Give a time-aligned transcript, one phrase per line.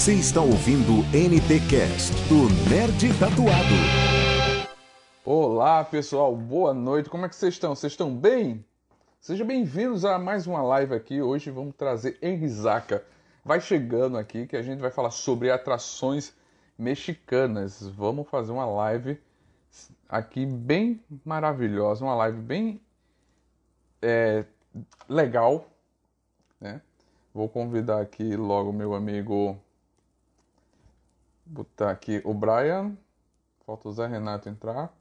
[0.00, 3.74] Você está ouvindo NT Cast do Nerd Tatuado.
[5.22, 6.34] Olá, pessoal.
[6.34, 7.10] Boa noite.
[7.10, 7.74] Como é que vocês estão?
[7.74, 8.64] Vocês estão bem?
[9.20, 11.20] Sejam bem-vindos a mais uma live aqui.
[11.20, 13.04] Hoje vamos trazer Enrisaca.
[13.44, 16.32] Vai chegando aqui que a gente vai falar sobre atrações
[16.78, 17.86] mexicanas.
[17.86, 19.20] Vamos fazer uma live
[20.08, 22.80] aqui bem maravilhosa, uma live bem
[24.00, 24.46] é,
[25.06, 25.68] legal,
[26.58, 26.80] né?
[27.34, 29.60] Vou convidar aqui logo meu amigo.
[31.50, 32.96] Botar aqui o Brian.
[33.66, 34.94] Falta o Zé Renato entrar.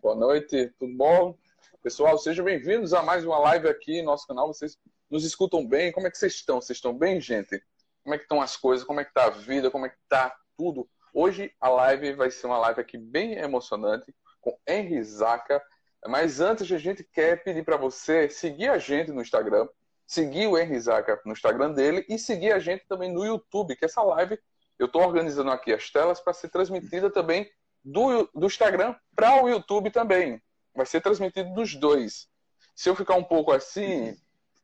[0.00, 1.36] Boa noite, tudo bom?
[1.82, 4.46] Pessoal, sejam bem-vindos a mais uma live aqui no nosso canal.
[4.46, 4.78] Vocês
[5.10, 5.90] nos escutam bem?
[5.90, 6.60] Como é que vocês estão?
[6.60, 7.60] Vocês estão bem, gente?
[8.04, 8.86] Como é que estão as coisas?
[8.86, 9.68] Como é que tá a vida?
[9.68, 10.88] Como é que tá tudo?
[11.12, 15.60] Hoje a live vai ser uma live aqui bem emocionante com Henry Zaca.
[16.06, 19.68] Mas antes a gente quer pedir para você seguir a gente no Instagram,
[20.06, 23.84] seguir o Henry Zaca no Instagram dele e seguir a gente também no YouTube, que
[23.84, 24.38] essa live
[24.78, 27.50] eu estou organizando aqui as telas para ser transmitida também
[27.84, 30.42] do, do Instagram para o YouTube também.
[30.74, 32.28] Vai ser transmitido dos dois.
[32.74, 34.16] Se eu ficar um pouco assim,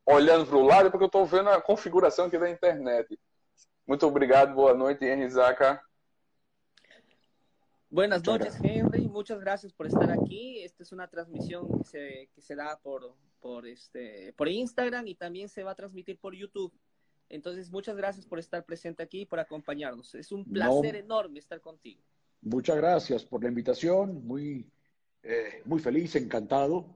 [0.05, 3.19] olhando para o lado, é porque eu estou vendo a configuração aqui da internet.
[3.86, 5.81] Muito obrigado, boa noite, Henry Zaca.
[7.91, 9.08] Buenas noches, Henry.
[9.08, 10.62] Muchas gracias por estar aquí.
[10.62, 15.16] Esta es una transmisión que se, que se da por, por, este, por Instagram y
[15.16, 16.72] también se va a transmitir por YouTube.
[17.31, 20.14] Entonces, muchas gracias por estar presente aquí y por acompañarnos.
[20.17, 20.98] Es un placer no.
[20.98, 22.03] enorme estar contigo.
[22.42, 24.27] Muchas gracias por la invitación.
[24.27, 24.69] Muy,
[25.22, 26.87] eh, muy feliz, encantado.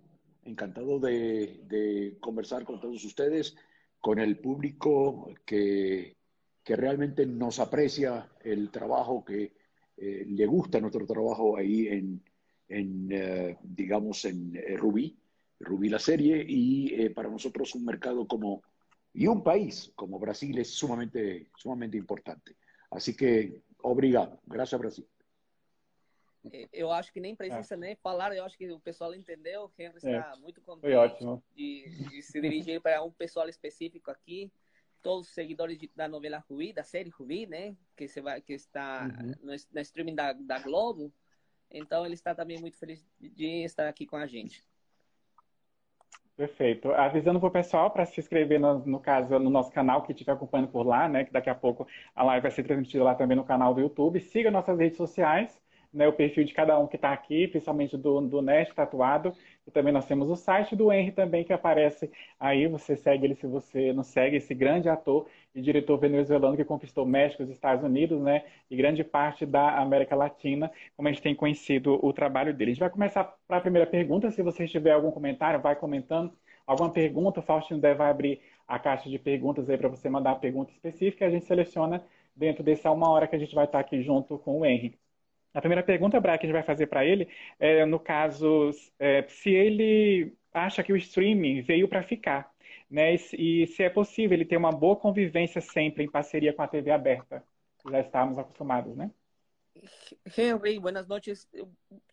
[0.43, 3.57] Encantado de, de, conversar con todos ustedes,
[4.01, 6.17] con el público que,
[6.63, 9.55] que realmente nos aprecia el trabajo que
[9.97, 12.23] eh, le gusta nuestro trabajo ahí en,
[12.69, 15.17] en eh, digamos, en Rubí,
[15.61, 18.63] Rubí la serie, y para nosotros un mercado como,
[19.14, 22.57] y un país como Brasil es sumamente, sumamente importante.
[22.91, 24.41] Así que, obrigado.
[24.45, 25.08] Gracias, Brasil.
[26.70, 27.79] Eu acho que nem precisa é.
[27.79, 29.64] nem falar, eu acho que o pessoal entendeu.
[29.64, 30.41] O Henry está é.
[30.41, 30.91] muito contente.
[31.55, 34.52] De, de se dirigir para um pessoal específico aqui.
[35.01, 37.77] todos os seguidores de, da novela Rubi, da série Rubi, né?
[37.96, 39.35] Que, se vai, que está uhum.
[39.42, 41.13] no, na streaming da, da Globo.
[41.70, 44.67] Então ele está também muito feliz de estar aqui com a gente.
[46.36, 46.92] Perfeito.
[46.92, 50.33] Avisando para o pessoal para se inscrever, no, no, caso, no nosso canal, que estiver
[50.33, 51.24] acompanhando por lá, né?
[51.24, 54.20] Que daqui a pouco a live vai ser transmitida lá também no canal do YouTube.
[54.20, 55.62] Siga nossas redes sociais,
[55.95, 56.09] né?
[56.09, 59.33] O perfil de cada um que está aqui, principalmente do, do Nest Tatuado.
[59.67, 62.67] E também nós temos o site do Henry também, que aparece aí.
[62.67, 67.07] Você segue ele se você não segue, esse grande ator e diretor venezuelano que conquistou
[67.07, 68.45] México os Estados Unidos, né?
[68.71, 72.73] E grande parte da América Latina, como a gente tem conhecido o trabalho dele.
[72.73, 74.31] A gente vai começar para a primeira pergunta.
[74.31, 76.33] Se você tiver algum comentário, vai comentando.
[76.67, 80.37] Alguma pergunta, o Faustino deve abrir a caixa de perguntas aí para você mandar a
[80.37, 82.03] pergunta específica a gente seleciona
[82.35, 84.99] dentro dessa uma hora que a gente vai estar aqui junto com o Henry.
[85.55, 87.29] A primeira pergunta, Bra, que a gente vai fazer para ele,
[87.61, 92.53] é, no caso, é, se ele acha que o streaming veio para ficar,
[92.91, 93.15] né?
[93.15, 96.67] E, e, se é possível ele ter uma boa convivência sempre em parceria com a
[96.67, 97.45] TV aberta.
[97.89, 99.11] Já estamos acostumados, né?
[100.37, 101.48] Henry, buenas noches.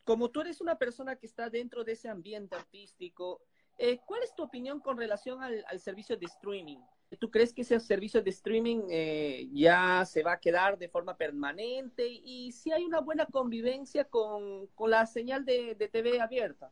[0.03, 3.41] Como tú eres una persona que está dentro de ese ambiente artístico,
[3.77, 6.79] eh, ¿cuál es tu opinión con relación al, al servicio de streaming?
[7.19, 11.17] ¿Tú crees que ese servicio de streaming eh, ya se va a quedar de forma
[11.17, 12.07] permanente?
[12.07, 16.71] Y si hay una buena convivencia con, con la señal de, de, TV abierta.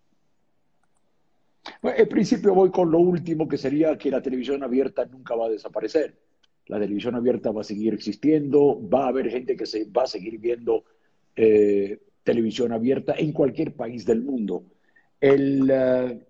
[1.82, 5.48] Bueno, en principio voy con lo último, que sería que la televisión abierta nunca va
[5.48, 6.18] a desaparecer.
[6.68, 10.08] La televisión abierta va a seguir existiendo, va a haber gente que se va a
[10.08, 10.86] seguir viendo
[11.36, 14.64] eh, televisión abierta en cualquier país del mundo.
[15.20, 16.29] El, uh,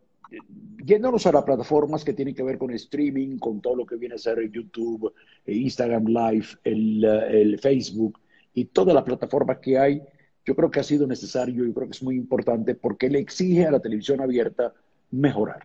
[0.86, 4.16] yéndonos a las plataformas que tienen que ver con streaming, con todo lo que viene
[4.16, 5.14] a ser YouTube,
[5.46, 8.20] Instagram Live, el, el, Facebook
[8.54, 10.02] y todas las plataformas que hay,
[10.46, 13.66] yo creo que ha sido necesario, yo creo que es muy importante porque le exige
[13.66, 14.74] a la televisión abierta
[15.12, 15.64] mejorar,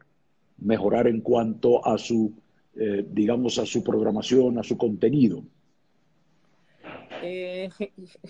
[0.58, 2.32] mejorar en cuanto a su,
[2.76, 5.42] eh, digamos, a su programación, a su contenido.
[7.22, 7.70] Eh,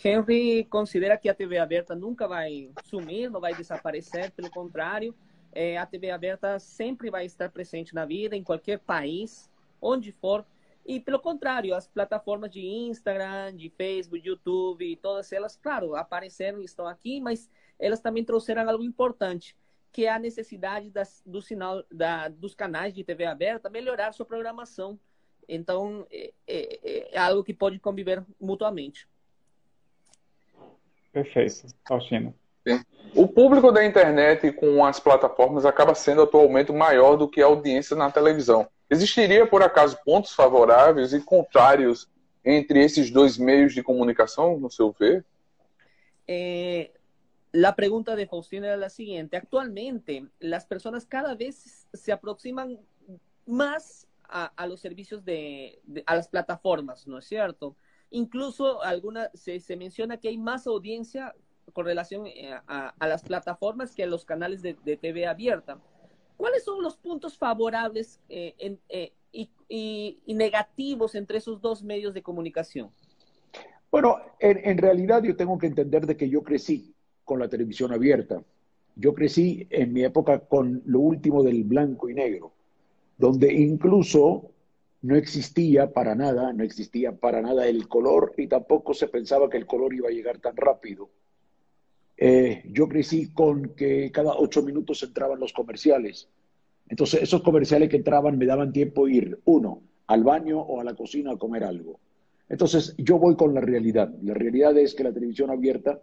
[0.03, 5.15] Henry considera que a TV aberta nunca vai sumir, não vai desaparecer, pelo contrário,
[5.55, 10.45] é, a TV aberta sempre vai estar presente na vida, em qualquer país, onde for.
[10.87, 16.65] E, pelo contrário, as plataformas de Instagram, de Facebook, YouTube, todas elas, claro, apareceram e
[16.65, 19.57] estão aqui, mas elas também trouxeram algo importante,
[19.91, 24.27] que é a necessidade das, do sinal, da, dos canais de TV aberta melhorar sua
[24.27, 24.99] programação.
[25.49, 29.09] Então, é, é, é algo que pode conviver mutuamente.
[31.13, 31.69] Perfeito.
[31.87, 32.35] Faustino.
[33.15, 37.95] O público da internet com as plataformas acaba sendo atualmente maior do que a audiência
[37.95, 38.69] na televisão.
[38.91, 42.09] Existiria, por acaso, pontos favoráveis e contrários
[42.45, 45.25] entre esses dois meios de comunicação, no seu ver?
[46.27, 46.91] Eh,
[47.53, 49.37] la pregunta de Faustino era la siguiente.
[49.37, 52.79] Actualmente, las personas cada vez se aproximan
[53.47, 57.77] más a, a los servicios de, de, a las plataformas, ¿no es cierto?
[58.11, 61.35] Incluso alguna, se, se menciona que hay más audiencia
[61.73, 65.79] con relación eh, a, las plataformas que a los canales de, TV abierta.
[66.37, 69.13] ¿Cuáles son los puntos favorables eh, eh,
[69.69, 72.91] y, negativos entre esos dos medios de comunicación?
[73.91, 76.93] Bueno, en, en, realidad yo tengo que entender de que yo crecí
[77.25, 78.43] con la televisión abierta.
[78.97, 82.53] Yo crecí en mi época con lo último del blanco y negro,
[83.17, 84.51] donde incluso
[85.05, 89.59] no existía para nada, no existía para nada el color y tampoco se pensaba que
[89.59, 91.11] el color iba a llegar tan rápido.
[92.17, 96.29] Eh, yo crecí con que cada ocho minutos entraban los comerciales.
[96.89, 100.95] Entonces, esos comerciales que entraban me daban tiempo ir, uno, al baño o a la
[100.95, 101.99] cocina a comer algo.
[102.49, 104.13] Entonces, yo voy con la realidad.
[104.23, 106.01] La realidad es que la televisión abierta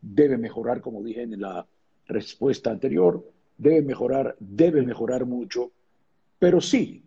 [0.00, 1.66] debe mejorar, como dije en la
[2.06, 3.24] respuesta anterior,
[3.56, 5.72] debe mejorar, debe mejorar mucho,
[6.38, 7.02] pero sí,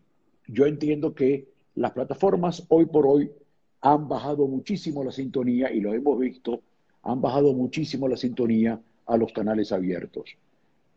[0.48, 3.32] yo entiendo que las plataformas hoy por hoy
[3.80, 6.62] han bajado muchísimo la sintonía y lo hemos visto,
[7.04, 10.38] han bajado muchísimo la sintonía a los canales abiertos.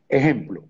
[0.08, 0.64] Ejemplo,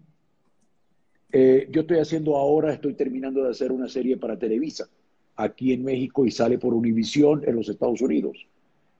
[1.32, 4.88] eh, yo estoy haciendo ahora, estoy terminando de hacer una serie para Televisa
[5.36, 8.46] aquí en México y sale por Univisión en los Estados Unidos.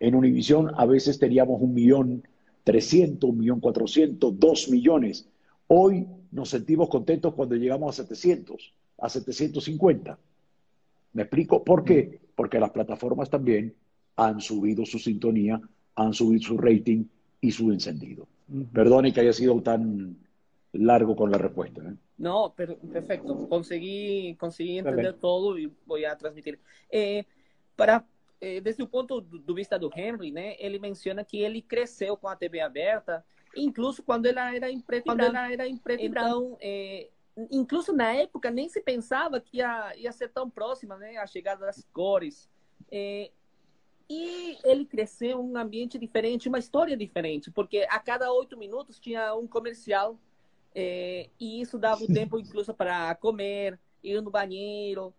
[0.00, 2.26] En Univisión a veces teníamos un millón
[2.64, 5.28] trescientos, un millón cuatrocientos, dos millones.
[5.68, 10.18] Hoy nos sentimos contentos cuando llegamos a 700, a 750.
[11.12, 11.62] ¿Me explico?
[11.62, 12.20] ¿Por qué?
[12.34, 13.74] Porque las plataformas también
[14.16, 15.60] han subido su sintonía,
[15.96, 17.04] han subido su rating
[17.40, 18.26] y su encendido.
[18.48, 18.72] Uh -huh.
[18.72, 20.16] Perdone que haya sido tan
[20.72, 21.82] largo con la respuesta.
[21.82, 21.94] ¿eh?
[22.18, 23.48] No, pero, perfecto.
[23.48, 26.58] Conseguí, conseguí entender todo y voy a transmitir.
[26.90, 27.24] Eh,
[27.76, 28.04] para
[28.40, 32.28] eh, desde o ponto do vista do Henry, né, ele menciona que ele cresceu com
[32.28, 33.24] a TV aberta,
[33.56, 35.52] incluso quando ele era em preto quando e branco.
[35.52, 37.08] Era em preto então, é,
[37.50, 41.64] incluso na época nem se pensava que ia, ia ser tão próxima, né, a chegada
[41.64, 42.50] das cores.
[42.92, 43.30] É,
[44.08, 49.34] e ele cresceu um ambiente diferente, uma história diferente, porque a cada oito minutos tinha
[49.34, 50.18] um comercial
[50.74, 55.14] é, e isso dava o tempo incluso para comer, ir no banheiro.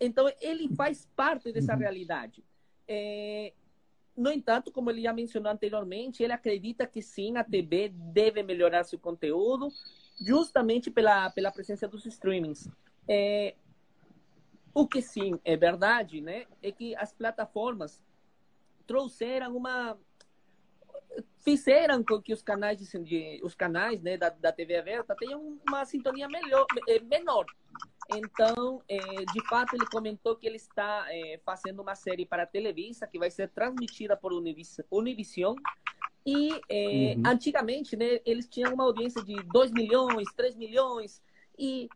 [0.00, 2.42] Então ele faz parte dessa realidade.
[2.88, 3.52] É,
[4.16, 8.84] no entanto, como ele já mencionou anteriormente, ele acredita que sim, a TV deve melhorar
[8.84, 9.68] seu conteúdo,
[10.20, 12.68] justamente pela, pela presença dos streamings.
[13.08, 13.54] É,
[14.74, 18.00] o que sim é verdade, né, é que as plataformas
[18.90, 19.96] trouxeram uma
[21.38, 25.84] fizeram com que os canais de, os canais né, da, da TV aberta tenham uma
[25.84, 26.66] sintonia melhor,
[27.08, 27.46] menor.
[28.12, 32.46] Então, é, de fato, ele comentou que ele está é, fazendo uma série para a
[32.46, 35.54] Televisa que vai ser transmitida por Univision.
[36.26, 37.22] E é, uhum.
[37.26, 41.22] antigamente, né, eles tinham uma audiência de 2 milhões, 3 milhões.
[41.56, 41.88] E,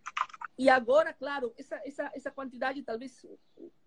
[0.56, 3.26] e agora, claro, essa, essa, essa quantidade talvez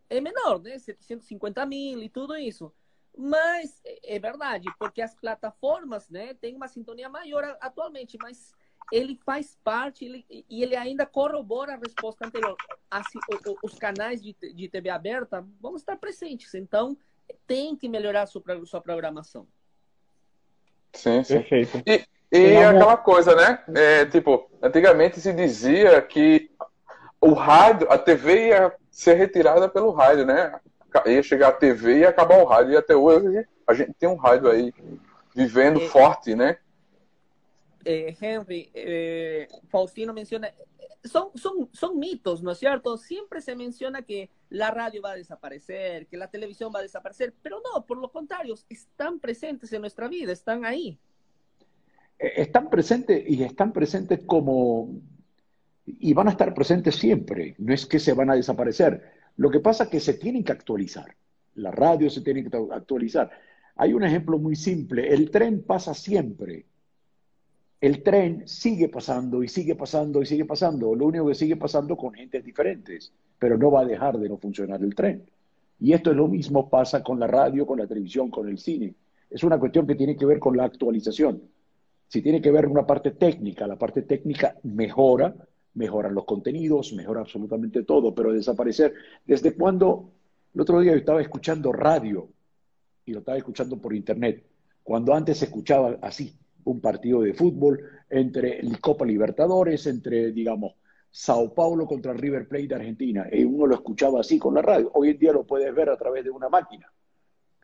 [0.09, 0.77] é menor, né?
[0.77, 2.73] 750 mil e tudo isso.
[3.17, 8.53] Mas é verdade, porque as plataformas né, têm uma sintonia maior atualmente, mas
[8.91, 12.55] ele faz parte ele, e ele ainda corrobora a resposta anterior.
[12.91, 16.95] Assim, o, o, os canais de, de TV aberta vão estar presentes, então
[17.47, 19.47] tem que melhorar a sua, sua programação.
[20.93, 21.39] Sim, sim.
[21.39, 21.83] Perfeito.
[21.85, 23.63] E, e aquela coisa, né?
[23.75, 26.51] É, tipo, antigamente se dizia que
[27.19, 30.59] o rádio, a TV ia ser retirada pelo rádio, né?
[31.05, 32.73] Ia chegar a TV e acabar o rádio.
[32.73, 34.73] E até hoje a gente tem um rádio aí
[35.35, 36.57] vivendo é, forte, né?
[37.85, 40.51] É, Henry, é, Faustino menciona,
[41.03, 42.97] são, são, são mitos, ¿no es cierto?
[42.97, 47.33] Siempre se menciona que la radio va a desaparecer, que la televisión va a desaparecer,
[47.41, 50.97] pero no, por lo contrario, están presentes en nuestra vida, están ahí.
[52.17, 54.89] Están presentes y están presentes como,
[55.85, 59.59] y van a estar presentes siempre, no es que se van a desaparecer lo que
[59.59, 61.15] pasa es que se tienen que actualizar.
[61.55, 63.29] La radio se tiene que actualizar.
[63.75, 65.13] Hay un ejemplo muy simple.
[65.13, 66.65] El tren pasa siempre.
[67.79, 70.95] El tren sigue pasando y sigue pasando y sigue pasando.
[70.95, 74.37] Lo único que sigue pasando con gentes diferentes, pero no va a dejar de no
[74.37, 75.23] funcionar el tren.
[75.79, 78.95] Y esto es lo mismo pasa con la radio, con la televisión, con el cine.
[79.29, 81.43] Es una cuestión que tiene que ver con la actualización.
[82.07, 85.35] Si tiene que ver una parte técnica, la parte técnica mejora,
[85.77, 88.93] mejoran los contenidos, mejora absolutamente todo, pero desaparecer.
[89.25, 90.11] ¿Desde cuando?
[90.53, 92.29] El otro día yo estaba escuchando radio
[93.05, 94.43] y lo estaba escuchando por internet,
[94.83, 97.79] cuando antes se escuchaba así, un partido de fútbol
[98.09, 100.73] entre Copa Libertadores, entre, digamos,
[101.09, 104.91] Sao Paulo contra River Plate de Argentina, y uno lo escuchaba así con la radio.
[104.93, 106.91] Hoy en día lo puedes ver a través de una máquina,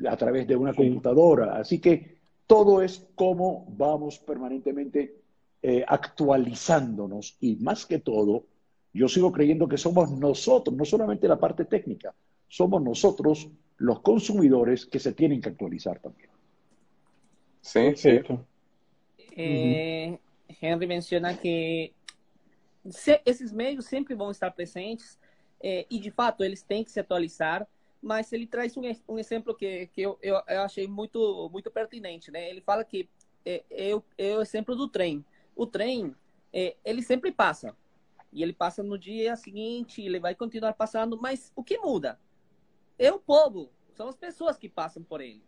[0.08, 1.58] a través de una computadora.
[1.58, 5.23] Así que todo es cómo vamos permanentemente
[5.64, 8.46] eh, actualizándonos y más que todo,
[8.94, 12.14] yo sigo creyendo que somos nosotros, no solamente la parte técnica,
[12.48, 16.30] somos nosotros los consumidores que se tienen que actualizar también.
[17.62, 18.20] Sí, sí.
[19.36, 20.20] Eh,
[20.62, 21.94] Henry menciona que
[23.26, 25.18] esses meios sempre vão estar presentes
[25.62, 27.66] é, e, de fato, eles têm que se atualizar,
[28.02, 32.30] mas ele traz um, um exemplo que, que eu, eu, eu, achei muito, muito pertinente.
[32.30, 32.50] Né?
[32.50, 33.08] Ele fala que
[33.46, 35.24] é, é, o, é o exemplo do trem.
[35.56, 36.16] O trem,
[36.52, 37.76] é, ele sempre passa.
[38.32, 42.20] E ele passa no dia seguinte, ele vai continuar passando, mas o que muda?
[42.98, 45.44] É o povo, são as pessoas que passam por ele.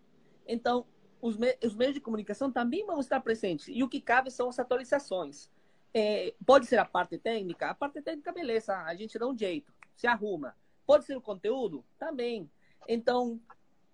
[0.47, 0.85] Então,
[1.21, 3.67] os, me os meios de comunicação também vão estar presentes.
[3.67, 5.49] E o que cabe são as atualizações.
[5.93, 7.69] É, pode ser a parte técnica?
[7.69, 10.55] A parte técnica, beleza, a gente dá um jeito, se arruma.
[10.85, 11.83] Pode ser o conteúdo?
[11.97, 12.49] Também.
[12.87, 13.39] Então,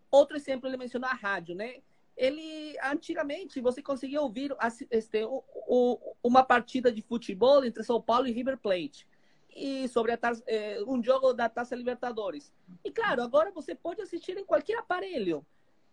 [0.09, 1.81] outro exemplo, ele mencionou a rádio, né?
[2.21, 4.55] Ele, antigamente, você conseguia ouvir
[4.91, 9.07] este, o, o, uma partida de futebol entre São Paulo e River Plate.
[9.55, 12.53] E sobre a, é, um jogo da Taça Libertadores.
[12.85, 15.45] E, claro, agora você pode assistir em qualquer aparelho.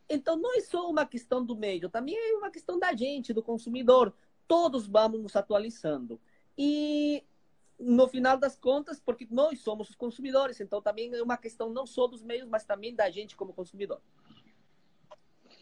[0.09, 3.43] Então, não é só uma questão do meio, também é uma questão da gente, do
[3.43, 4.15] consumidor
[4.49, 6.19] todos vamos nos atualizando.
[6.57, 7.23] E
[7.79, 11.87] no final das contas, porque nós somos os consumidores, então também é uma questão não
[11.87, 14.01] só dos meios, mas também da gente como consumidor.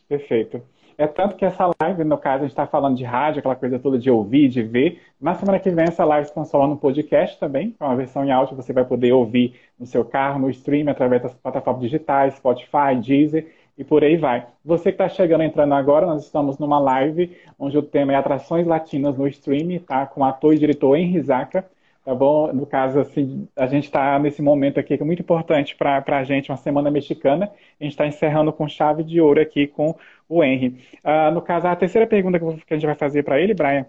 [0.08, 0.62] Perfeito.
[0.98, 3.78] É tanto que essa live, no caso, a gente está falando de rádio, aquela coisa
[3.78, 5.02] toda de ouvir, de ver.
[5.20, 8.32] Na semana que vem, essa live se transforma no podcast também, com uma versão em
[8.32, 12.96] áudio, você vai poder ouvir no seu carro, no stream, através das plataformas digitais, Spotify,
[12.98, 13.46] Deezer
[13.76, 14.46] e por aí vai.
[14.64, 18.66] Você que está chegando, entrando agora, nós estamos numa live onde o tema é atrações
[18.66, 20.06] latinas no streaming, tá?
[20.06, 21.68] Com ator e diretor Henry Zaca,
[22.06, 22.52] tá bom?
[22.52, 26.22] No caso, assim, a gente está nesse momento aqui que é muito importante para a
[26.22, 27.50] gente, uma semana mexicana.
[27.80, 29.92] A gente está encerrando com chave de ouro aqui com
[30.28, 30.78] o Henry.
[31.04, 33.86] Uh, no caso, a terceira pergunta que a gente vai fazer para ele, Brian,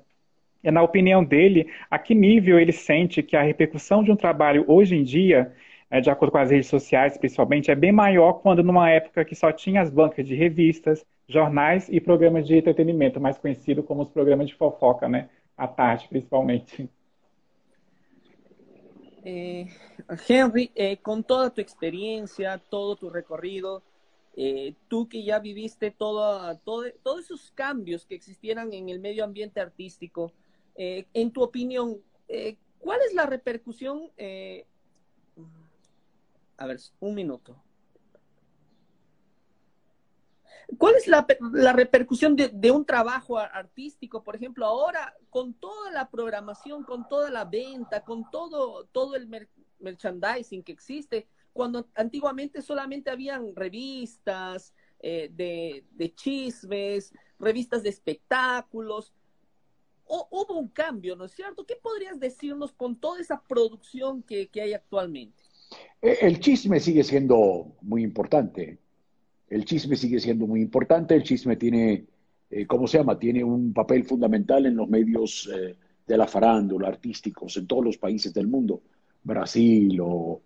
[0.64, 4.66] é na opinião dele, a que nível ele sente que a repercussão de um trabalho
[4.68, 5.54] hoje em dia
[5.90, 9.36] é, de acordo com as redes sociais, principalmente, é bem maior quando numa época que
[9.36, 14.10] só tinha as bancas de revistas, jornais e programas de entretenimento, mais conhecido como os
[14.10, 15.30] programas de fofoca, né?
[15.56, 16.90] À tarde, principalmente.
[19.30, 19.68] Eh,
[20.26, 23.84] Henry, eh, con toda tu experiencia, todo tu recorrido,
[24.38, 29.26] eh, tú que ya viviste todo, todo, todos esos cambios que existieran en el medio
[29.26, 30.32] ambiente artístico,
[30.76, 31.98] en tu opinión,
[32.80, 34.12] ¿cuál es la repercusión
[36.58, 37.56] a ver, un minuto.
[40.78, 41.26] ¿Cuál es la,
[41.74, 47.46] repercusión de, un trabajo artístico, por ejemplo, ahora con toda la programación, con toda la
[47.46, 49.30] venta, con todo, todo el
[49.80, 59.14] merchandising que existe, cuando antiguamente solamente habían revistas eh, de, chismes, revistas de espectáculos?
[60.06, 61.66] Hubo un cambio, ¿no es cierto?
[61.66, 65.44] ¿Qué podrías decirnos con toda esa producción que hay actualmente?
[66.02, 68.80] Eh, el chisme sigue siendo muy importante.
[69.50, 71.16] El chisme sigue siendo muy importante.
[71.16, 72.06] El chisme tiene,
[72.50, 73.18] eh, ¿cómo se llama?
[73.18, 75.76] Tiene un papel fundamental en los medios eh,
[76.06, 78.82] de la farándula, artísticos, en todos los países del mundo.
[79.24, 80.42] Brasil, o,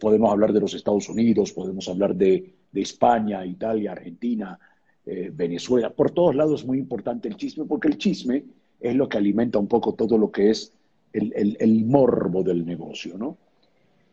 [0.00, 4.58] podemos hablar de los Estados Unidos, podemos hablar de, España, Italia, Argentina,
[5.04, 5.90] Venezuela.
[5.90, 8.44] Por todos lados es muy importante el chisme, porque el chisme
[8.80, 10.72] es lo que alimenta un poco todo lo que es
[11.12, 13.36] el, el morbo del negocio, ¿no?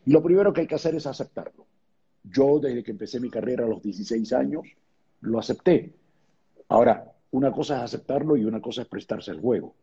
[0.06, 1.66] lo primero que hay que hacer es aceptarlo.
[2.24, 4.66] Yo desde que empecé mi carrera a los 16 años,
[5.20, 5.92] lo acepté.
[6.68, 9.74] Ahora, una cosa es aceptarlo y una cosa es prestarse al juego.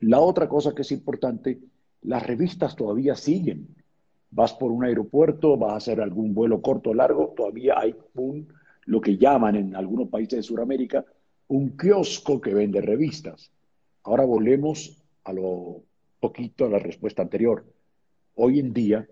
[0.00, 1.58] La otra cosa que es importante,
[2.02, 3.68] las revistas todavía siguen.
[4.30, 8.48] Vas por un aeropuerto, vas a hacer algún vuelo corto o largo, todavía hay un,
[8.84, 11.04] lo que llaman en algunos países de Sudamérica,
[11.48, 13.50] un kiosco que vende revistas.
[14.02, 15.82] Ahora volvemos a lo
[16.20, 17.64] poquito a la respuesta anterior.
[18.34, 19.08] Hoy en día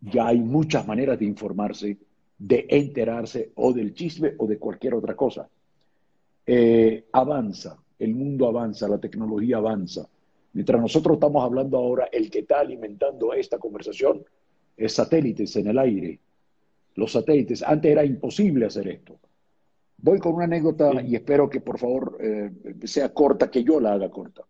[0.00, 1.96] ya hay muchas maneras de informarse,
[2.38, 5.48] de enterarse o del chisme o de cualquier otra cosa.
[6.46, 10.08] Eh, avanza, el mundo avanza, la tecnología avanza.
[10.52, 14.24] Mientras nosotros estamos hablando ahora, el que está alimentando esta conversación
[14.76, 16.18] es satélites en el aire.
[16.94, 19.18] Los satélites, antes era imposible hacer esto.
[19.98, 22.50] Voy con una anécdota y espero que por favor eh,
[22.84, 24.42] sea corta, que yo la haga corta.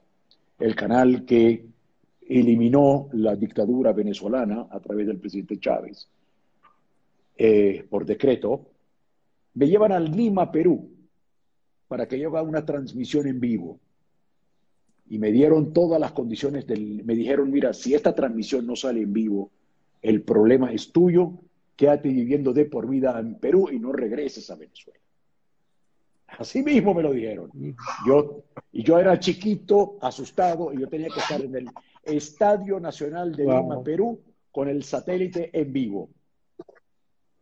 [0.59, 1.67] el canal que
[2.29, 6.09] eliminó la dictadura venezolana a través del presidente Chávez
[7.37, 8.67] eh, por decreto.
[9.55, 10.91] Me llevan a Lima, Perú,
[11.87, 13.79] para que yo haga una transmisión en vivo.
[15.09, 17.05] Y me dieron todas las condiciones del...
[17.05, 19.53] Me dijeron, mira, si esta transmisión no sale en vivo,
[20.03, 21.39] el problema es tuyo,
[21.77, 24.99] quédate viviendo de por vida en Perú y no regreses a Venezuela.
[26.27, 27.51] Así mismo me lo dijeron.
[28.07, 28.43] Yo,
[28.73, 31.71] y yo era chiquito, asustado, y yo tenía que estar en el
[32.03, 36.11] Estadio Nacional de Lima, Perú, con el satélite en vivo.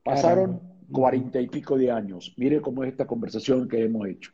[0.02, 0.60] Pasaron
[0.90, 2.34] cuarenta y pico de años.
[2.36, 4.32] Mire cómo es esta conversación que hemos hecho.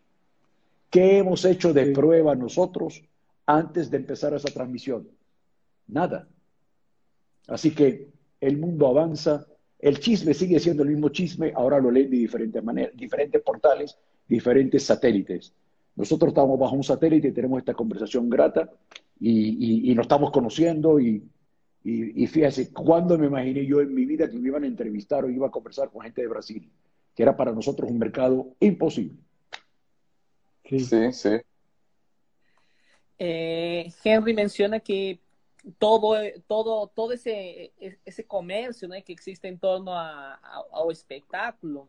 [0.91, 3.03] ¿Qué hemos hecho de prueba nosotros
[3.47, 5.09] antes de empezar esa transmisión?
[5.87, 6.29] Nada.
[7.47, 8.09] Así que
[8.41, 9.47] el mundo avanza,
[9.83, 13.97] el chisme sigue siendo el mismo chisme, ahora lo leen de diferentes maneras, diferentes portales,
[14.29, 15.55] diferentes satélites.
[15.97, 18.71] Nosotros estamos bajo un satélite y tenemos esta conversación grata
[19.19, 21.23] y, nos estamos conociendo y,
[21.83, 25.31] y, fíjese, ¿cuándo me imaginé yo en mi vida que me iban a entrevistar o
[25.31, 26.71] iba a conversar con gente de Brasil?
[27.15, 29.17] Que era para nosotros un mercado imposible.
[30.65, 31.31] Sí, sí.
[33.19, 35.21] Eh, Henry menciona que
[35.79, 36.15] todo,
[36.49, 37.73] todo, todo ese,
[38.05, 41.89] ese comercio né, que existe em torno a, a, ao espetáculo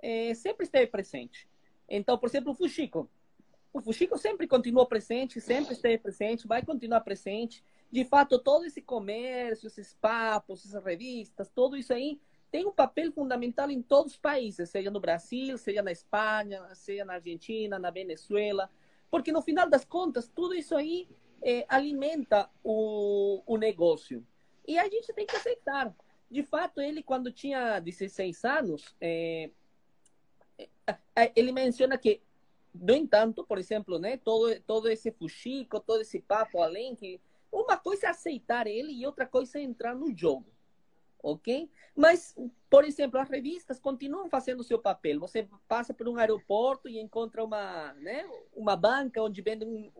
[0.00, 1.48] é, sempre esteve presente.
[1.88, 3.08] Então, por exemplo, o Fuxico.
[3.72, 7.64] O Fuxico sempre continuou presente, sempre esteve presente, vai continuar presente.
[7.90, 13.10] De fato, todo esse comércio, esses papos, essas revistas, tudo isso aí tem um papel
[13.10, 17.90] fundamental em todos os países, seja no Brasil, seja na Espanha, seja na Argentina, na
[17.90, 18.70] Venezuela,
[19.10, 21.08] porque no final das contas, tudo isso aí
[21.44, 24.26] é, alimenta o, o negócio.
[24.66, 25.94] E a gente tem que aceitar.
[26.30, 29.50] De fato, ele, quando tinha 16 anos, é,
[31.36, 32.22] ele menciona que,
[32.74, 37.20] no entanto, por exemplo, né, todo, todo esse fuxico, todo esse papo além, que
[37.52, 40.53] uma coisa é aceitar ele e outra coisa é entrar no jogo
[41.24, 41.70] ok?
[41.96, 42.36] Mas,
[42.68, 45.18] por exemplo, as revistas continuam fazendo o seu papel.
[45.20, 49.90] Você passa por um aeroporto e encontra uma, né, uma banca onde vende um,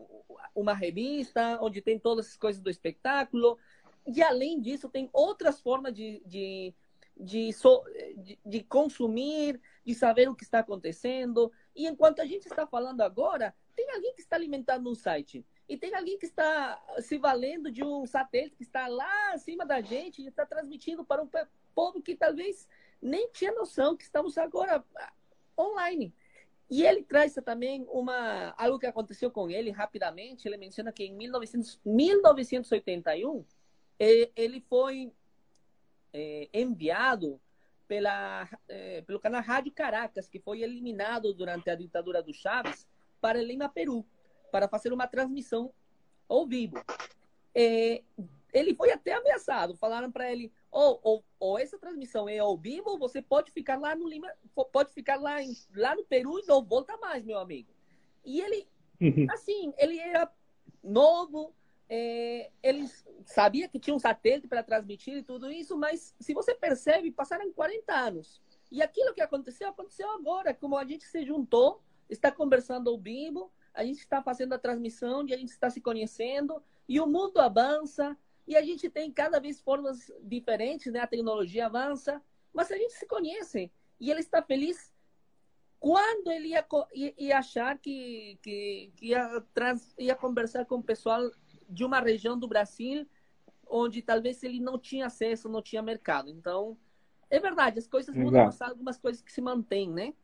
[0.54, 3.58] uma revista, onde tem todas as coisas do espetáculo.
[4.06, 6.74] E, além disso, tem outras formas de, de,
[7.16, 7.82] de, so,
[8.18, 11.50] de, de consumir, de saber o que está acontecendo.
[11.74, 15.42] E enquanto a gente está falando agora, tem alguém que está alimentando um site.
[15.68, 19.81] E tem alguém que está se valendo de um satélite que está lá acima da
[19.81, 21.29] gente e está transmitindo para um
[21.74, 22.68] povo que talvez
[23.00, 25.12] nem tinha noção que estamos agora ah,
[25.59, 26.14] online.
[26.70, 30.46] E ele traz também uma algo que aconteceu com ele rapidamente.
[30.46, 33.44] Ele menciona que em 1900, 1981
[33.98, 35.12] ele foi
[36.12, 37.40] é, enviado
[37.87, 42.87] pela, é, pelo canal Rádio Caracas, que foi eliminado durante a ditadura do Chaves,
[43.20, 44.05] para Lima, Peru
[44.54, 45.72] para fazer uma transmissão
[46.28, 46.80] ao vivo.
[47.52, 48.04] É,
[48.52, 49.74] ele foi até ameaçado.
[49.74, 53.76] Falaram para ele: ou, ou, ou, essa transmissão é ao vivo, ou você pode ficar
[53.80, 54.30] lá no Lima,
[54.70, 57.68] pode ficar lá, em, lá no Peru e não volta mais, meu amigo.
[58.24, 58.68] E ele,
[59.00, 59.26] uhum.
[59.30, 60.30] assim, ele era
[60.84, 61.52] novo,
[61.88, 62.88] é, ele
[63.26, 67.52] sabia que tinha um satélite para transmitir e tudo isso, mas se você percebe, passaram
[67.52, 68.40] 40 anos.
[68.70, 73.50] E aquilo que aconteceu, aconteceu agora, como a gente se juntou, está conversando ao vivo,
[73.74, 78.16] a gente está fazendo a transmissão, a gente está se conhecendo e o mundo avança
[78.46, 81.00] e a gente tem cada vez formas diferentes, né?
[81.00, 84.92] A tecnologia avança, mas a gente se conhece e ele está feliz
[85.80, 86.66] quando ele ia,
[87.18, 91.30] ia achar que, que, que ia, trans, ia conversar com o pessoal
[91.68, 93.06] de uma região do Brasil
[93.68, 96.30] onde talvez ele não tinha acesso, não tinha mercado.
[96.30, 96.78] Então,
[97.28, 100.14] é verdade, as coisas mudam, mas algumas coisas que se mantêm, né?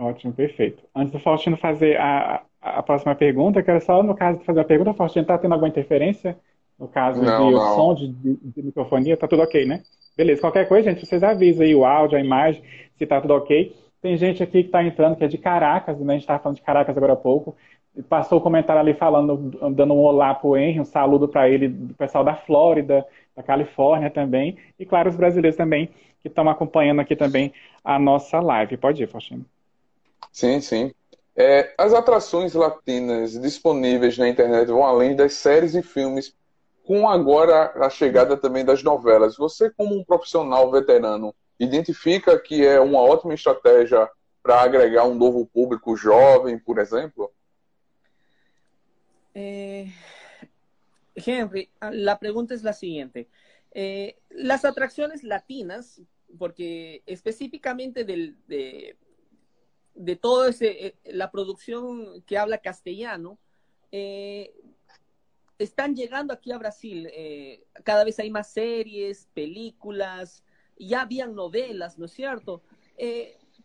[0.00, 0.82] Ótimo, perfeito.
[0.96, 4.60] Antes do Faustino fazer a, a próxima pergunta, eu quero só, no caso de fazer
[4.60, 6.38] a pergunta, Faustino, está tendo alguma interferência?
[6.78, 7.74] No caso não, de não.
[7.74, 9.82] som de, de, de, microfonia, tá tudo ok, né?
[10.16, 12.62] Beleza, qualquer coisa, gente, vocês avisam aí o áudio, a imagem,
[12.96, 13.76] se tá tudo ok.
[14.00, 16.14] Tem gente aqui que está entrando, que é de Caracas, né?
[16.14, 17.54] A gente estava falando de Caracas agora há pouco.
[18.08, 21.92] Passou o comentário ali falando, dando um olá pro Henry, um saludo para ele, do
[21.92, 23.04] pessoal da Flórida,
[23.36, 24.56] da Califórnia também.
[24.78, 25.90] E, claro, os brasileiros também,
[26.22, 27.52] que estão acompanhando aqui também
[27.84, 28.78] a nossa live.
[28.78, 29.44] Pode ir, Faustino.
[30.32, 30.94] Sim, sim.
[31.36, 36.34] É, as atrações latinas disponíveis na internet vão além das séries e filmes,
[36.84, 39.36] com agora a chegada também das novelas.
[39.36, 44.08] Você, como um profissional veterano, identifica que é uma ótima estratégia
[44.42, 47.30] para agregar um novo público jovem, por exemplo?
[49.34, 49.86] Eh,
[51.14, 53.28] Henry, la pregunta es la siguiente.
[53.72, 56.02] Eh, las atracciones latinas,
[56.38, 58.96] porque específicamente del, de,
[59.94, 63.38] de todo ese, eh, la producción que habla castellano,
[63.92, 64.54] eh,
[65.58, 67.08] están llegando aquí a Brasil.
[67.12, 70.42] Eh, cada vez hay más series, películas,
[70.78, 72.62] ya habían novelas, ¿no es cierto?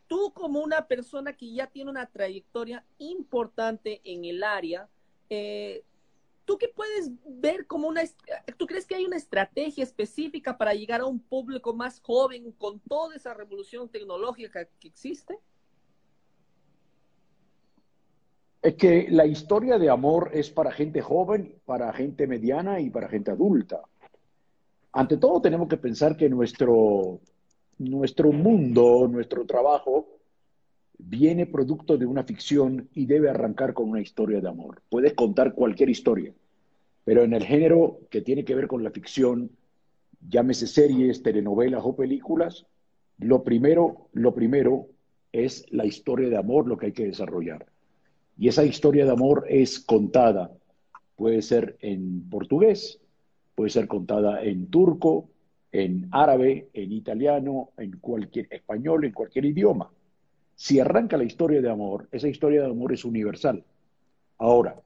[0.07, 4.87] tú como una persona que ya tiene una trayectoria importante en el área,
[6.45, 8.01] ¿tú qué puedes ver como una,
[8.57, 12.79] tú crees que hay una estrategia específica para llegar a un público más joven con
[12.79, 15.37] toda esa revolución tecnológica que existe?
[18.65, 23.07] Es que la historia de amor es para gente joven, para gente mediana y para
[23.07, 23.83] gente adulta.
[24.91, 27.19] Ante todo tenemos que pensar que nuestro,
[27.77, 30.07] nuestro mundo, nuestro trabajo,
[30.97, 34.81] viene producto de una ficción y debe arrancar con una historia de amor.
[34.89, 36.33] Puedes contar cualquier historia,
[37.03, 39.51] pero en el género que tiene que ver con la ficción,
[40.27, 42.65] llámese series, telenovelas o películas,
[43.19, 44.87] lo primero, lo primero
[45.31, 47.67] es la historia de amor lo que hay que desarrollar.
[48.37, 50.51] Y esa historia de amor es contada,
[51.15, 52.99] puede ser en portugués,
[53.55, 55.29] puede ser contada en turco,
[55.71, 59.89] en árabe, en italiano, en cualquier español, en cualquier idioma.
[60.55, 63.63] Si arranca la historia de amor, esa historia de amor es universal.
[64.37, 64.81] Ahora,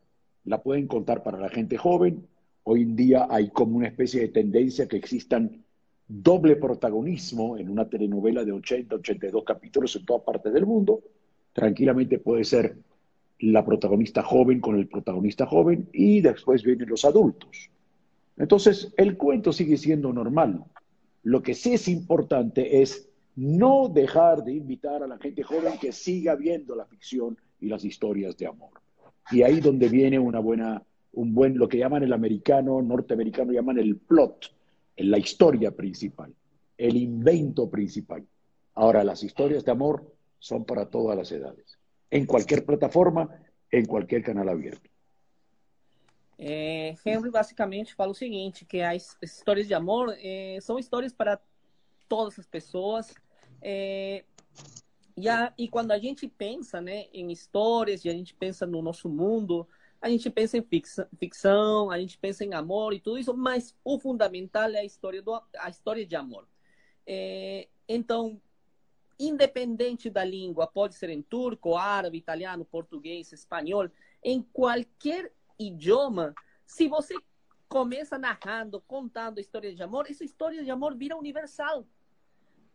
[0.46, 2.28] la pueden contar para la gente joven.
[2.64, 5.64] Hoy en día hay como una especie de tendencia que existan
[6.08, 11.02] doble protagonismo en una telenovela de 80, 82 capítulos en todas partes del mundo.
[11.54, 12.76] Tranquilamente puede ser
[13.40, 17.70] la protagonista joven con el protagonista joven y después vienen los adultos.
[18.38, 20.64] Entonces, el cuento sigue siendo normal.
[21.24, 25.94] Lo que sí es importante es no dejar de invitar a la gente joven que
[25.94, 28.72] siga viendo la ficción y las historias de amor.
[29.32, 33.80] Y ahí donde viene una buena, un buen, lo que llaman el americano, norteamericano, llaman
[33.80, 34.54] el plot,
[34.98, 36.34] la historia principal,
[36.78, 38.26] el invento principal.
[38.76, 41.79] Ahora, las historias de amor son para todas las edades,
[42.12, 43.30] en cualquier plataforma,
[43.72, 44.90] en cualquier canal abierto.
[46.38, 51.42] Eh, Henry basicamente fala o seguinte, que as histórias de amor eh, são histórias para
[52.08, 53.14] todas as pessoas,
[53.62, 54.24] É,
[55.18, 59.10] e, a, quando a gente pensa né, em histórias, e a gente pensa no nosso
[59.10, 59.68] mundo,
[60.02, 60.66] a gente pensa em
[61.18, 65.22] ficção, a gente pensa em amor e tudo isso, mas o fundamental é a história,
[65.22, 66.48] do, a história de amor.
[67.06, 68.42] É, então,
[69.20, 73.90] independente da língua, pode ser em turco, árabe, italiano, português, espanhol,
[74.24, 76.34] em qualquer idioma,
[76.66, 77.16] se você
[77.68, 81.86] começa narrando, contando a história de amor, essa história de amor vira universal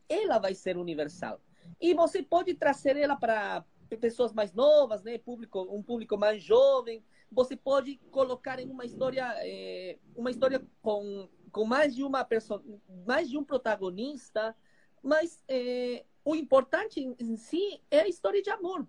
[0.08, 1.40] ela vai ser universal.
[1.80, 3.64] E você pode trazer ela para
[4.00, 5.18] pessoas mais novas, né?
[5.18, 7.04] Público, um público mais jovem.
[7.30, 12.62] Você pode colocar em uma história, é, uma história com, com mais de uma pessoa,
[13.06, 14.54] mais de um protagonista.
[15.02, 18.86] Mas é, o importante em, si é a história de amor.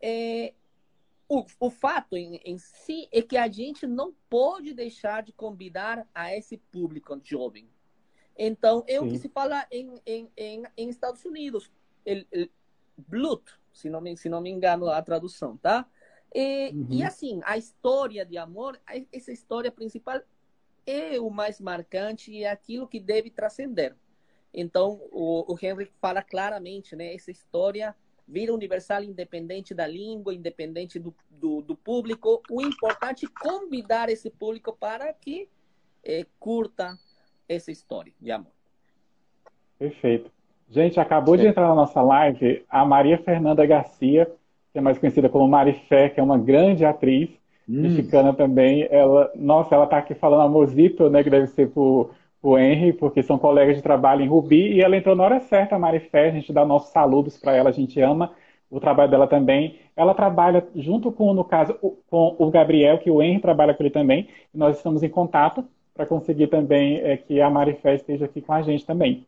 [0.00, 0.54] É,
[1.28, 6.06] o, o fato em, em si é que a gente não pode deixar de convidar
[6.14, 7.68] a esse público jovem
[8.38, 11.72] então, é o que se fala em, em, em, em Estados Unidos,
[12.04, 12.50] el, el
[12.96, 15.88] Blut, se não, me, se não me engano a tradução, tá?
[16.34, 16.86] E, uhum.
[16.90, 18.78] e assim, a história de amor,
[19.10, 20.20] essa história principal
[20.84, 23.96] é o mais marcante e é aquilo que deve transcender.
[24.56, 27.14] Então, o, o Henry fala claramente, né?
[27.14, 27.94] Essa história
[28.26, 32.42] vira universal independente da língua, independente do, do, do público.
[32.50, 35.46] O importante é convidar esse público para que
[36.02, 36.96] é, curta,
[37.46, 38.50] essa história de amor.
[39.78, 40.30] Perfeito.
[40.68, 44.26] Gente, acabou de entrar na nossa live a Maria Fernanda Garcia,
[44.72, 47.30] que é mais conhecida como Marifé, que é uma grande atriz
[47.68, 47.82] hum.
[47.82, 48.88] mexicana também.
[48.90, 52.10] Ela, nossa, ela está aqui falando amorcito, né, que deve ser pro,
[52.46, 55.74] pro Henry, porque são colegas de trabalho em Rubi, e ela entrou na hora certa,
[55.74, 58.30] a Marifé, a gente dá nossos saludos para ela, a gente ama
[58.70, 59.80] o trabalho dela também.
[59.96, 61.74] Ela trabalha junto com, no caso,
[62.08, 65.64] com o Gabriel, que o Henry trabalha com ele também, e nós estamos em contato
[65.92, 69.26] para conseguir também é, que a Marifé esteja aqui com a gente também,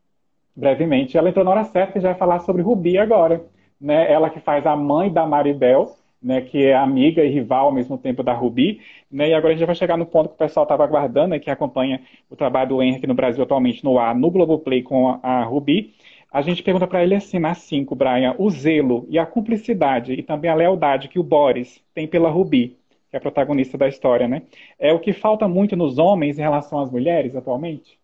[0.55, 1.19] brevemente.
[1.19, 3.45] Ela entrou na hora certa e já vai falar sobre Rubi agora.
[3.81, 4.13] Né?
[4.13, 7.97] Ela que faz a mãe da Maribel, né, que é amiga e rival ao mesmo
[7.97, 10.65] tempo da Rubi, né, e agora a gente vai chegar no ponto que o pessoal
[10.65, 14.31] estava aguardando, né, que acompanha o trabalho do Henrique no Brasil atualmente no ar, no
[14.31, 15.95] Globoplay com a, a Rubi.
[16.31, 20.23] A gente pergunta para ele assim, na 5, Brian, o zelo e a cumplicidade e
[20.23, 22.79] também a lealdade que o Boris tem pela Rubi
[23.11, 24.43] que é a protagonista da história, né?
[24.79, 27.99] É o que falta muito nos homens em relação às mulheres atualmente?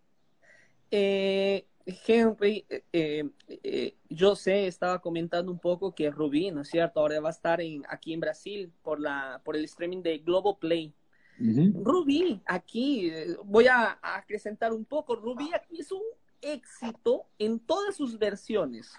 [0.91, 7.01] É, Henry, eh, eh, José estava comentando um pouco que Ruby, ¿no es cierto?
[7.01, 10.95] Ahora va a estar en, aquí en Brasil por, la, por el streaming de Globoplay.
[11.39, 11.85] Uh -huh.
[11.85, 13.13] Ruby, aquí,
[13.45, 16.03] voy a, a, acrescentar un poco, Ruby aquí es un
[16.41, 18.93] éxito en todas sus versiones.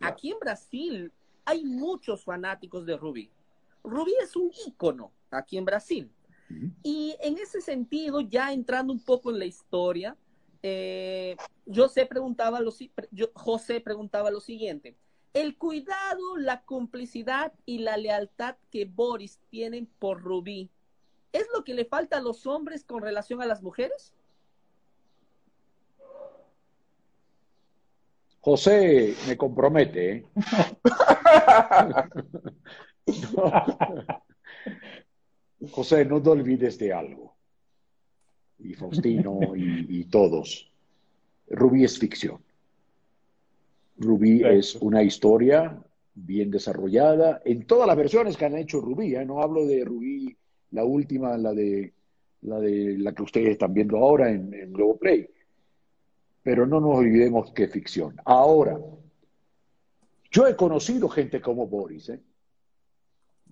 [0.00, 1.12] Aquí en Brasil
[1.44, 3.30] hay muchos fanáticos de Ruby.
[3.82, 6.10] Ruby es un ícono aquí en Brasil.
[6.82, 10.16] Y en ese sentido, ya entrando un poco en la historia,
[10.66, 12.72] eh, José, preguntaba lo,
[13.34, 14.96] José preguntaba lo siguiente.
[15.34, 20.70] el cuidado, la complicidad y la lealtad que Boris tienen por Rubí,
[21.32, 24.14] ¿es lo que le falta a los hombres con relación a las mujeres?
[28.40, 30.12] José me compromete.
[30.12, 30.24] ¿eh?
[35.70, 37.33] José, no te olvides de algo.
[38.64, 40.70] Y Faustino y, todos.
[41.50, 42.38] Rubí es ficción.
[43.98, 45.78] Rubí es una historia
[46.14, 49.14] bien desarrollada en todas las versiones que han hecho Rubí.
[49.14, 49.24] ¿eh?
[49.24, 50.34] No hablo de Rubí,
[50.70, 51.92] la última, la de
[52.40, 55.28] la de la que ustedes están viendo ahora en, en Globoplay.
[56.42, 58.16] Pero no nos olvidemos que es ficción.
[58.24, 58.78] Ahora,
[60.30, 62.20] yo he conocido gente como Boris, ¿eh?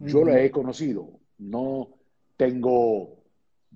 [0.01, 1.09] Yo la he conocido.
[1.39, 1.91] No
[2.37, 3.22] tengo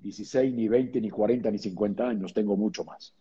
[0.01, 3.13] 16, ni 20, ni 40, ni 50 años, tengo mucho más.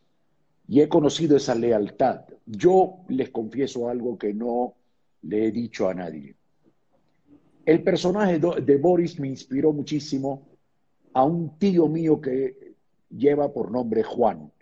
[0.69, 2.23] Y he conocido esa lealtad.
[2.45, 4.75] Yo les confieso algo que no
[5.23, 6.35] le he dicho a nadie.
[7.65, 10.47] El personaje de Boris me inspiró muchísimo
[11.13, 12.75] a un tío mío que
[13.11, 14.53] lleva por nombre Juan.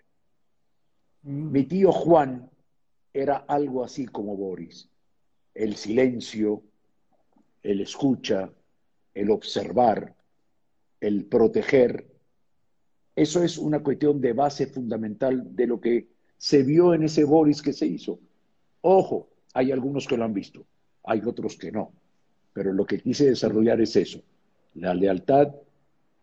[1.23, 1.51] Mm.
[1.51, 2.49] Mi tío Juan
[3.13, 4.89] era algo así como Boris.
[5.53, 6.63] El silencio,
[7.63, 8.51] el escucha,
[9.13, 10.15] el observar,
[11.05, 12.07] el proteger.
[13.15, 17.61] Eso es una cuestión de base fundamental de lo que se vio en ese Boris
[17.61, 18.19] que se hizo.
[18.81, 20.65] Ojo, hay algunos que lo han visto,
[21.03, 21.93] hay otros que no.
[22.53, 24.21] Pero lo que quise desarrollar es eso,
[24.73, 25.53] la lealtad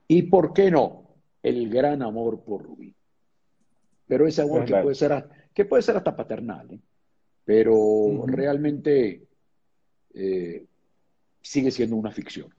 [0.09, 1.05] y, ¿por qué no?,
[1.43, 2.95] el gran amor por Rubí.
[4.07, 6.81] Pero ese amor que, puede ser, que puede ser hasta paternal, ¿eh?
[7.45, 9.27] pero realmente
[10.15, 10.67] eh,
[11.41, 12.53] sigue siendo una ficción.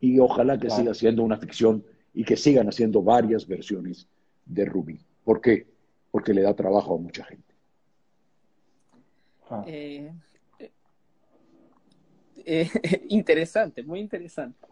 [0.00, 1.84] Y ojalá que siga siendo una ficción
[2.14, 4.08] y que sigan haciendo varias versiones
[4.44, 5.00] de Rubí.
[5.24, 5.66] ¿Por qué?
[6.10, 7.54] Porque le da trabajo a mucha gente.
[9.50, 9.64] Ah.
[9.66, 10.12] Eh,
[12.44, 12.68] eh,
[13.08, 14.66] interesante, muy interesante.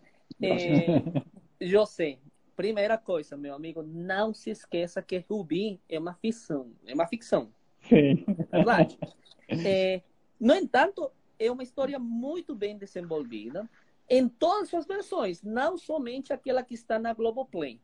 [1.60, 2.18] yo sé,
[2.54, 7.52] primera coisa, meu amigo, não se esqueça que Rubi é uma ficção, é uma ficção.
[7.88, 8.24] Sim.
[8.50, 8.98] Verdade?
[9.48, 10.02] É,
[10.40, 13.68] no entanto, é uma história muito bem desenvolvida
[14.08, 17.80] em todas suas versões, não somente aquela que está na Globoplay.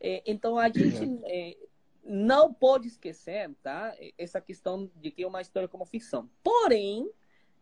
[0.00, 1.56] É, então a gente é,
[2.04, 3.94] não pode esquecer, tá?
[4.16, 6.28] Essa questão de que é uma história como ficção.
[6.42, 7.08] Porém,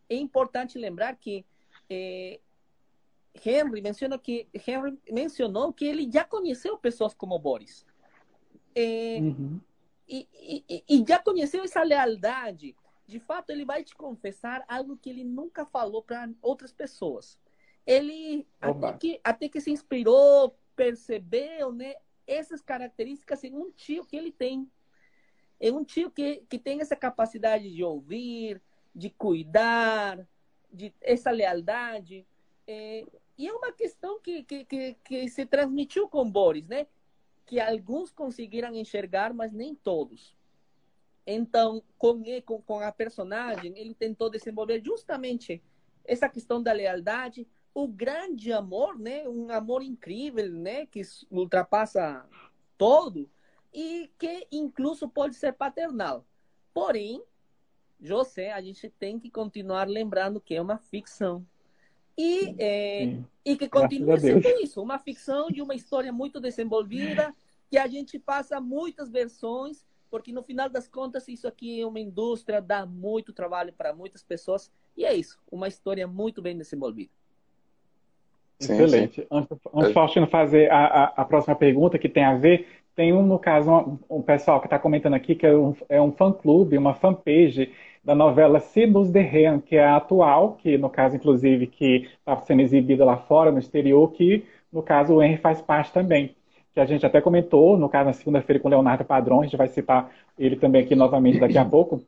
[0.09, 1.45] é importante lembrar que
[1.91, 2.41] é,
[3.45, 7.85] Henry mencionou que Henry mencionou que ele já conheceu pessoas como Boris.
[8.75, 9.61] É, uhum.
[10.09, 10.29] e,
[10.69, 12.77] e, e já conheceu essa lealdade
[13.09, 17.39] de fato, ele vai te confessar algo que ele nunca falou para outras pessoas.
[17.89, 21.95] Ele até que, até que se inspirou, percebeu, né,
[22.27, 24.71] essas características em um tio que ele tem.
[25.59, 28.61] É um tio que, que tem essa capacidade de ouvir,
[28.95, 30.29] de cuidar,
[30.71, 32.27] de essa lealdade.
[32.67, 33.07] É,
[33.39, 36.87] e é uma questão que, que, que, que se transmitiu com Boris, né?
[37.47, 40.37] Que alguns conseguiram enxergar, mas nem todos.
[41.27, 45.63] Então, com, com, com a personagem, ele tentou desenvolver justamente
[46.05, 47.47] essa questão da lealdade,
[47.83, 49.29] o grande amor, né?
[49.29, 50.87] Um amor incrível, né?
[50.87, 52.27] Que ultrapassa
[52.77, 53.29] todo
[53.73, 56.25] e que incluso pode ser paternal.
[56.75, 57.23] Porém,
[58.01, 61.47] José, a gente tem que continuar lembrando que é uma ficção.
[62.17, 67.33] E, é, e que continua sendo isso, uma ficção de uma história muito desenvolvida,
[67.71, 72.01] que a gente passa muitas versões porque no final das contas isso aqui é uma
[72.01, 77.13] indústria, dá muito trabalho para muitas pessoas e é isso, uma história muito bem desenvolvida.
[78.61, 79.21] Sim, Excelente.
[79.21, 79.27] Sim.
[79.31, 83.23] Antes, antes Faustino fazer a, a, a, próxima pergunta que tem a ver, tem um,
[83.23, 86.77] no caso, um, um pessoal que está comentando aqui que é um, é um fã-clube,
[86.77, 87.71] uma fanpage
[88.05, 92.37] da novela Sinos de Ren, que é a atual, que no caso, inclusive, que está
[92.39, 96.35] sendo exibida lá fora, no exterior, que no caso o Henry faz parte também
[96.79, 99.57] que a gente até comentou, no caso, na segunda-feira com o Leonardo Padrão, a gente
[99.57, 102.01] vai citar ele também aqui novamente daqui a pouco.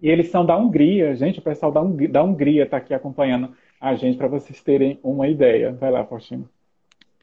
[0.00, 4.18] E eles são da Hungria, gente, o pessoal da Hungria está aqui acompanhando a gente
[4.18, 5.72] para vocês terem uma ideia.
[5.72, 6.48] Vai lá, Faustino.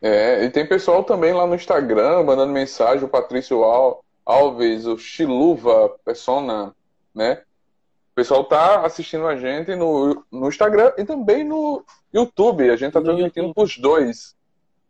[0.01, 3.63] É, e tem pessoal também lá no Instagram mandando mensagem, o Patrício
[4.25, 6.75] Alves, o Chiluva Persona,
[7.15, 7.41] né?
[8.11, 12.69] O pessoal tá assistindo a gente no, no Instagram e também no YouTube.
[12.69, 14.35] A gente tá transmitindo os dois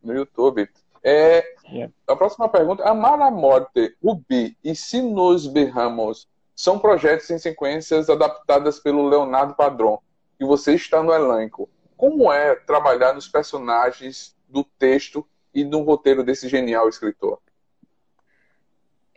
[0.04, 0.68] no YouTube.
[1.04, 1.94] É, yeah.
[2.08, 8.10] A próxima pergunta: Amar a Morte, Rubi e Se Nos Berramos são projetos em sequências
[8.10, 10.00] adaptadas pelo Leonardo Padrão,
[10.44, 11.70] e você está no elenco.
[11.96, 17.42] Como é trabalhar nos personagens do texto e no roteiro desse genial escritor?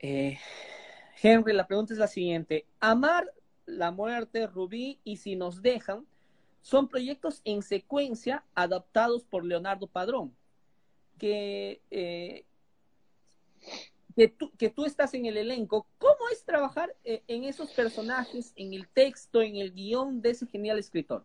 [0.01, 0.39] Eh,
[1.21, 2.65] Henry, la pregunta es la siguiente.
[2.81, 3.29] Amar
[3.67, 6.07] La Muerte, Rubí y Si nos dejan
[6.63, 10.37] son proyectos en secuencia adaptados por Leonardo Padrón,
[11.19, 12.45] que, eh,
[14.17, 15.87] que, tú, que, tú, estás en el elenco.
[15.99, 20.47] ¿Cómo es trabajar eh, en esos personajes, en el texto, en el guion de ese
[20.47, 21.25] genial escritor?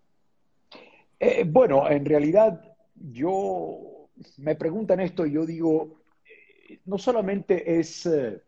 [1.17, 2.61] Eh, bueno, en realidad
[2.95, 6.01] yo me preguntan esto y yo digo,
[6.85, 8.41] no solamente es, eh,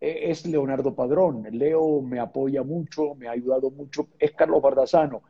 [0.00, 5.22] es Leonardo Padrón, Leo me apoya mucho, me ha ayudado mucho, es Carlos Bardazano,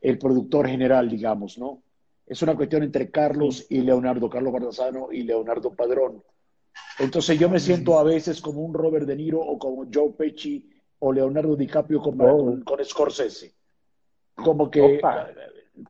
[0.00, 1.82] el productor general, digamos, ¿no?
[2.26, 6.22] Es una cuestión entre Carlos y Leonardo, Carlos Bardazano y Leonardo Padrón.
[6.98, 10.68] Entonces yo me siento a veces como un Robert De Niro o como Joe Pesci
[10.98, 12.58] o Leonardo DiCaprio con, oh.
[12.64, 13.54] con, Scorsese.
[14.34, 15.00] Como que,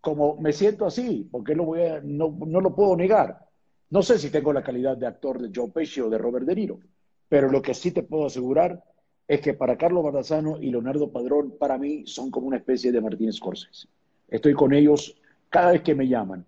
[0.01, 3.47] como me siento así, porque lo voy a, no, no lo puedo negar.
[3.91, 6.55] No sé si tengo la calidad de actor de Joe Pesci o de Robert De
[6.55, 6.81] Niro,
[7.29, 8.83] pero lo que sí te puedo asegurar
[9.29, 13.01] es que para Carlos Bardazano y Leonardo Padrón, para mí, son como una especie de
[13.01, 13.89] Martínez Scorsese.
[14.29, 15.17] Estoy con ellos
[15.49, 16.45] cada vez que me llaman.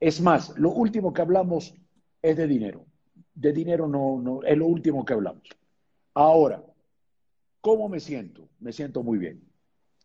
[0.00, 1.74] Es más, lo último que hablamos
[2.20, 2.84] es de dinero.
[3.38, 5.48] De dinero no, no es lo último que hablamos.
[6.14, 6.64] Ahora,
[7.60, 8.48] ¿cómo me siento?
[8.58, 9.40] Me siento muy bien.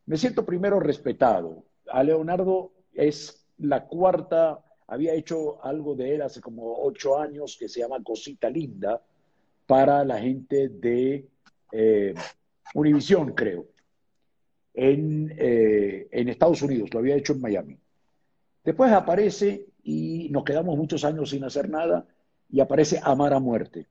[0.06, 1.64] Me siento primero respetado.
[1.90, 7.68] A Leonardo es la cuarta había hecho algo de él hace como ocho años que
[7.68, 9.02] se llama Cosita Linda
[9.66, 11.28] para la gente de
[11.72, 12.14] eh,
[12.76, 13.66] Univision, creo,
[14.74, 17.78] en, eh, en Estados Unidos, lo había hecho en Miami.
[18.64, 22.06] Después aparece y nos quedamos muchos años sin hacer nada
[22.54, 23.88] y aparece Amar a Muerte.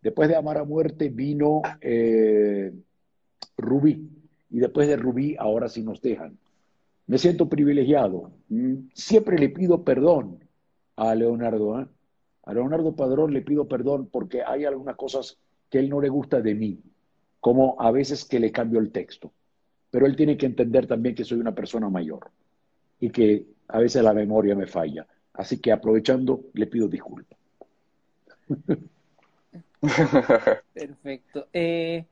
[0.00, 2.72] Después de Amar a Muerte vino eh,
[3.58, 4.08] Rubí
[4.50, 6.38] y después de Rubí ahora sí nos dejan.
[7.06, 8.32] Me siento privilegiado.
[8.94, 10.42] Siempre le pido perdón
[10.96, 11.78] a Leonardo.
[11.78, 11.86] ¿eh?
[12.44, 15.36] A Leonardo Padrón le pido perdón porque hay algunas cosas
[15.68, 16.80] que él no le gusta de mí,
[17.38, 19.30] como a veces que le cambio el texto.
[19.90, 22.30] Pero él tiene que entender también que soy una persona mayor
[22.98, 25.06] y que a veces la memoria me falla.
[25.34, 27.35] Así que aprovechando, le pido disculpas.
[30.72, 31.46] Perfecto.
[31.52, 32.04] Eh,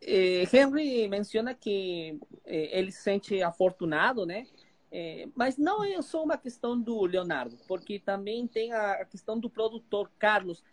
[0.00, 4.46] eh, Henry menciona que eh, él se siente afortunado, né?
[4.92, 9.48] É, mas não é só uma questão do Leonardo, porque também tem a questão do
[9.48, 10.64] produtor Carlos.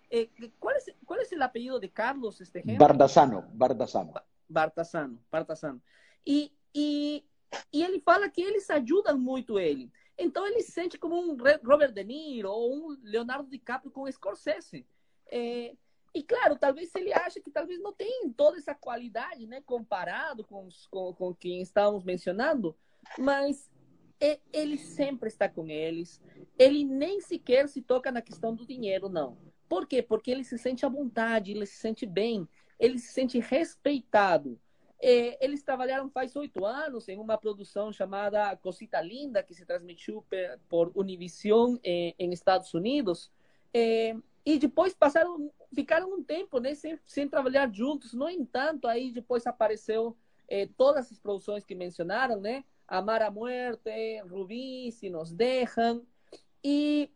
[0.59, 2.41] Qual, é, qual é o apelido de Carlos?
[2.41, 3.43] Este Bardasano.
[3.53, 4.13] Bardasano.
[4.49, 5.19] Bardasano.
[5.31, 5.79] Bardasano.
[6.25, 7.23] E, e,
[7.71, 9.91] e ele fala que eles ajudam muito ele.
[10.17, 14.85] Então ele se sente como um Robert De Niro ou um Leonardo DiCaprio com Scorsese.
[15.29, 15.75] É,
[16.13, 20.67] e claro, talvez ele acha que talvez não tem toda essa qualidade, né, comparado com,
[20.89, 22.75] com, com quem estávamos mencionando,
[23.19, 23.69] mas
[24.51, 26.19] ele sempre está com eles.
[26.57, 29.37] Ele nem sequer se toca na questão do dinheiro, não.
[29.69, 30.01] Por quê?
[30.01, 32.47] Porque ele se sente à vontade, ele se sente bem,
[32.79, 34.59] ele se sente respeitado.
[34.99, 40.25] É, eles trabalharam faz oito anos em uma produção chamada Cosita Linda, que se transmitiu
[40.67, 43.31] por Univision é, em Estados Unidos.
[43.73, 48.13] É, e depois passaram, ficaram um tempo né, sem, sem trabalhar juntos.
[48.13, 50.15] No entanto, aí depois apareceu
[50.77, 52.63] todas as produções que mencionaram, né?
[52.87, 56.01] Amar a Muerte, Rubí, Si Nos Dejan.
[56.63, 57.11] E,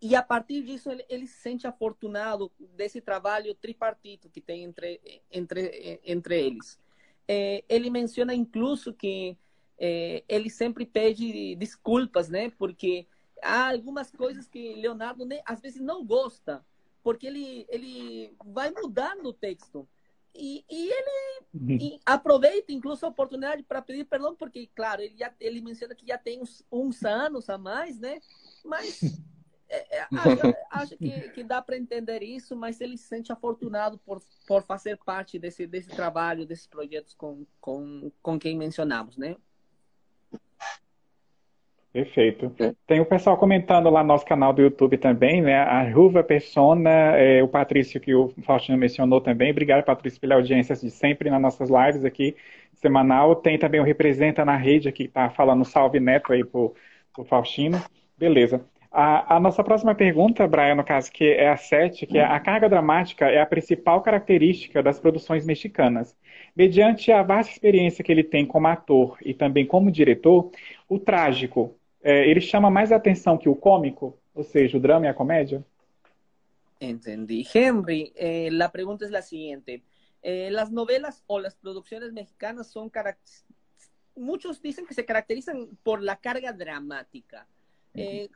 [0.00, 5.00] e a partir disso ele, ele se sente afortunado desse trabalho tripartito que tem entre,
[5.30, 6.78] entre, entre eles.
[7.26, 9.36] É, ele menciona incluso que
[9.78, 12.50] é, ele sempre pede desculpas, né?
[12.50, 13.06] Porque
[13.42, 16.64] há algumas coisas que Leonardo às vezes não gosta,
[17.02, 19.88] porque ele, ele vai mudando o texto.
[20.34, 21.78] E, e ele uhum.
[21.80, 26.06] e aproveita incluso a oportunidade para pedir perdão, porque, claro, ele, já, ele menciona que
[26.06, 28.20] já tem uns, uns anos a mais, né?
[28.64, 29.00] Mas
[29.74, 33.98] é, é, acho, acho que, que dá para entender isso, mas ele se sente afortunado
[33.98, 39.36] por, por fazer parte desse, desse trabalho, desses projetos com, com, com quem mencionamos, né?
[41.94, 42.52] Perfeito.
[42.88, 45.58] Tem o pessoal comentando lá no nosso canal do YouTube também, né?
[45.58, 49.52] A Ruva Persona, é, o Patrício que o Faustino mencionou também.
[49.52, 52.34] Obrigado, Patrício, pela audiência de sempre nas nossas lives aqui,
[52.72, 53.36] semanal.
[53.36, 56.74] Tem também o Representa na Rede aqui, que tá falando salve neto aí pro,
[57.14, 57.80] pro Faustino.
[58.18, 58.60] Beleza.
[58.96, 62.38] A, a, nossa próxima pergunta, Brian, no caso, que é a 7, que é a
[62.38, 66.16] carga dramática é a principal característica das produções mexicanas.
[66.54, 70.48] Mediante a vasta experiência que ele tem como ator e também como diretor,
[70.88, 75.08] o trágico, é, ele chama mais atenção que o cômico, ou seja, o drama e
[75.08, 75.64] a comédia?
[76.78, 77.44] Entendí.
[77.52, 79.82] Henry, eh, la pregunta es la siguiente.
[80.22, 82.92] Eh, las novelas o las producciones mexicanas son
[84.14, 87.48] muchos dicen que se caracterizan por la carga dramática.
[87.96, 88.28] Eh,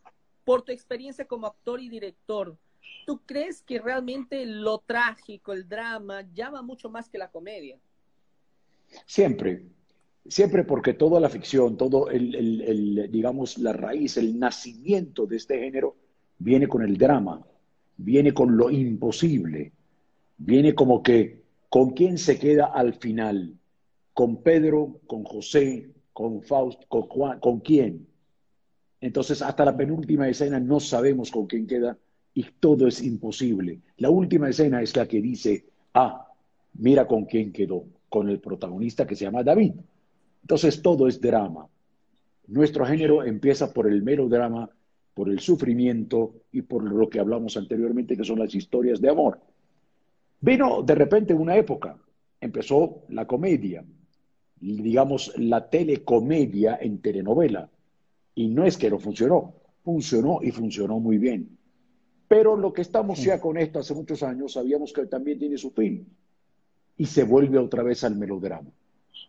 [0.48, 2.56] por tu experiencia como actor y director,
[3.04, 7.76] ¿tú crees que realmente lo trágico, el drama, llama mucho más que la comedia?
[9.04, 9.66] Siempre,
[10.26, 15.96] siempre porque toda la ficción, todo el, digamos, la raíz, el nacimiento de este género
[16.38, 17.44] viene con el drama,
[17.98, 19.72] viene con lo imposible,
[20.38, 23.52] viene como que con quién se queda al final,
[24.14, 28.08] con Pedro, con José, con Fausto, con Juan, con quién.
[29.00, 31.96] Entonces, hasta la penúltima escena no sabemos con quién queda
[32.34, 33.80] y todo es imposible.
[33.98, 36.26] La última escena es la que dice, ah,
[36.74, 39.74] mira con quién quedó, con el protagonista que se llama David.
[40.42, 41.68] Entonces, todo es drama.
[42.48, 44.70] Nuestro género empieza por el melodrama,
[45.14, 49.40] por el sufrimiento y por lo que hablamos anteriormente, que son las historias de amor.
[50.40, 51.98] Vino de repente una época,
[52.40, 53.84] empezó la comedia,
[54.60, 57.68] digamos, la telecomedia en telenovela.
[58.38, 61.58] Y no es que no funcionó, funcionó y funcionó muy bien.
[62.28, 65.72] Pero lo que estamos ya con esto hace muchos años, sabíamos que también tiene su
[65.72, 66.06] fin.
[66.96, 68.70] Y se vuelve otra vez al melodrama.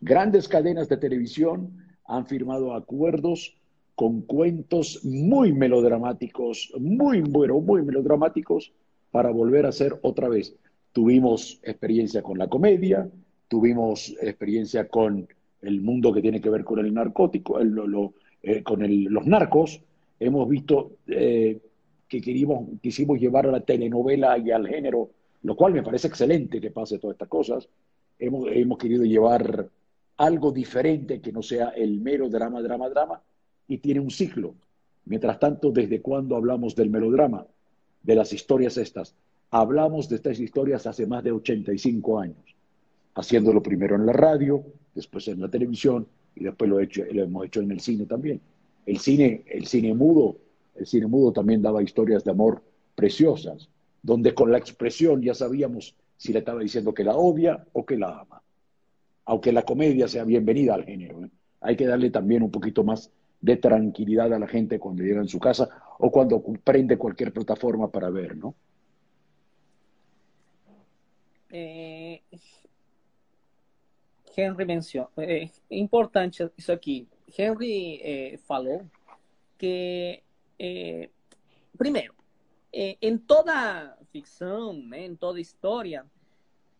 [0.00, 3.56] Grandes cadenas de televisión han firmado acuerdos
[3.96, 8.72] con cuentos muy melodramáticos, muy, bueno, muy melodramáticos,
[9.10, 10.54] para volver a ser otra vez.
[10.92, 13.10] Tuvimos experiencia con la comedia,
[13.48, 15.26] tuvimos experiencia con
[15.62, 17.58] el mundo que tiene que ver con el narcótico,
[18.42, 18.80] eh, con
[19.12, 19.80] los narcos,
[20.18, 21.58] hemos visto eh,
[22.08, 25.10] que quisimos llevar a la telenovela y al género,
[25.42, 27.68] lo cual me parece excelente que pase todas estas cosas.
[28.18, 29.68] Hemos, hemos querido llevar
[30.16, 33.22] algo diferente que no sea el mero drama, drama, drama,
[33.68, 34.54] y tiene un ciclo.
[35.06, 37.46] Mientras tanto, ¿desde cuándo hablamos del melodrama?
[38.02, 39.14] De las historias estas.
[39.50, 42.50] Hablamos de estas historias hace más de 85 años
[43.14, 44.64] haciéndolo primero en la radio,
[44.94, 46.06] después en la televisión
[46.40, 48.40] y después lo, hemos hecho en el cine también.
[48.86, 50.38] El cine, el cine mudo,
[50.74, 52.62] el cine mudo también daba historias de amor
[52.94, 53.68] preciosas,
[54.02, 57.98] donde con la expresión ya sabíamos si le estaba diciendo que la odia o que
[57.98, 58.42] la ama.
[59.26, 61.30] Aunque la comedia sea bienvenida al género, ¿eh?
[61.60, 63.10] hay que darle también un poquito más
[63.42, 65.68] de tranquilidad a la gente cuando llega en su casa
[65.98, 68.54] o cuando prende cualquier plataforma para ver, ¿no?
[71.50, 71.99] Eh,
[74.40, 77.08] Henry mencionou, é importante isso aqui.
[77.38, 78.86] Henry é, falou
[79.58, 80.22] que,
[80.58, 81.08] é,
[81.76, 82.14] primeiro,
[82.72, 86.06] é, em toda ficção, né, em toda história,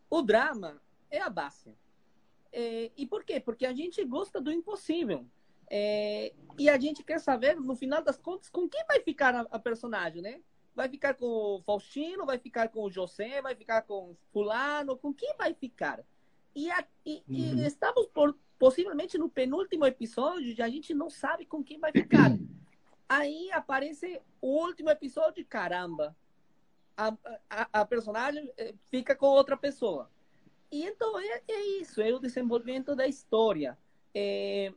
[0.08, 0.80] o drama
[1.11, 1.76] é a base.
[2.52, 3.38] É, e por quê?
[3.40, 5.26] Porque a gente gosta do impossível.
[5.68, 9.40] É, e a gente quer saber, no final das contas, com quem vai ficar a,
[9.52, 10.40] a, personagem, né?
[10.74, 15.14] Vai ficar com o Faustino, vai ficar com o José, vai ficar com fulano, com
[15.14, 16.04] quem vai ficar?
[16.55, 17.34] E, a, e, uhum.
[17.36, 21.92] e estamos por, possivelmente no penúltimo episódio e a gente não sabe com quem vai
[21.92, 22.30] ficar.
[23.09, 26.16] Aí aparece o último episódio, caramba,
[26.96, 27.16] a,
[27.48, 30.09] a, a personagem eh, fica com outra pessoa.
[30.70, 33.76] E então é, é isso, é o desenvolvimento da história.
[34.14, 34.72] É,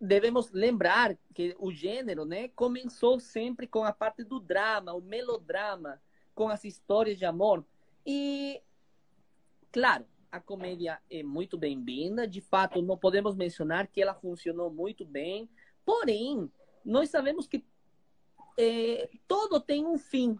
[0.00, 6.00] devemos lembrar que o gênero né, começou sempre com a parte do drama, o melodrama,
[6.34, 7.64] com as histórias de amor.
[8.04, 8.60] E,
[9.70, 12.26] claro, a comédia é muito bem-vinda.
[12.26, 15.48] De fato, não podemos mencionar que ela funcionou muito bem.
[15.84, 16.50] Porém,
[16.84, 17.64] nós sabemos que
[18.56, 20.38] é, todo tem um fim.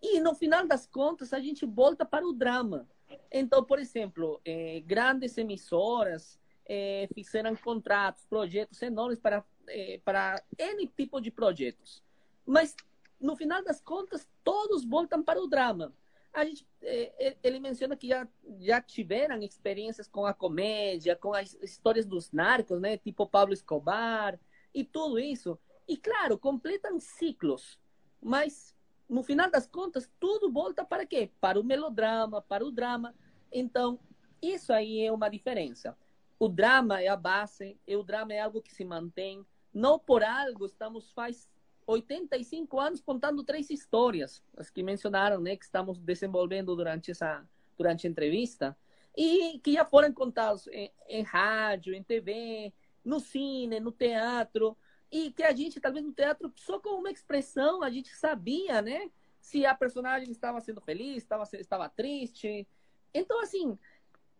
[0.00, 2.88] E no final das contas, a gente volta para o drama.
[3.30, 10.86] Então, por exemplo, é, grandes emissoras é, fizeram contratos, projetos enormes para, é, para N
[10.86, 12.02] tipo de projetos.
[12.46, 12.74] Mas,
[13.20, 15.92] no final das contas, todos voltam para o drama
[16.32, 18.26] a gente, é, é, ele menciona que já,
[18.60, 22.96] já tiveram experiências com a comédia, com as histórias dos narcos, né?
[22.96, 24.38] Tipo Pablo Escobar
[24.74, 25.58] e tudo isso.
[25.86, 27.78] E claro, completam ciclos.
[28.20, 28.74] Mas
[29.08, 31.30] no final das contas, tudo volta para quê?
[31.40, 33.14] Para o melodrama, para o drama.
[33.52, 33.98] Então,
[34.40, 35.96] isso aí é uma diferença.
[36.38, 39.44] O drama é a base, e o drama é algo que se mantém.
[39.72, 41.48] Não por algo estamos faz
[41.86, 48.06] 85 anos contando três histórias, as que mencionaram, né, que estamos desenvolvendo durante essa durante
[48.06, 48.76] a entrevista,
[49.16, 52.72] e que já foram contados em, em rádio, em TV,
[53.04, 54.76] no cine, no teatro,
[55.10, 59.10] e que a gente, talvez no teatro, só com uma expressão, a gente sabia, né,
[59.40, 62.66] se a personagem estava sendo feliz, estava, estava triste.
[63.12, 63.76] Então, assim,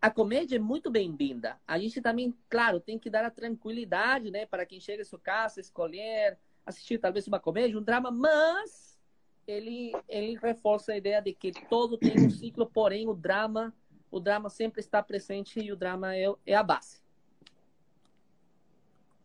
[0.01, 1.61] a comédia é muito bem-vinda.
[1.67, 5.19] A gente também, claro, tem que dar a tranquilidade, né, para quem chega em sua
[5.19, 8.99] casa, escolher assistir talvez uma comédia, um drama, mas
[9.47, 13.75] ele, ele reforça a ideia de que todo tem um ciclo, porém o drama,
[14.11, 17.01] o drama sempre está presente e o drama é, é a base.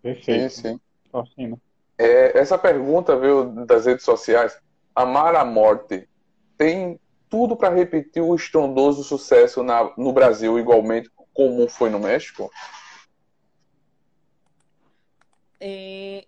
[0.01, 0.49] Perfeito.
[0.49, 0.79] Sim,
[1.35, 1.59] sim.
[1.97, 4.59] É, essa pergunta veio das redes sociais.
[4.95, 6.07] Amar a morte
[6.55, 12.49] tem tudo para repetir o estrondoso sucesso na, no Brasil igualmente, como foi no México?
[15.59, 16.26] Eh,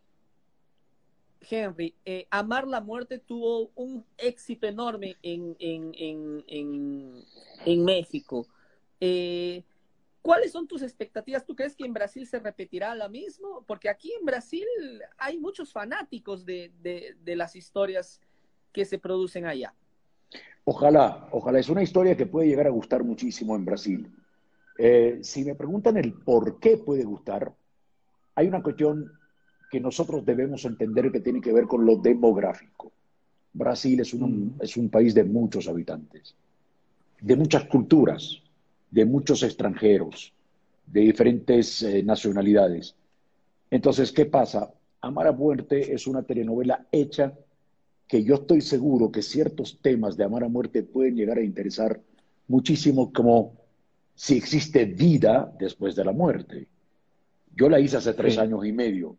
[1.50, 7.24] Henry, eh, Amar la Muerte tuvo un éxito enorme en, en, en,
[7.66, 8.48] en, México.
[9.00, 9.64] Eh,
[10.22, 11.46] ¿Cuáles son tus expectativas?
[11.46, 13.64] ¿Tú crees que en Brasil se repetirá lo mismo?
[13.66, 14.66] Porque aquí en Brasil
[15.18, 18.22] hay muchos fanáticos de, de, de las historias
[18.72, 19.74] que se producen allá.
[20.66, 21.60] Ojalá, ojalá.
[21.60, 24.12] Es una historia que puede llegar a gustar muchísimo en Brasil.
[24.78, 27.54] Eh, si me preguntan el por qué puede gustar,
[28.36, 29.19] hay una cuestión
[29.70, 32.92] que nosotros debemos entender que tiene que ver con lo demográfico.
[33.54, 36.36] Brasil es un, es un país de muchos habitantes,
[37.22, 38.42] de muchas culturas,
[38.90, 40.34] de muchos extranjeros,
[40.86, 42.96] de diferentes eh, nacionalidades.
[43.70, 44.74] Entonces, ¿qué pasa?
[45.02, 47.34] Amar a Muerte es una telenovela hecha
[48.08, 52.02] que yo estoy seguro que ciertos temas de Amar a Muerte pueden llegar a interesar
[52.48, 53.54] muchísimo, como
[54.16, 56.68] si existe vida después de la muerte.
[57.56, 58.40] Yo la hice hace tres sí.
[58.40, 59.16] años y medio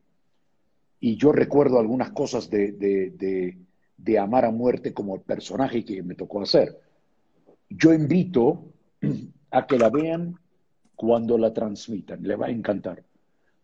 [1.01, 3.59] y yo recuerdo algunas cosas de, de, de,
[3.97, 6.79] de, Amar a Muerte como el personaje que me tocó hacer.
[7.71, 8.67] Yo invito
[9.51, 10.39] a que la vean
[10.95, 13.03] cuando la transmitan, le va a encantar.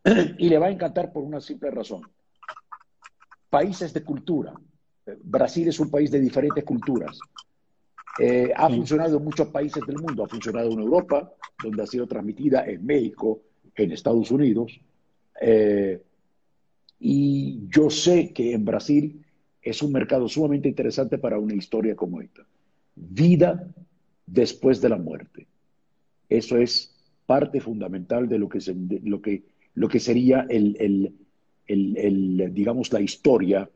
[0.38, 2.02] Y le va a encantar por una simple razón.
[3.50, 4.54] Países de cultura.
[5.22, 7.18] Brasil es un país de diferentes culturas.
[8.18, 10.24] Eh, ha funcionado en muchos países del mundo.
[10.24, 11.30] Ha funcionado en Europa,
[11.62, 13.42] donde ha sido transmitida en México,
[13.74, 14.80] en Estados Unidos.
[15.40, 16.02] Eh,
[16.98, 19.24] y yo sé que en Brasil
[19.62, 22.46] es un mercado sumamente interesante para una historia como esta.
[22.94, 23.68] Vida
[24.26, 25.46] después de la muerte.
[26.28, 26.94] Eso es
[27.26, 28.60] parte fundamental de lo que,
[29.04, 29.42] lo que,
[29.74, 31.14] lo que sería el, el,
[31.66, 33.68] el, el, digamos, la historia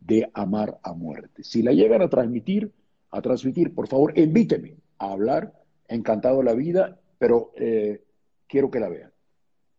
[0.00, 1.42] de amar a muerte.
[1.42, 2.70] Si la llegan a transmitir,
[3.10, 5.52] a transmitir, por favor, invíteme a hablar.
[5.88, 8.02] Encantado la vida, pero eh,
[8.46, 9.10] quiero que la vean.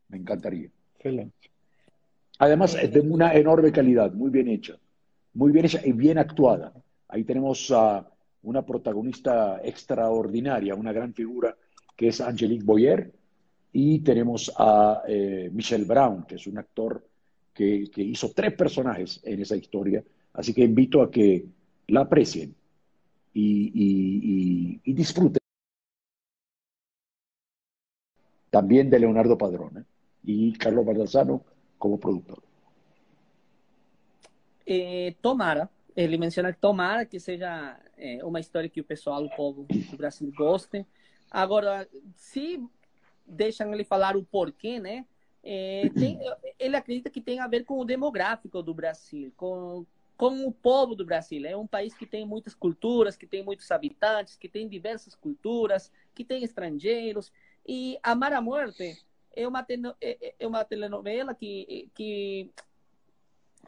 [0.08, 0.70] Me encantaría.
[0.96, 1.49] Excelente.
[2.40, 4.78] Además, es de una enorme calidad, muy bien hecha,
[5.34, 6.74] muy bien hecha y bien actuada.
[7.10, 8.10] Ahí tenemos a
[8.44, 11.56] una protagonista extraordinaria, una gran figura,
[11.98, 13.12] que es Angelique Boyer,
[13.74, 17.06] y tenemos a eh, Michelle Brown, que es un actor
[17.54, 20.02] que, que, hizo tres personajes en esa historia.
[20.34, 21.46] Así que invito a que
[21.88, 22.56] la aprecien
[23.34, 25.40] y, y, y, y disfruten.
[28.50, 29.84] También de Leonardo Padrón ¿eh?
[30.24, 31.44] y Carlos Baldassano
[31.80, 32.44] como productor.
[34.68, 39.36] Eh, tomara, ele menciona que tomara que seja é, uma história que o pessoal, o
[39.36, 40.86] povo do Brasil goste.
[41.32, 42.64] Agora, se
[43.26, 45.06] deixam ele falar o porquê, né?
[45.44, 46.20] É, tem,
[46.60, 50.94] ele acredita que tem a ver com o demográfico do Brasil, com, com o povo
[50.96, 51.46] do Brasil.
[51.46, 55.92] É um país que tem muitas culturas, que tem muitos habitantes, que tem diversas culturas,
[56.14, 57.32] que tem estrangeiros.
[57.68, 58.98] E Amar a Morte
[59.36, 59.66] é uma,
[60.40, 62.52] é uma telenovela que, que,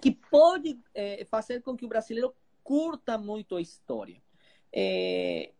[0.02, 2.34] que pode é, fazer com que o brasileiro
[2.64, 4.22] curta muito a história.
[4.72, 5.52] É,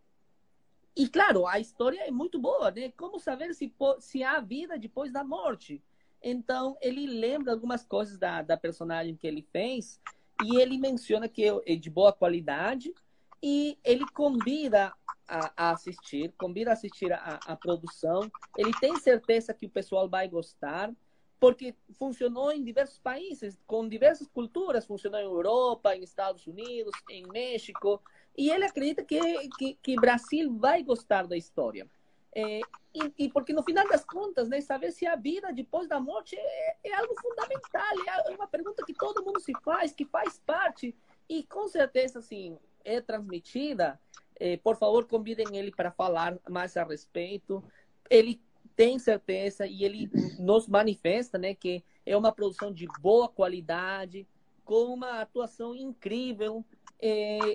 [0.96, 2.92] e claro, a história é muito boa, né?
[2.98, 5.82] Como saber se, se há vida depois da morte?
[6.22, 10.00] Então, ele lembra algumas coisas da, da personagem que ele fez
[10.44, 12.94] e ele menciona que é de boa qualidade
[13.42, 14.94] e ele convida
[15.28, 18.30] a, a assistir, convida a assistir a, a, produção.
[18.58, 20.92] Ele tem certeza que o pessoal vai gostar,
[21.40, 24.86] porque funcionou em diversos países, com diversas culturas.
[24.86, 28.02] Funcionou em Europa, em Estados Unidos, em México.
[28.38, 31.88] E ele acredita que, que, que Brasil vai gostar da história.
[32.34, 32.62] É,
[32.94, 36.36] e, e, porque no final das contas, né, saber se a vida depois da morte
[36.38, 40.96] é, é algo fundamental, é uma pergunta que todo mundo se faz, que faz parte.
[41.28, 44.00] E com certeza, assim, é transmitida,
[44.40, 47.64] eh, por favor, convidem ele para falar mais a respeito.
[48.10, 48.42] Ele
[48.76, 50.10] tem certeza e ele
[50.40, 54.28] nos manifesta né, que é uma produção de boa qualidade,
[54.64, 56.66] com uma atuação incrível.
[57.00, 57.54] Eh,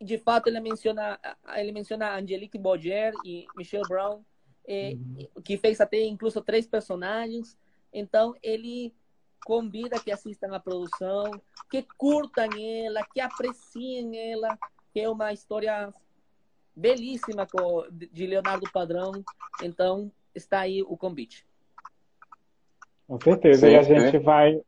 [0.00, 1.18] de fato, ele menciona,
[1.56, 4.24] ele menciona Angelique Boyer e Michelle Brown,
[4.66, 5.42] eh, uhum.
[5.42, 7.58] que fez até incluso três personagens.
[7.92, 8.94] Então, ele
[9.44, 11.30] convida que assistam a produção,
[11.70, 14.58] que curtam ela, que apreciem ela,
[14.92, 15.92] que é uma história
[16.74, 17.46] belíssima
[18.12, 19.12] de Leonardo Padrão.
[19.62, 21.47] Então, está aí o convite.
[23.08, 23.66] Com certeza.
[23.66, 24.60] Sim, e a gente vai,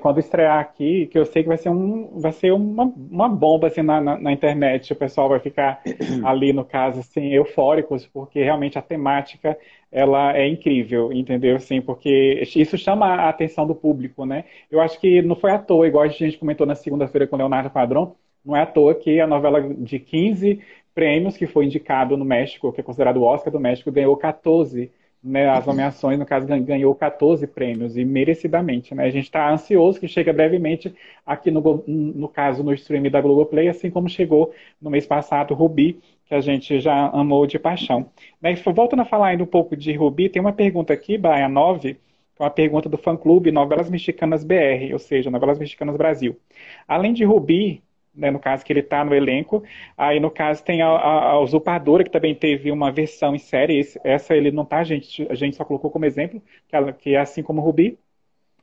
[0.00, 3.66] quando estrear aqui, que eu sei que vai ser, um, vai ser uma, uma bomba
[3.66, 4.92] assim, na, na, na internet.
[4.92, 5.82] O pessoal vai ficar
[6.24, 9.58] ali, no caso, assim, eufóricos, porque realmente a temática
[9.90, 11.56] ela é incrível, entendeu?
[11.56, 14.44] Assim, porque isso chama a atenção do público, né?
[14.70, 17.38] Eu acho que não foi à toa, igual a gente comentou na segunda-feira com o
[17.38, 20.60] Leonardo Padrão, não é à toa que a novela de 15
[20.94, 24.90] prêmios que foi indicado no México, que é considerado o Oscar do México, ganhou 14
[25.22, 28.94] né, as nomeações, no caso, ganhou 14 prêmios, e merecidamente.
[28.94, 29.04] Né?
[29.04, 30.94] A gente está ansioso que chegue brevemente
[31.26, 36.00] aqui, no, no caso, no stream da Globoplay, assim como chegou no mês passado Rubi,
[36.26, 38.10] que a gente já amou de paixão.
[38.40, 38.54] Né?
[38.74, 41.98] Voltando a falar ainda um pouco de Rubi, tem uma pergunta aqui, Baia 9,
[42.38, 46.38] é uma pergunta do fã-clube Novelas Mexicanas BR, ou seja, Novelas Mexicanas Brasil.
[46.86, 47.82] Além de Rubi,
[48.18, 49.62] né, no caso que ele está no elenco.
[49.96, 53.78] Aí, no caso, tem a, a, a, Usurpadora, que também teve uma versão em série.
[53.78, 56.92] Esse, essa ele não tá, a gente, a gente só colocou como exemplo, que, ela,
[56.92, 57.98] que é assim como Rubi.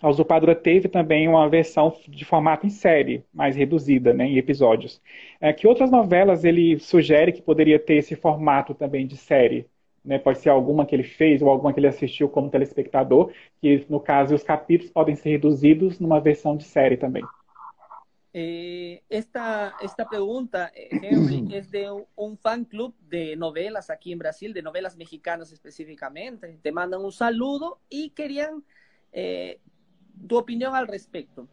[0.01, 5.01] A Usurpadora teve também uma versão de formato em série, mais reduzida, né, em episódios.
[5.39, 9.67] É, que outras novelas ele sugere que poderia ter esse formato também de série?
[10.03, 13.85] Né, pode ser alguma que ele fez ou alguma que ele assistiu como telespectador, que
[13.89, 17.23] no caso os capítulos podem ser reduzidos numa versão de série também.
[18.37, 24.19] Eh, esta, esta pregunta, eh, Henry, es de un, fan club de novelas aquí en
[24.19, 26.59] Brasil, de novelas mexicanas específicamente.
[26.61, 28.61] Te mandan un saludo y querían
[29.13, 29.61] eh,
[30.27, 31.47] tu opinión al respecto.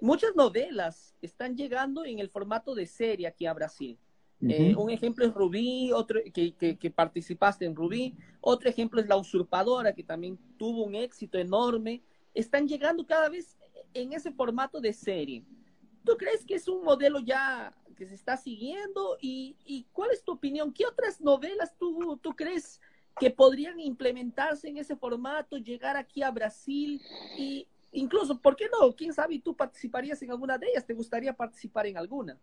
[0.00, 3.96] Muchas novelas están llegando en el formato de serie aquí a Brasil.
[4.40, 9.16] un ejemplo es Rubí, otro que, que, que, participaste en Rubí, otro ejemplo es La
[9.16, 12.02] Usurpadora, que también tuvo un éxito enorme.
[12.34, 13.56] Están llegando cada vez
[13.94, 15.44] en ese formato de serie.
[16.04, 19.16] ¿Tú crees que es un modelo ya que se está siguiendo?
[19.20, 20.72] ¿Y, cuál es tu opinión?
[20.72, 22.80] ¿Qué otras novelas tú, tú crees
[23.18, 27.00] que podrían implementarse en ese formato, llegar aquí a Brasil
[27.38, 28.94] y incluso, ¿por qué no?
[28.94, 29.38] ¿Quién sabe?
[29.38, 30.84] ¿Tú participarías en alguna de ellas?
[30.84, 32.36] ¿Te gustaría participar en alguna?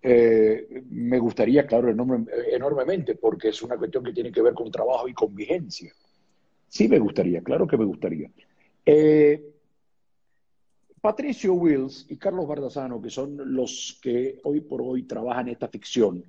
[0.00, 4.70] Eh, me gustaría, claro, enorme, enormemente, porque es una cuestión que tiene que ver con
[4.70, 5.92] trabajo y con vigencia.
[6.68, 8.30] Sí me gustaría, claro que me gustaría.
[8.84, 9.53] Eh,
[11.04, 16.24] Patricio Wills y Carlos Bardazano, que son los que hoy por hoy trabajan esta ficción,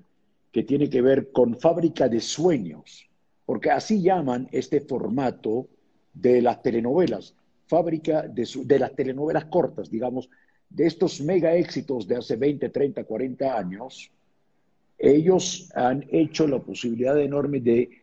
[0.52, 3.10] que tiene que ver con fábrica de sueños,
[3.46, 5.70] porque así llaman este formato
[6.14, 7.34] de las telenovelas,
[7.68, 10.30] fábrica de, las telenovelas cortas, digamos,
[10.70, 14.12] de estos mega éxitos de hace 20, 30, 40 años,
[14.98, 18.02] ellos han hecho la posibilidad enorme de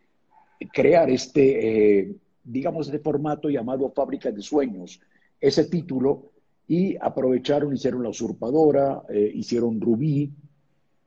[0.73, 4.99] crear este, eh, digamos, este formato llamado Fábrica de Sueños.
[5.39, 6.32] Ese título
[6.67, 10.31] y aprovecharon, hicieron la usurpadora, eh, hicieron Rubí,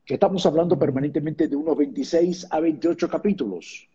[0.04, 3.88] que estamos hablando permanentemente de unos 26 a 28 capítulos.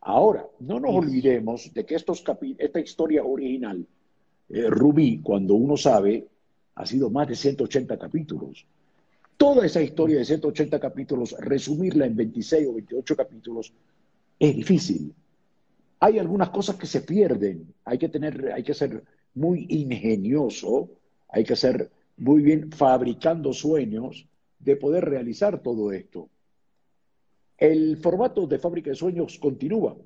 [0.00, 2.24] Ahora, no nos olvidemos de que estos
[2.58, 3.86] esta historia original,
[4.48, 6.26] eh, Rubí, cuando uno sabe,
[6.74, 8.66] ha sido más de 180 capítulos.
[9.36, 13.72] Toda esa historia de 180 capítulos, resumirla en 26 o 28 capítulos,
[14.38, 15.14] es difícil.
[16.00, 19.04] Hay algunas cosas que se pierden, hay que, tener, hay que ser
[19.34, 20.90] muy ingenioso
[21.32, 24.28] hay que ser muy bien fabricando sueños
[24.58, 26.28] de poder realizar todo esto.
[27.58, 29.96] El formato de fábrica de sueños continúa.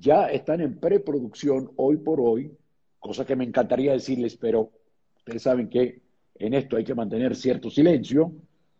[0.00, 2.50] Ya están en preproducción hoy por hoy,
[2.98, 4.70] cosa que me encantaría decirles, pero
[5.16, 6.00] ustedes saben que
[6.38, 8.32] en esto hay que mantener cierto silencio,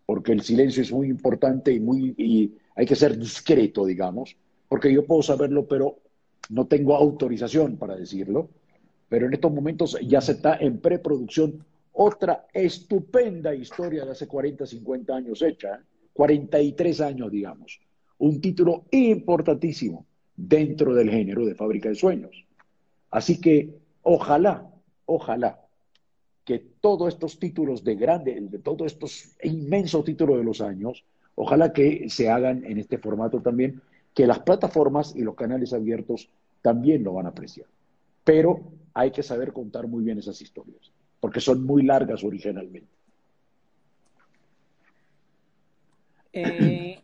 [0.06, 4.36] porque el silencio es muy importante y, muy, y hay que ser discreto, digamos,
[4.68, 5.98] porque yo puedo saberlo, pero
[6.48, 8.48] no tengo autorización para decirlo
[9.09, 14.66] pero en estos momentos ya se está en preproducción otra estupenda historia de hace 40,
[14.66, 15.82] 50 años hecha,
[16.12, 17.80] 43 años, digamos.
[18.18, 22.44] Un título importantísimo dentro del género de Fábrica de Sueños.
[23.11, 24.70] Así que ojalá,
[25.07, 25.61] ojalá
[26.44, 31.04] que todos estos títulos de grande, de todos estos inmensos títulos de los años,
[31.34, 33.80] ojalá que se hagan en este formato también,
[34.14, 36.28] que las plataformas y los canales abiertos
[36.62, 37.66] también lo van a apreciar.
[38.26, 42.88] Pero hay que saber contar muy bien esas historias, porque son muy largas originalmente.
[46.32, 46.98] Eh,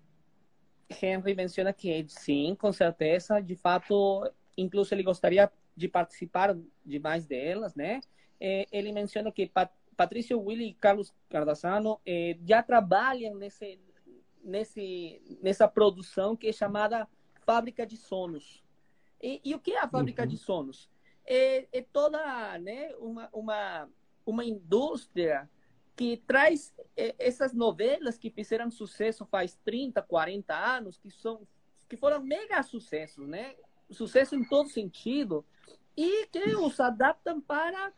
[1.00, 7.24] Henry menciona que sim, com certeza, de fato, incluso ele gostaria de participar de mais
[7.24, 8.00] delas, né?
[8.40, 13.78] Eh, ele menciona que Pat Patrício Willi e Carlos Cardassano eh, já trabalham nesse,
[14.42, 17.06] nesse, nessa produção que é chamada
[17.46, 18.64] Fábrica de Sonos.
[19.22, 20.28] E, e o que é a Fábrica uhum.
[20.28, 20.90] de Sonos?
[21.26, 23.88] É, é toda né, uma, uma,
[24.26, 25.48] uma indústria
[25.94, 31.46] que traz é, essas novelas que fizeram sucesso faz 30, 40 anos, que são
[31.88, 33.54] que foram mega sucessos, né?
[33.90, 35.44] Sucesso em todo sentido
[35.94, 37.92] e que os adaptam para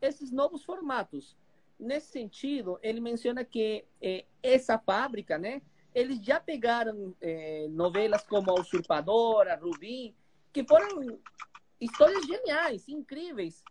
[0.00, 1.36] esses novos formatos.
[1.78, 5.62] Nesse sentido, ele menciona que é, essa fábrica, né?
[5.94, 10.12] Eles já pegaram é, novelas como A Usurpadora, Rubim,
[10.52, 11.20] que foram
[11.80, 13.62] histórias geniais, incríveis,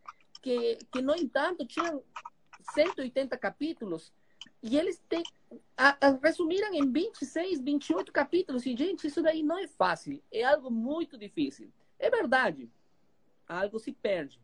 [0.41, 2.03] que, que no entanto tinham
[2.73, 4.13] 180 capítulos
[4.61, 5.23] e eles têm,
[5.75, 8.65] a, a, resumiram em 26, 28 capítulos.
[8.65, 11.71] E, gente, isso daí não é fácil, é algo muito difícil.
[11.99, 12.69] É verdade,
[13.47, 14.39] algo se perde.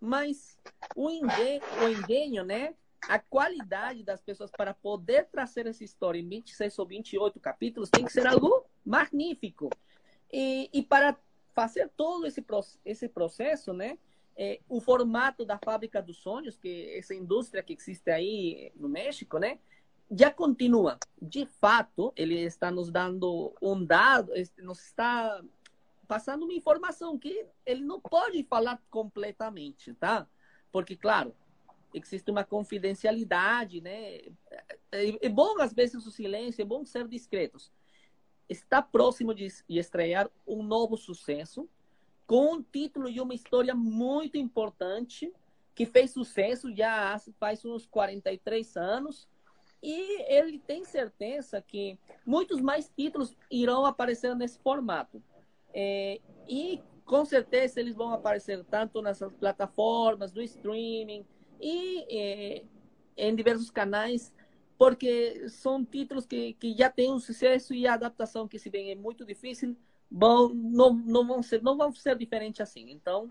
[0.00, 0.58] Mas
[0.94, 2.74] o engenho, o engenho, né?
[3.08, 8.04] A qualidade das pessoas para poder trazer essa história em 26 ou 28 capítulos tem
[8.04, 9.70] que ser algo magnífico.
[10.32, 11.16] E, e para
[11.56, 12.44] fazer todo esse,
[12.84, 13.98] esse processo, né?
[14.36, 19.38] É, o formato da fábrica dos sonhos, que essa indústria que existe aí no México,
[19.38, 19.58] né?
[20.10, 20.98] Já continua.
[21.20, 25.42] De fato, ele está nos dando um dado, nos está
[26.06, 30.28] passando uma informação que ele não pode falar completamente, tá?
[30.70, 31.34] Porque, claro,
[31.94, 34.18] existe uma confidencialidade, né?
[34.92, 37.72] É, é bom, às vezes, o silêncio, é bom ser discretos.
[38.48, 41.68] Está próximo de estrear um novo sucesso,
[42.26, 45.32] com um título e uma história muito importante,
[45.74, 49.28] que fez sucesso já faz uns 43 anos,
[49.82, 55.22] e ele tem certeza que muitos mais títulos irão aparecer nesse formato.
[55.72, 61.24] É, e com certeza eles vão aparecer tanto nas plataformas do streaming
[61.60, 62.64] e é,
[63.16, 64.32] em diversos canais,
[64.78, 68.90] porque são títulos que, que já têm um sucesso e a adaptação que se bem
[68.90, 69.76] é muito difícil,
[70.10, 72.90] vão, não, não vão ser não vão ser diferentes assim.
[72.90, 73.30] Então,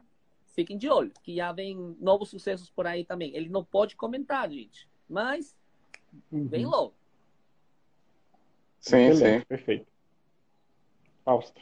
[0.56, 3.36] fiquem de olho, que já vem novos sucessos por aí também.
[3.36, 5.56] Ele não pode comentar, gente, mas
[6.32, 6.48] uhum.
[6.48, 6.94] vem logo.
[8.80, 9.46] Sim, Beleza, sim.
[9.46, 9.88] Perfeito.
[11.24, 11.62] Fausto.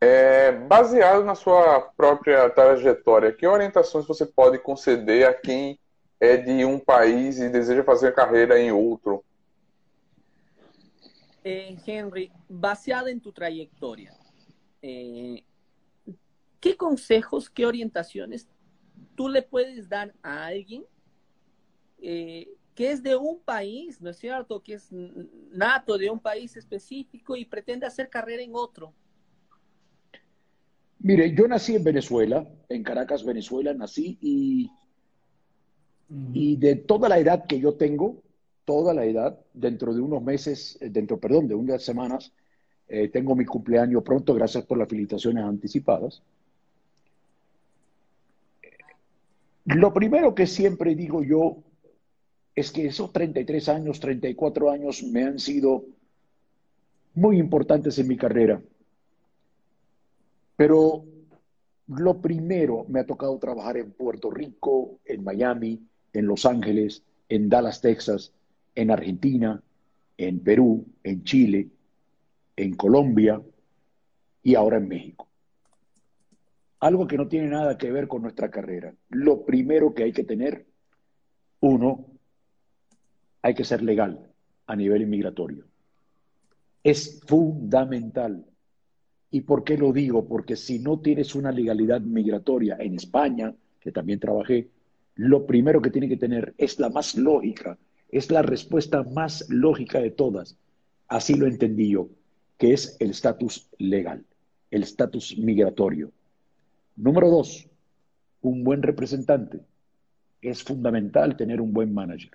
[0.00, 5.78] É, baseado na sua própria trajetória, que orientações você pode conceder a quem
[6.22, 9.24] é de um país e deseja fazer carreira em outro?
[11.44, 14.14] Eh, Henry, baseado em tu trajetória,
[14.80, 15.42] eh,
[16.60, 18.48] ¿qué consejos, qué orientaciones
[19.16, 20.84] tú le puedes dar a alguien
[22.00, 24.62] eh, que es de un país, ¿no es cierto?
[24.62, 24.90] Que es
[25.50, 28.94] nato de un país específico y pretende hacer carrera en otro.
[31.00, 34.70] Mire, yo nací en Venezuela, en Caracas, Venezuela, nací y,
[36.32, 38.22] y de toda la edad que yo tengo,
[38.64, 42.32] toda la edad, dentro de unos meses, eh, dentro, perdón, de unas semanas,
[42.88, 46.22] eh, tengo mi cumpleaños pronto, gracias por las felicitaciones anticipadas.
[49.64, 51.58] Lo primero que siempre digo yo
[52.54, 55.84] es que esos 33 años, 34 años me han sido
[57.14, 58.60] muy importantes en mi carrera.
[60.56, 61.04] Pero
[61.86, 65.80] lo primero me ha tocado trabajar en Puerto Rico, en Miami,
[66.12, 68.32] en Los Ángeles, en Dallas, Texas,
[68.74, 69.62] en Argentina,
[70.16, 71.68] en Perú, en Chile,
[72.56, 73.40] en Colombia
[74.42, 75.28] y ahora en México.
[76.80, 78.92] Algo que no tiene nada que ver con nuestra carrera.
[79.10, 80.66] Lo primero que hay que tener,
[81.60, 82.06] uno,
[83.40, 84.28] hay que ser legal
[84.66, 85.64] a nivel inmigratorio.
[86.82, 88.44] Es fundamental
[89.32, 90.28] ¿Y por qué lo digo?
[90.28, 94.68] Porque si no tienes una legalidad migratoria en España, que también trabajé,
[95.14, 100.00] lo primero que tiene que tener es la más lógica, es la respuesta más lógica
[100.00, 100.56] de todas.
[101.08, 102.08] Así lo entendí yo,
[102.58, 104.24] que es el estatus legal,
[104.70, 106.10] el estatus migratorio.
[106.96, 107.68] Número dos,
[108.40, 109.60] un buen representante.
[110.40, 112.32] Es fundamental tener un buen manager,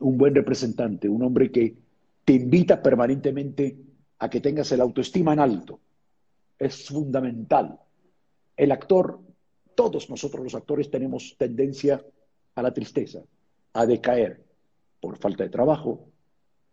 [0.00, 1.74] un buen representante, un hombre que
[2.24, 3.76] te invita permanentemente
[4.18, 5.80] a que tengas el autoestima en alto,
[6.58, 7.78] es fundamental.
[8.56, 9.20] El actor,
[9.74, 12.04] todos nosotros los actores tenemos tendencia
[12.54, 13.22] a la tristeza,
[13.72, 14.42] a decaer
[15.00, 16.06] por falta de trabajo,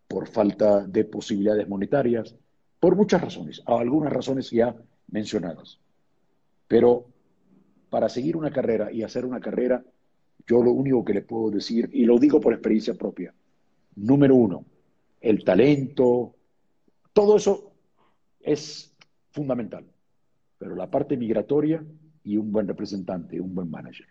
[0.08, 2.34] por falta de posibilidades monetarias,
[2.78, 4.74] por muchas razones, algunas razones ya
[5.08, 5.78] mencionadas.
[6.68, 7.06] Pero
[7.90, 9.84] para seguir una carrera y hacer una carrera,
[10.46, 13.34] yo lo único que le puedo decir, y lo digo por experiencia propia,
[13.96, 14.64] número uno,
[15.20, 16.34] el talento,
[17.12, 17.72] todo eso
[18.40, 18.94] es
[19.30, 19.84] fundamental.
[20.58, 21.84] Pero la parte migratoria
[22.24, 24.06] y un buen representante, un buen manager.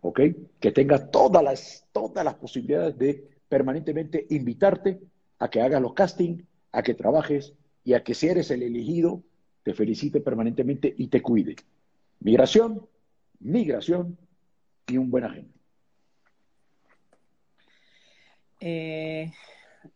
[0.00, 0.20] ¿Ok?
[0.60, 5.00] Que tenga todas las, todas las posibilidades de permanentemente invitarte
[5.38, 9.22] a que hagas los castings, a que trabajes y a que si eres el elegido,
[9.62, 11.56] te felicite permanentemente y te cuide.
[12.20, 12.86] Migración,
[13.40, 14.16] migración
[14.86, 15.56] y un buen agente.
[18.60, 19.30] Eh,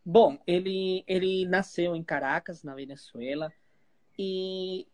[0.04, 3.52] bom, ele, ele nasceu em Caracas, na Venezuela.
[4.18, 4.86] E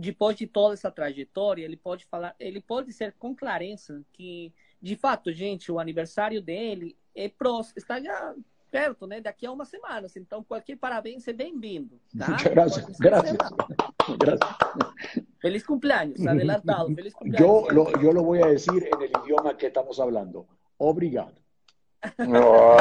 [0.00, 4.96] depois de toda essa trajetória, ele pode falar, ele pode ser com clareza que, de
[4.96, 8.34] fato, gente, o aniversário dele é próximo, está já
[8.70, 9.20] perto, né?
[9.20, 10.06] Daqui a uma semana.
[10.16, 12.00] Então, qualquer parabéns é bem-vindo.
[12.16, 12.36] Tá?
[12.50, 13.36] Gracias, gracias.
[15.40, 16.94] Feliz cumpleaños, adelantado.
[16.94, 17.68] Feliz cumpleaños.
[17.68, 20.46] Yo lo, yo lo voy a decir en el idioma que estamos hablando.
[20.78, 21.34] Obrigado.
[22.18, 22.76] Oh.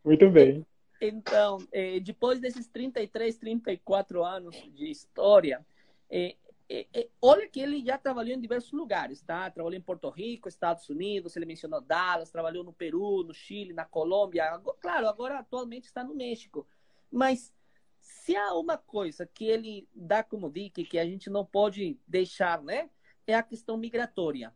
[0.04, 0.64] Muito bem.
[1.00, 5.64] Então, é, depois desses 33, 34 anos de história,
[6.08, 6.36] é,
[6.68, 9.50] é, é, olha que ele já trabalhou em diversos lugares, tá?
[9.50, 13.84] Trabalhou em Porto Rico, Estados Unidos, ele mencionou Dallas, trabalhou no Peru, no Chile, na
[13.84, 14.58] Colômbia.
[14.80, 16.66] Claro, agora atualmente está no México.
[17.10, 17.52] Mas
[18.00, 22.62] se há uma coisa que ele dá como dica que a gente não pode deixar,
[22.62, 22.88] né?
[23.26, 24.54] É a questão migratória.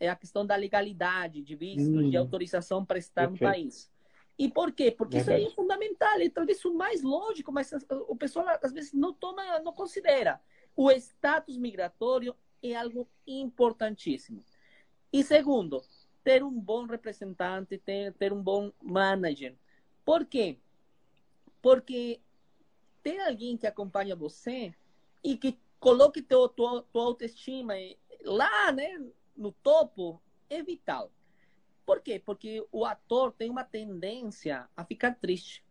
[0.00, 3.91] É a questão da legalidade de visto, hum, de autorização para estar no país.
[4.42, 4.90] E por quê?
[4.90, 5.38] Porque Verdade.
[5.38, 7.72] isso aí é fundamental, é talvez o mais lógico, mas
[8.08, 10.40] o pessoal às vezes não toma, não considera.
[10.74, 14.44] O status migratório é algo importantíssimo.
[15.12, 15.80] E segundo,
[16.24, 19.54] ter um bom representante, ter, ter um bom manager.
[20.04, 20.58] Por quê?
[21.62, 22.20] Porque
[23.00, 24.74] ter alguém que acompanha você
[25.22, 27.74] e que coloque teu, tua, tua autoestima
[28.24, 29.00] lá, né,
[29.36, 30.20] no topo,
[30.50, 31.12] é vital.
[31.84, 32.22] Por quê?
[32.24, 35.64] Porque o ator tem uma tendência a ficar triste.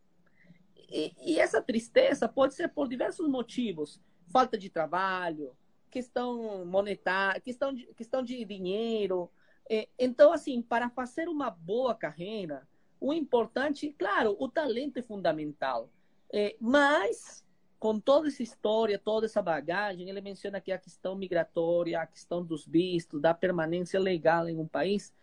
[0.89, 3.99] E, e essa tristeza pode ser por diversos motivos
[4.31, 5.55] falta de trabalho,
[5.89, 9.29] questão monetária, questão de, questão de dinheiro.
[9.69, 12.67] É, então, assim, para fazer uma boa carreira,
[12.99, 15.89] o importante, claro, o talento é fundamental.
[16.33, 17.45] É, mas,
[17.77, 22.43] com toda essa história, toda essa bagagem, ele menciona aqui a questão migratória, a questão
[22.43, 25.13] dos vistos, da permanência legal em um país,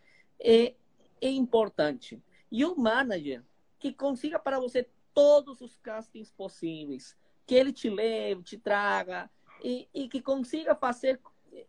[0.41, 0.75] é,
[1.21, 2.23] é importante.
[2.51, 3.43] E o manager
[3.79, 7.17] que consiga para você todos os castings possíveis,
[7.47, 9.31] que ele te leve, te traga
[9.63, 11.21] e, e que consiga fazer.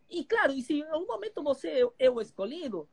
[0.08, 2.88] E claro, e se em algum momento você é o escolhido,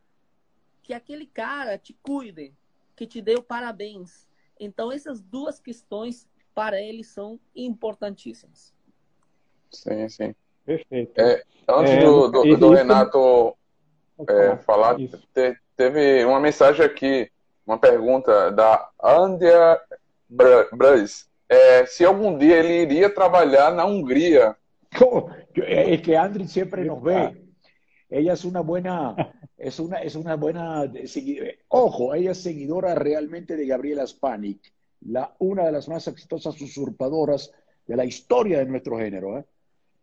[0.81, 2.53] que aquele cara te cuide,
[2.95, 4.27] que te dê o parabéns.
[4.59, 8.73] Então, essas duas questões para ele são importantíssimas.
[9.69, 10.35] Sim, sim.
[10.65, 11.19] Perfeito.
[11.19, 13.55] É, antes é, do, do, do Renato
[14.27, 17.31] é, falar, te, teve uma mensagem aqui,
[17.65, 19.79] uma pergunta da Andia
[20.29, 24.55] Braz é, se algum dia ele iria trabalhar na Hungria.
[25.55, 27.35] Es que Andri siempre nos ve.
[28.09, 29.15] Ella es una buena,
[29.57, 30.89] es una, es una buena,
[31.67, 34.59] ojo, ella es seguidora realmente de Gabriela Spanik,
[35.01, 37.51] la, una de las más exitosas usurpadoras
[37.85, 39.37] de la historia de nuestro género.
[39.39, 39.45] ¿eh?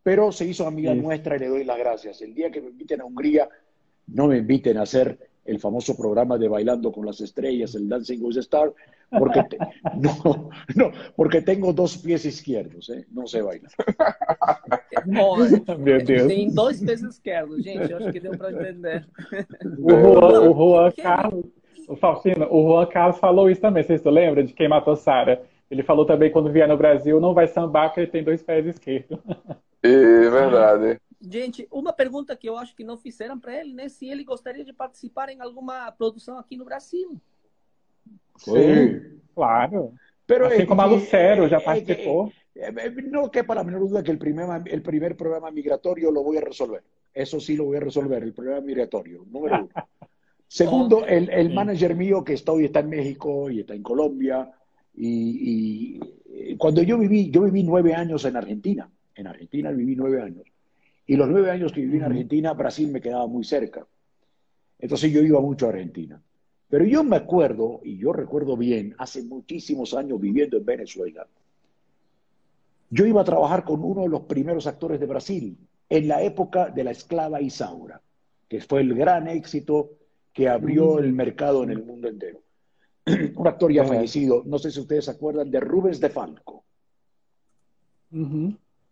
[0.03, 0.99] Pero se hizo amiga sí.
[0.99, 2.21] nuestra y le doy las gracias.
[2.21, 3.49] El día que me inviten a Hungría,
[4.09, 8.23] no me inviten a hacer el famoso programa de Bailando con las Estrellas, el Dancing
[8.23, 8.73] with the Stars,
[9.19, 9.59] porque, te,
[9.97, 13.07] no, no, porque tengo dos pies izquierdos, ¿eh?
[13.13, 13.71] no sé bailar.
[15.79, 16.27] Meu Deus.
[16.27, 19.07] Tem dois pés esquerdos, gente, acho que deu para entender.
[19.79, 21.47] O Juan, o Juan Carlos,
[21.89, 25.43] o Falsino, o Juan Carlos falou isso também, vocês se lembram de quem matou Sara?
[25.71, 28.67] Ele falou também quando vier no Brasil, não vai sambar porque ele tem dois pés
[28.67, 29.19] esquerdos.
[29.83, 31.01] É verdade.
[31.31, 33.89] Gente, uma pergunta que eu acho que não fizeram para ele, né?
[33.89, 37.21] Se ele gostaria de participar em alguma produção aqui no Brasil.
[38.37, 39.95] Sim, claro.
[40.27, 42.33] Pero Así como a Lucero ya participó.
[43.11, 46.41] no quepa la menor duda que el primer, el primer problema migratorio lo voy a
[46.41, 46.83] resolver.
[47.13, 49.69] Eso sí lo voy a resolver, el problema migratorio, número uno.
[50.49, 54.53] Segundo, el, el manager mío que está hoy está en México y está en Colombia.
[54.95, 55.99] Y,
[56.31, 58.89] y, cuando yo viví, yo viví nueve años en Argentina.
[59.17, 60.45] En Argentina viví nueve años.
[61.07, 63.87] Y los nueve años que viví en Argentina, Brasil me quedaba muy cerca.
[64.79, 66.21] Entonces yo iba mucho a Argentina.
[66.69, 71.27] Pero yo me acuerdo, y yo recuerdo bien, hace muchísimos años viviendo en Venezuela,
[72.91, 76.71] yo iba a trabajar con uno de los primeros actores de Brasil, en la época
[76.71, 78.01] de la esclava Isaura,
[78.49, 79.91] que fue el gran éxito
[80.33, 82.41] que abrió el mercado en el mundo entero.
[83.37, 86.65] Un actor ya fallecido, no sé si ustedes se acuerdan de Rubens de Falco.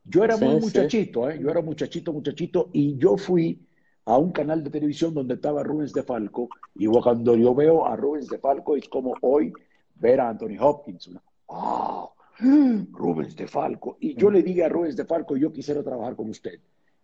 [0.05, 1.39] Yo era muy muchachito, ¿eh?
[1.41, 3.61] yo era muchachito, muchachito, y yo fui
[4.05, 7.95] a un canal de televisión donde estaba Rubens de Falco, y cuando yo veo a
[7.97, 9.53] Rubens de Falco es como hoy
[9.97, 11.11] ver a Anthony Hopkins.
[11.47, 12.13] ¡Oh!
[12.41, 13.97] Rubens de Falco.
[14.01, 16.59] Y yo le dije a Rubens de Falco, yo quisiera trabajar con usted.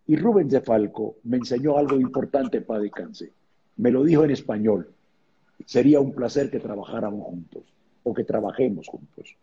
[0.07, 3.29] Y Rubens de Falco me enseñó algo importante para descansar.
[3.77, 4.93] Me lo dijo en español.
[5.65, 7.63] Sería un placer que trabajáramos juntos
[8.03, 9.37] o que trabajemos juntos.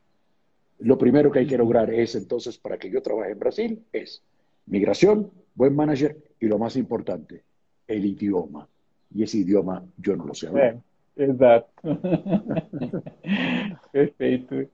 [0.79, 4.21] Lo primero que hay que lograr es entonces, para que yo trabaje en Brasil, es
[4.65, 7.43] migración, buen manager y lo más importante,
[7.87, 8.67] el idioma.
[9.13, 10.77] Y ese idioma yo no lo sé hablar.
[11.15, 11.69] É, exato.
[13.91, 14.69] Perfeito.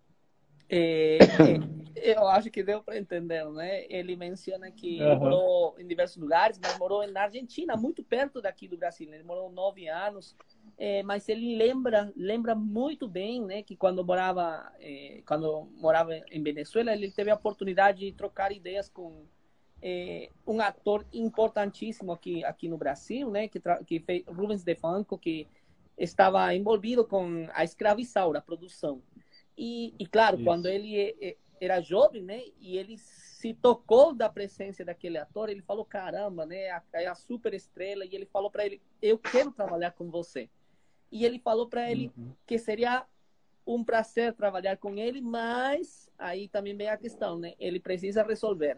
[0.73, 1.17] É,
[1.97, 3.85] é, eu acho que deu para entender, né?
[3.89, 5.19] Ele menciona que uhum.
[5.19, 9.13] morou em diversos lugares, mas morou na Argentina, muito perto daqui do Brasil.
[9.13, 10.33] Ele morou nove anos,
[10.77, 13.63] é, mas ele lembra, lembra muito bem, né?
[13.63, 18.89] Que quando morava, é, quando morava em Venezuela, ele teve a oportunidade de trocar ideias
[18.89, 19.25] com
[19.81, 25.17] é, um ator importantíssimo aqui aqui no Brasil, né, que que fez Rubens de Franco,
[25.17, 25.47] que
[25.97, 29.01] estava envolvido com a escravizaura, a produção.
[29.57, 30.45] E, e claro, Isso.
[30.45, 32.41] quando ele era jovem, né?
[32.59, 36.71] E ele se tocou da presença daquele ator, ele falou, caramba, né?
[36.93, 38.03] É a super estrela.
[38.03, 40.49] E ele falou para ele, eu quero trabalhar com você.
[41.11, 42.31] E ele falou para ele uhum.
[42.45, 43.05] que seria
[43.65, 47.53] um prazer trabalhar com ele, mas aí também vem a questão, né?
[47.59, 48.77] Ele precisa resolver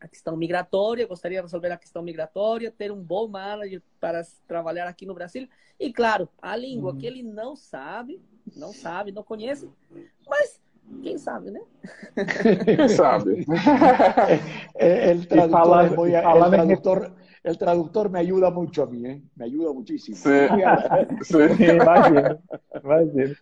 [0.00, 4.86] a questão migratória, gostaria de resolver a questão migratória, ter um bom manager para trabalhar
[4.86, 5.48] aqui no Brasil.
[5.80, 6.98] E, claro, a língua uhum.
[6.98, 8.20] que ele não sabe,
[8.54, 9.68] não sabe, não conhece,
[10.28, 10.60] mas
[11.02, 11.60] quem sabe, né?
[12.64, 13.46] Quem sabe.
[14.74, 17.12] el traductor, falando, muy, el traductor,
[17.44, 19.20] el traductor me ayuda mucho a mí, ¿eh?
[19.36, 20.16] me ayuda muchísimo.
[20.16, 20.48] Sim,
[21.22, 22.38] Sim imagino.
[22.82, 23.34] imagino.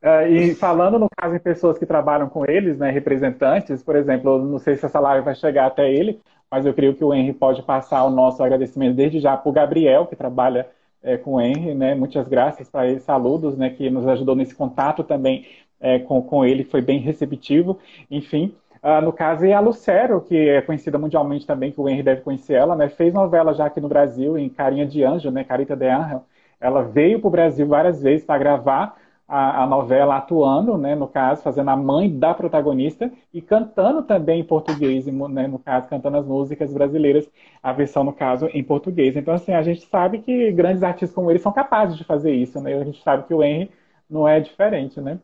[0.00, 4.38] Uh, e falando, no caso, em pessoas que trabalham com eles, né, representantes, por exemplo,
[4.38, 7.32] não sei se essa live vai chegar até ele, mas eu creio que o Henry
[7.32, 10.68] pode passar o nosso agradecimento desde já para o Gabriel, que trabalha
[11.02, 11.94] é, com o Henry, né?
[11.96, 13.70] Muitas graças para ele, saludos, né?
[13.70, 15.44] Que nos ajudou nesse contato também
[15.80, 17.78] é, com, com ele, foi bem receptivo.
[18.10, 22.02] Enfim, uh, no caso, e a Lucero, que é conhecida mundialmente também, que o Henry
[22.02, 22.88] deve conhecer ela, né?
[22.88, 25.44] Fez novela já aqui no Brasil, em Carinha de Anjo, né?
[25.44, 26.24] Carita de Angel.
[26.60, 28.96] Ela veio para o Brasil várias vezes para gravar
[29.28, 34.40] a, a, novela atuando, né, no caso, fazendo a mãe da protagonista e cantando também
[34.40, 37.30] em português, né, no caso, cantando as músicas brasileiras,
[37.62, 39.16] a versão, no caso, em português.
[39.16, 42.58] Então, assim, a gente sabe que grandes artistas como ele são capazes de fazer isso,
[42.60, 42.74] né?
[42.74, 43.70] A gente sabe que o Henry
[44.08, 45.20] não é diferente, né?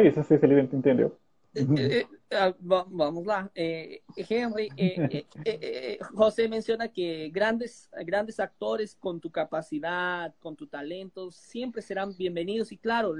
[0.00, 0.46] Isso, não sei se.
[1.54, 3.50] Eh, eh, vamos lá.
[3.54, 4.70] Eh, Henry,
[6.14, 12.72] José menciona que grandes, grandes actores con tu capacidad, con tu talento, siempre serán bienvenidos.
[12.72, 13.14] Y claro,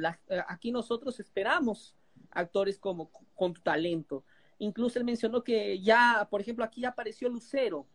[0.49, 1.95] aquí nosotros esperamos
[2.31, 4.25] actores como con tu talento.
[4.59, 7.87] Incluso él mencionó que ya, por ejemplo, aquí ya apareció Lucero.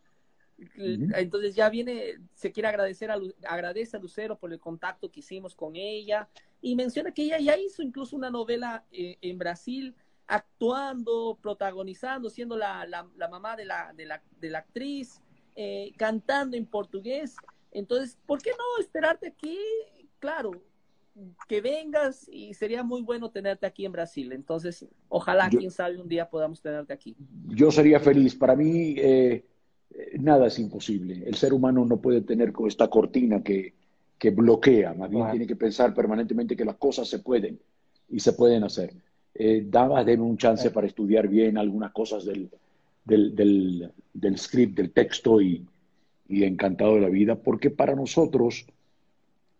[0.76, 5.54] Entonces ya viene, se quiere agradecer a, agradece a Lucero por el contacto que hicimos
[5.54, 6.28] con ella
[6.60, 9.94] y menciona que ella ya hizo incluso una novela en Brasil
[10.28, 15.20] actuando, protagonizando, siendo la, la, mamá de la, de la, de la actriz,
[15.56, 17.34] eh, cantando en portugués.
[17.72, 19.58] Entonces, ¿por qué no esperarte aquí?
[20.18, 20.52] Claro,
[21.48, 24.32] que vengas y sería muy bueno tenerte aquí en Brasil.
[24.32, 27.16] Entonces, ojalá, quién sabe, un día podamos tenerte aquí.
[27.46, 28.34] Yo sería feliz.
[28.34, 29.46] Para mí, eh,
[30.18, 31.24] nada es imposible.
[31.26, 33.74] El ser humano no puede tener con esta cortina que,
[34.18, 34.94] que bloquea.
[34.94, 37.58] Más bien tiene que pensar permanentemente que las cosas se pueden
[38.10, 38.92] y se pueden hacer
[39.40, 42.50] eh, daba de un chance para estudiar bien algunas cosas del,
[43.04, 45.64] del, del, del script, del texto y,
[46.28, 48.66] y, encantado de la vida, porque para nosotros,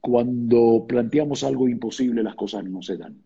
[0.01, 3.19] cuando planteamos algo imposible, las cosas no se dan.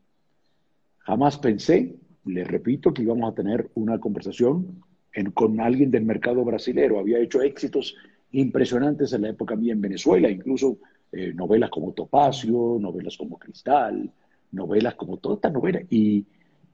[0.99, 4.83] Jamás pensé, les repito, que íbamos a tener una conversación
[5.15, 6.99] en, con alguien del mercado brasilero.
[6.99, 7.97] Había hecho éxitos
[8.33, 10.77] impresionantes en la época mía en Venezuela, incluso
[11.13, 14.11] eh, novelas como Topacio, novelas como Cristal,
[14.51, 15.81] novelas como toda esta novela.
[15.91, 16.25] Y,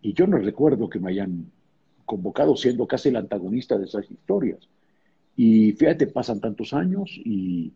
[0.00, 1.50] y yo no recuerdo que me hayan
[2.04, 4.60] convocado siendo casi el antagonista de esas historias.
[5.36, 7.72] Y fíjate, pasan tantos años y,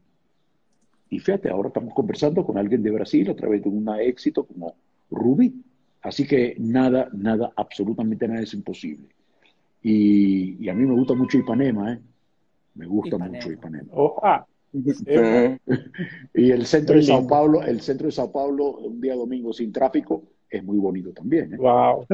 [1.10, 4.74] y fíjate, ahora estamos conversando con alguien de Brasil a través de un éxito como
[5.10, 5.62] Ruby.
[6.00, 9.08] Así que nada, nada, absolutamente nada es imposible.
[9.82, 12.00] Y, y a mí me gusta mucho Ipanema, ¿eh?
[12.74, 13.92] Me gusta mucho Ipanema.
[13.92, 14.46] Opa.
[16.34, 19.72] y el centro de Sao Paulo, el centro de Sao Paulo, un día domingo sin
[19.72, 21.54] tráfico, es muy bonito también.
[21.54, 21.58] ¿eh?
[21.58, 22.06] Uau!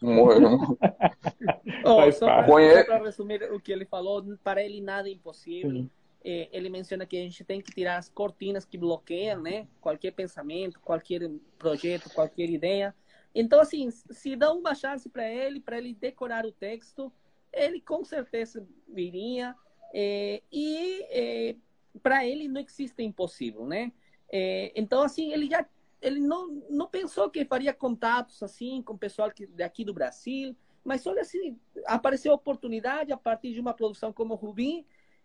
[0.00, 0.78] Bueno.
[1.84, 5.86] oh, só para resumir o que ele falou, para ele nada é impossível.
[6.24, 9.66] É, ele menciona que a gente tem que tirar as cortinas que bloqueiam, né?
[9.80, 12.94] Qualquer pensamento, qualquer projeto, qualquer ideia.
[13.34, 17.12] Então, assim, se dá uma chance para ele, para ele decorar o texto,
[17.52, 19.54] ele com certeza viria.
[19.92, 21.56] É, e é,
[22.02, 23.92] para ele não existe impossível, né?
[24.30, 25.64] É, então, assim, ele já
[26.00, 30.54] ele não, não pensou que faria contatos assim com o pessoal que, daqui do Brasil,
[30.84, 34.84] mas olha assim, apareceu a oportunidade a partir de uma produção como Rubim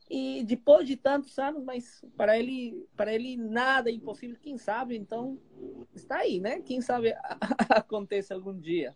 [0.10, 4.96] e depois de tantos anos, mas para ele, para ele nada é impossível, quem sabe,
[4.96, 5.38] então
[5.94, 6.62] está aí, né?
[6.62, 7.14] Quem sabe
[7.70, 8.96] aconteça algum dia.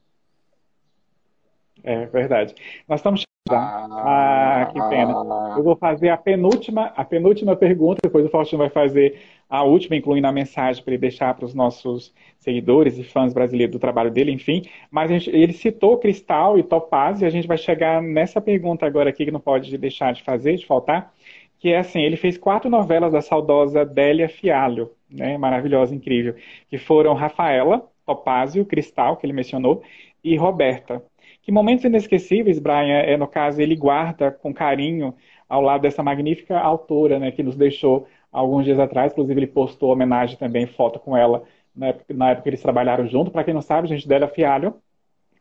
[1.84, 2.55] É verdade.
[2.88, 5.14] Nós estamos ah, que pena.
[5.58, 9.20] Eu vou fazer a penúltima, a penúltima pergunta, depois o Faustino vai fazer
[9.50, 13.74] a última, incluindo a mensagem para ele deixar para os nossos seguidores e fãs brasileiros
[13.74, 14.64] do trabalho dele, enfim.
[14.89, 19.10] Mas gente, ele citou Cristal e Topaz, e a gente vai chegar nessa pergunta agora
[19.10, 21.14] aqui que não pode deixar de fazer, de faltar,
[21.60, 26.36] que é assim, ele fez quatro novelas da saudosa Délia Fialho, né, maravilhosa, incrível,
[26.70, 29.84] que foram Rafaela, Topázio, Cristal, que ele mencionou,
[30.24, 31.04] e Roberta.
[31.44, 35.14] Que momentos inesquecíveis, Brian, é, no caso, ele guarda com carinho
[35.48, 39.12] ao lado dessa magnífica autora, né, que nos deixou alguns dias atrás.
[39.12, 41.44] Inclusive, ele postou homenagem também, foto com ela
[41.76, 43.32] na época, na época eles trabalharam junto.
[43.32, 44.82] Para quem não sabe, gente, Délia Fialho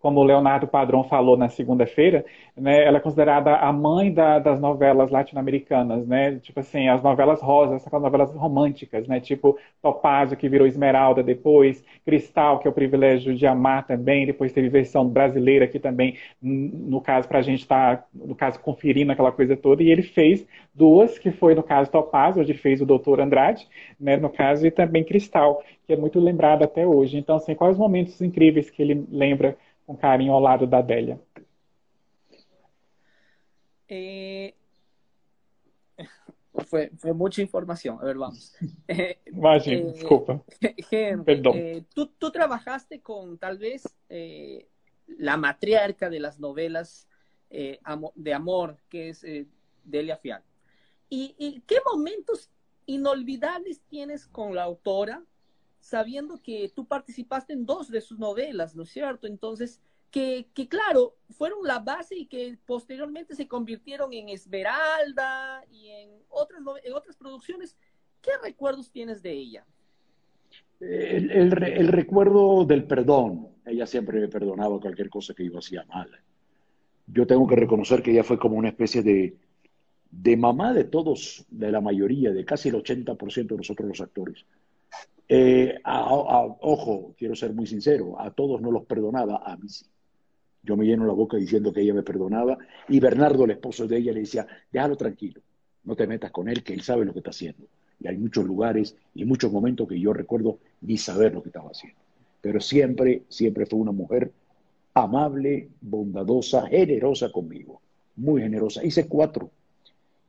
[0.02, 2.24] como o Leonardo Padrão falou na segunda-feira,
[2.56, 6.40] né, ela é considerada a mãe da, das novelas latino-americanas, né?
[6.40, 9.20] Tipo assim, as novelas rosas, aquelas novelas românticas, né?
[9.20, 14.52] Tipo Topázio, que virou Esmeralda depois, Cristal, que é o privilégio de amar também, depois
[14.52, 19.12] teve versão brasileira aqui também, no caso, para a gente estar, tá, no caso, conferindo
[19.12, 20.44] aquela coisa toda, e ele fez
[20.74, 23.68] duas, que foi no caso Topázio, onde fez o Doutor Andrade,
[24.00, 27.16] né, no caso, e também Cristal, que é muito lembrado até hoje.
[27.18, 29.56] Então, assim, quais os momentos incríveis que ele lembra
[29.92, 31.20] com carinho ao lado da Adélia.
[33.88, 34.54] Eh,
[36.66, 37.98] fue, fue, mucha información.
[38.00, 38.54] A ver, vamos.
[39.26, 40.42] Imagina, eh, disculpa.
[41.24, 41.52] Perdón.
[41.56, 44.66] Eh, tú, tú, trabajaste con tal vez eh,
[45.06, 47.06] la matriarca de las novelas
[47.50, 47.78] eh,
[48.14, 49.26] de amor, que es
[49.84, 50.42] Delia Fial.
[51.10, 52.50] ¿Y, ¿Y qué momentos
[52.86, 55.22] inolvidables tienes con la autora
[55.82, 59.26] sabiendo que tú participaste en dos de sus novelas, ¿no es cierto?
[59.26, 59.80] Entonces,
[60.12, 66.10] que, que, claro, fueron la base y que posteriormente se convirtieron en Esmeralda y en
[66.28, 67.76] otras, en otras producciones.
[68.20, 69.66] ¿Qué recuerdos tienes de ella?
[70.78, 73.48] El, el, el, recuerdo del perdón.
[73.66, 76.10] Ella siempre me perdonaba cualquier cosa que yo hacía mal.
[77.08, 79.36] Yo tengo que reconocer que ella fue como una especie de,
[80.12, 84.44] de mamá de todos, de la mayoría, de casi el 80% de nosotros los actores.
[85.34, 86.14] Eh, a,
[86.60, 89.86] ojo, quiero ser muy sincero, a todos no los perdonaba, a mí sí.
[90.62, 93.96] Yo me lleno la boca diciendo que ella me perdonaba y Bernardo, el esposo de
[93.96, 95.40] ella, le decía, déjalo tranquilo,
[95.84, 97.66] no te metas con él, que él sabe lo que está haciendo.
[97.98, 101.70] Y hay muchos lugares y muchos momentos que yo recuerdo ni saber lo que estaba
[101.70, 101.98] haciendo.
[102.42, 104.30] Pero siempre, siempre fue una mujer
[104.92, 107.80] amable, bondadosa, generosa conmigo,
[108.16, 108.84] muy generosa.
[108.84, 109.50] Hice cuatro.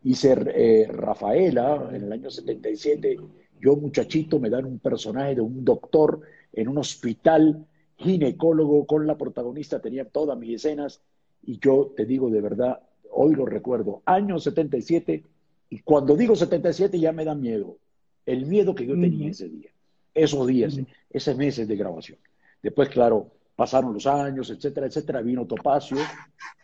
[0.05, 3.17] Hice eh, Rafaela en el año 77
[3.63, 6.19] yo, muchachito, me dan un personaje de un doctor
[6.51, 10.99] en un hospital ginecólogo con la protagonista, tenía todas mis escenas
[11.45, 15.23] y yo te digo de verdad, hoy lo recuerdo, año 77
[15.69, 17.77] y cuando digo 77 ya me da miedo,
[18.25, 19.69] el miedo que yo tenía ese día,
[20.13, 20.77] esos días,
[21.09, 22.17] esos meses de grabación.
[22.61, 25.97] Después, claro, pasaron los años, etcétera, etcétera, vino Topacio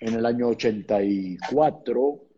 [0.02, 2.29] en el año 84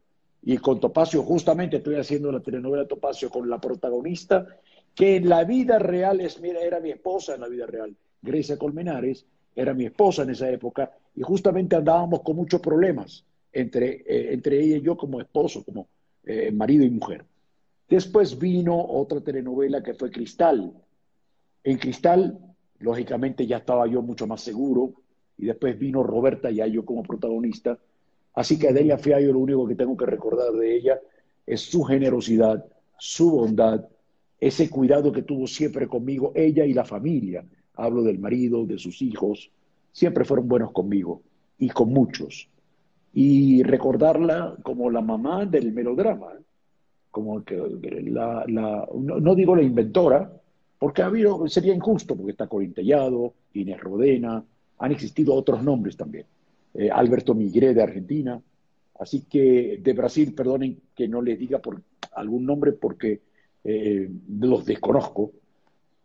[0.44, 4.48] y con Topacio, justamente estoy haciendo la telenovela Topacio con la protagonista,
[4.96, 7.96] que en la vida real es, mira, era mi esposa en la vida real.
[8.22, 9.26] Grecia Colmenares
[9.56, 14.60] era mi esposa en esa época y justamente andábamos con muchos problemas entre, eh, entre
[14.60, 15.88] ella y yo como esposo, como
[16.24, 17.26] eh, marido y mujer.
[17.88, 20.74] Después vino otra telenovela que fue Cristal.
[21.64, 22.40] En Cristal,
[22.80, 24.94] lógicamente, ya estaba yo mucho más seguro
[25.38, 27.78] y después vino Roberta, ya yo como protagonista
[28.34, 31.00] Así que Adelia Fiallo lo único que tengo que recordar de ella
[31.46, 32.66] es su generosidad,
[32.98, 33.86] su bondad,
[34.40, 37.46] ese cuidado que tuvo siempre conmigo, ella y la familia.
[37.76, 39.52] Hablo del marido, de sus hijos,
[39.92, 41.22] siempre fueron buenos conmigo
[41.58, 42.50] y con muchos.
[43.14, 46.34] Y recordarla como la mamá del melodrama,
[47.12, 47.58] como que
[48.06, 50.32] la, no, digo la inventora,
[50.80, 54.44] porque ha habido, sería injusto, porque está Corintellado, Inés Rodena,
[54.80, 56.26] han existido otros nombres también.
[56.74, 58.42] Eh, Alberto Migré de Argentina.
[59.00, 61.82] Así que de Brasil, perdonen que no les diga por
[62.14, 63.22] algún nombre porque
[63.64, 65.32] eh, los desconozco,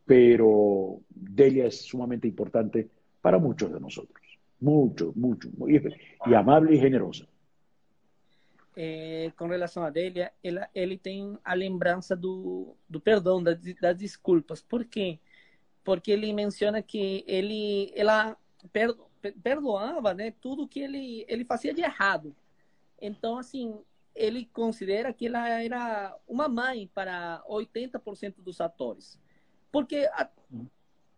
[0.05, 2.89] pero Delia es sumamente importante
[3.21, 4.25] para muchos de nosotros.
[4.61, 5.83] Mucho, mucho, muy,
[6.27, 7.27] y amable y generosa.
[8.79, 13.97] Eh, com relação a Delia, ele, ele tem a lembrança do, do perdão, das, das
[13.97, 14.61] desculpas.
[14.63, 15.19] Por quê?
[15.83, 18.37] Porque ele menciona que ele, ela
[18.73, 19.06] perdo,
[19.43, 22.35] perdoava né, tudo que ele, ele fazia de errado.
[23.01, 23.79] Então, assim,
[24.15, 29.21] ele considera que ela era uma mãe para 80% dos atores.
[29.71, 30.29] Porque a,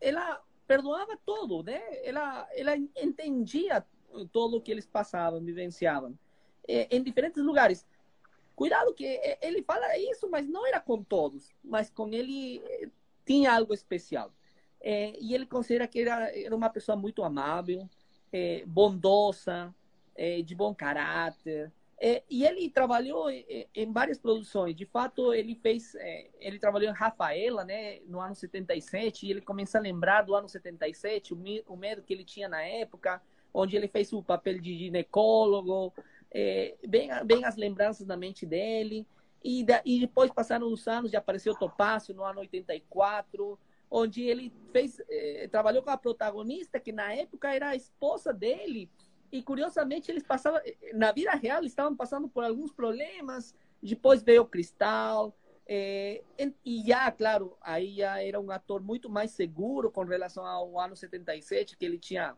[0.00, 1.80] ela perdoava tudo, né?
[2.04, 3.84] Ela, ela entendia
[4.32, 6.18] tudo o que eles passavam, vivenciavam.
[6.66, 7.86] Em diferentes lugares.
[8.54, 9.04] Cuidado que
[9.40, 11.54] ele fala isso, mas não era com todos.
[11.62, 12.88] Mas com ele eh,
[13.24, 14.32] tinha algo especial.
[14.80, 17.88] É, e ele considera que era, era uma pessoa muito amável,
[18.32, 19.74] é, bondosa,
[20.14, 21.72] é, de bom caráter.
[22.30, 24.76] E ele trabalhou em várias produções.
[24.76, 25.96] De fato, ele fez,
[26.38, 30.48] ele trabalhou em Rafaela, né, no ano 77, e ele começa a lembrar do ano
[30.48, 33.20] 77, o, o medo que ele tinha na época,
[33.52, 35.92] onde ele fez o papel de ginecólogo,
[36.86, 39.04] bem, bem as lembranças na mente dele.
[39.42, 43.58] E, da, e depois passaram os anos, já apareceu Topácio no ano 84,
[43.90, 48.90] onde ele fez, eh, trabalhou com a protagonista, que na época era a esposa dele,
[49.32, 50.60] e curiosamente eles passavam,
[50.94, 55.34] na vida real, estavam passando por alguns problemas, depois veio o Cristal,
[55.70, 56.22] É,
[56.64, 60.96] e já, claro, aí já era um ator muito mais seguro com relação ao ano
[60.96, 62.34] 77, que ele tinha,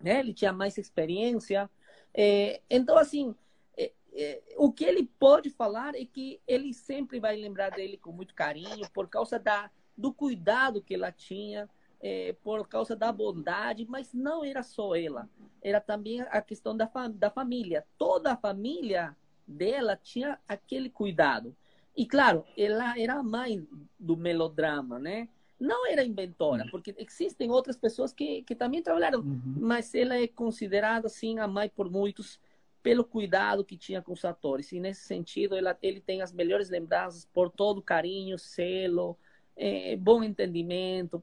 [0.00, 1.68] né, ele tinha mais experiência.
[2.14, 3.34] É, então, assim,
[3.76, 8.12] é, é, o que ele pode falar é que ele sempre vai lembrar dele com
[8.12, 9.68] muito carinho, por causa da,
[10.00, 11.68] do cuidado que ela tinha,
[12.00, 15.28] é, por causa da bondade, mas não era só ela,
[15.62, 17.86] era também a questão da, da família.
[17.98, 19.14] Toda a família
[19.46, 21.54] dela tinha aquele cuidado.
[21.94, 23.66] E claro, ela era a mãe
[23.98, 25.28] do melodrama, né?
[25.58, 26.70] Não era inventora, uhum.
[26.70, 29.56] porque existem outras pessoas que, que também trabalharam, uhum.
[29.58, 32.40] mas ela é considerada assim a mãe por muitos
[32.82, 34.72] pelo cuidado que tinha com os atores.
[34.72, 39.18] E nesse sentido, ela, ele tem as melhores lembranças por todo o carinho, selo,
[39.60, 41.22] é, bom entendimento,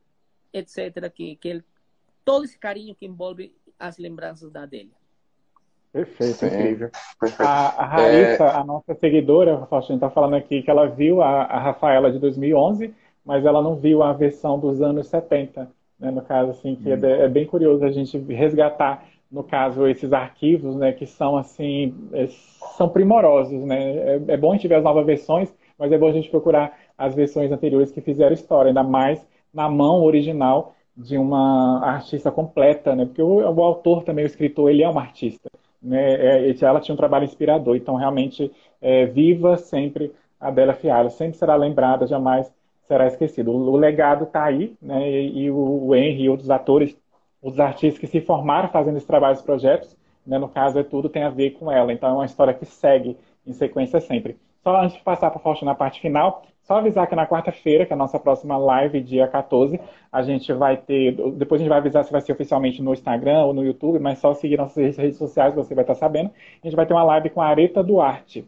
[0.53, 1.09] etc.
[1.13, 1.63] Que, que ele,
[2.23, 4.95] todo esse carinho que envolve as lembranças da Adélia.
[5.91, 6.89] Perfeito, Sim, incrível.
[7.19, 7.41] Perfeito.
[7.41, 8.55] A, a Raíssa, é...
[8.55, 12.19] a nossa seguidora, a Faustina está falando aqui que ela viu a, a Rafaela de
[12.19, 12.93] 2011,
[13.25, 15.69] mas ela não viu a versão dos anos 70.
[15.99, 17.05] Né, no caso, assim, que hum.
[17.05, 21.93] é, é, bem curioso a gente resgatar, no caso, esses arquivos, né, que são, assim,
[22.13, 22.27] é,
[22.77, 23.97] são primorosos, né?
[23.97, 26.77] É, é, bom a gente ver as novas versões, mas é bom a gente procurar
[26.97, 32.95] as versões anteriores que fizeram história, ainda mais na mão original de uma artista completa,
[32.95, 33.05] né?
[33.05, 35.49] Porque o, o autor também, o escritor, ele é um artista
[35.81, 37.75] né, é, ela tinha um trabalho inspirador.
[37.75, 38.51] Então, realmente,
[38.81, 42.51] é, viva sempre a Bela Fiara, sempre será lembrada, jamais
[42.83, 43.49] será esquecida.
[43.49, 46.97] O, o legado está aí, né, e, e o, o Henry e outros atores,
[47.41, 49.95] os artistas que se formaram fazendo esse trabalho, projetos,
[50.25, 51.93] né, no caso, é tudo tem a ver com ela.
[51.93, 54.37] Então, é uma história que segue em sequência sempre.
[54.63, 57.93] Só antes de passar para a na parte final, só avisar que na quarta-feira, que
[57.93, 59.79] é a nossa próxima live, dia 14,
[60.11, 61.13] a gente vai ter.
[61.31, 64.19] Depois a gente vai avisar se vai ser oficialmente no Instagram ou no YouTube, mas
[64.19, 66.29] só seguir nossas redes sociais você vai estar sabendo.
[66.61, 68.45] A gente vai ter uma live com a Areta Duarte.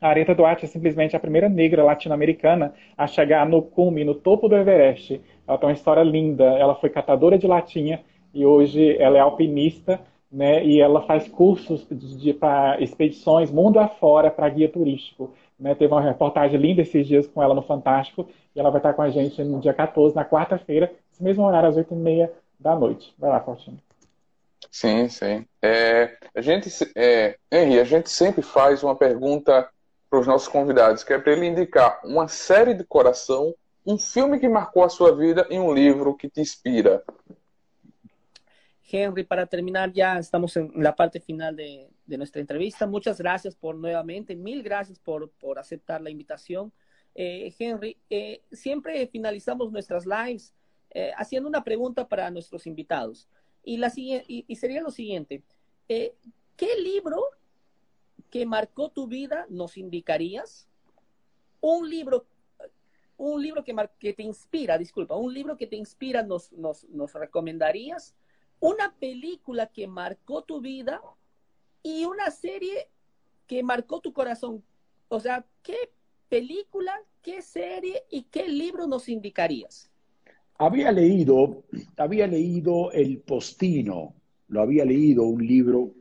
[0.00, 4.48] A Areta Duarte é simplesmente a primeira negra latino-americana a chegar no cume, no topo
[4.48, 5.20] do Everest.
[5.46, 6.44] Ela tem uma história linda.
[6.44, 8.00] Ela foi catadora de latinha
[8.32, 10.00] e hoje ela é alpinista
[10.30, 11.84] né, e ela faz cursos
[12.38, 15.34] para expedições mundo afora para guia turístico.
[15.60, 18.26] Né, teve uma reportagem linda esses dias com ela no Fantástico
[18.56, 21.68] e ela vai estar com a gente no dia 14, na quarta-feira, esse mesmo horário,
[21.68, 23.14] às 8h30 da noite.
[23.18, 23.78] Vai lá, Faustino.
[24.70, 25.44] Sim, sim.
[25.60, 29.68] É, a gente, é, Henry, a gente sempre faz uma pergunta
[30.08, 33.54] para os nossos convidados, que é para ele indicar uma série de coração,
[33.86, 37.02] um filme que marcou a sua vida e um livro que te inspira.
[38.92, 41.86] Henry, para terminar, ya estamos en la parte final de,
[42.18, 42.86] nuestra entrevista.
[42.86, 46.72] Muchas gracias por nuevamente, mil gracias por, aceptar la invitación.
[47.14, 50.54] Eh, Henry, eh, siempre finalizamos nuestras lives
[50.90, 53.28] eh, haciendo una pregunta para nuestros invitados.
[53.62, 55.42] Y, la, y, y sería lo siguiente,
[55.86, 57.22] ¿qué libro
[58.30, 60.68] que marcó tu vida nos indicarías?
[61.60, 62.26] Un libro
[63.18, 67.12] un libro que, que te inspira, disculpa, un libro que te inspira nos, nos, nos
[67.12, 68.14] recomendarías
[68.60, 71.02] una película que marcó tu vida
[71.82, 72.88] y una serie
[73.46, 74.62] que marcó tu corazón.
[75.08, 75.76] O sea, ¿qué
[76.28, 76.92] película,
[77.22, 79.90] qué serie y qué libro nos indicarías?
[80.58, 81.62] Había leído,
[81.96, 84.14] había leído El Postino,
[84.48, 85.92] lo había leído, un libro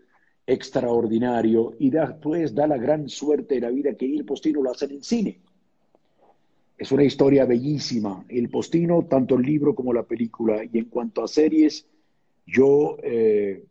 [0.46, 4.86] extraordinario, y después da la gran suerte de la vida que El Postino lo hace
[4.86, 5.40] en cine.
[6.78, 8.26] Es una historia bellísima.
[8.30, 10.64] El Postino, tanto el libro como la película.
[10.64, 11.86] Y en cuanto a series,
[12.46, 13.66] yo, eh,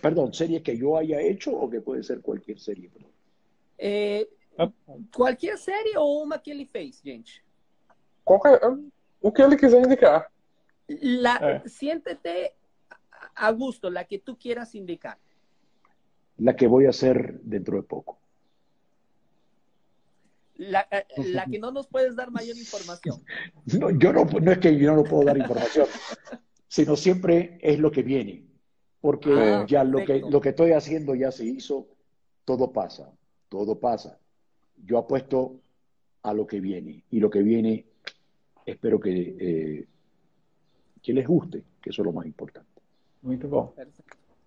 [0.00, 2.90] perdón, serie que yo haya hecho o que puede ser cualquier serie?
[3.78, 4.28] Eh,
[5.12, 7.42] qualquer série ou uma que ele fez, gente?
[8.24, 8.60] Qualquer,
[9.20, 10.30] o que ele quiser indicar.
[10.88, 11.68] La, é.
[11.68, 12.54] Siéntete
[13.34, 15.18] a gusto, la que tú quieras indicar.
[16.38, 18.18] La que voy a hacer dentro de poco.
[20.56, 23.24] La, eh, la que no nos puedes dar mayor información.
[23.78, 25.88] No, yo no, no es que yo no puedo dar información.
[26.68, 28.44] sino siempre es lo que viene,
[29.04, 31.86] porque ah, ya lo que, lo que estoy haciendo ya se hizo,
[32.46, 33.12] todo pasa,
[33.50, 34.18] todo pasa.
[34.82, 35.60] Yo apuesto
[36.22, 37.84] a lo que viene y lo que viene
[38.64, 39.86] espero que, eh,
[41.02, 42.80] que les guste, que eso es lo más importante.
[43.20, 43.50] Muy bien.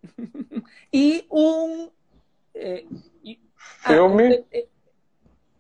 [0.92, 1.92] y un...
[2.56, 2.88] Eh,
[3.86, 4.40] Filme.
[4.42, 4.70] Ah, eh,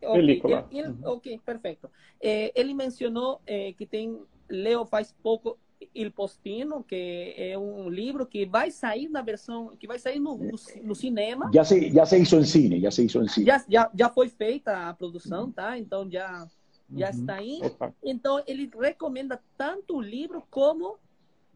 [0.02, 0.68] okay, Película.
[0.72, 1.92] Ele, ok, perfeito.
[2.20, 5.60] Eh, ele mencionou eh, que tem Leo faz pouco
[5.94, 10.38] Il Postino, que é um livro que vai sair na versão, que vai sair no,
[10.38, 11.52] no, no, cinema.
[11.54, 13.46] Já se, já se hizo em cine, já se hizo em cine.
[13.46, 15.78] Já, já, já foi feita a produção, tá?
[15.78, 16.48] Então já,
[16.96, 17.12] já uhum.
[17.12, 17.60] está aí.
[17.64, 17.94] Opa.
[18.04, 20.98] Então ele recomenda tanto o livro como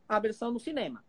[0.08, 1.04] a versão no cinema.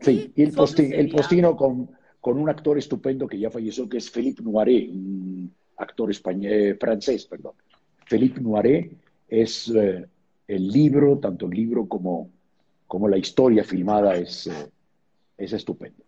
[0.00, 1.88] Sim, El Postino, El Postino com,
[2.20, 7.24] com um actor estupendo que já faleceu, que é Philippe Noiret, um actor espanhol, francês,
[7.24, 7.54] perdão.
[8.06, 8.90] Felipe Noiré
[9.28, 10.06] es eh,
[10.46, 12.30] el libro, tanto el libro como,
[12.92, 14.70] como la historia filmada es, eh,
[15.38, 16.04] es estupendo.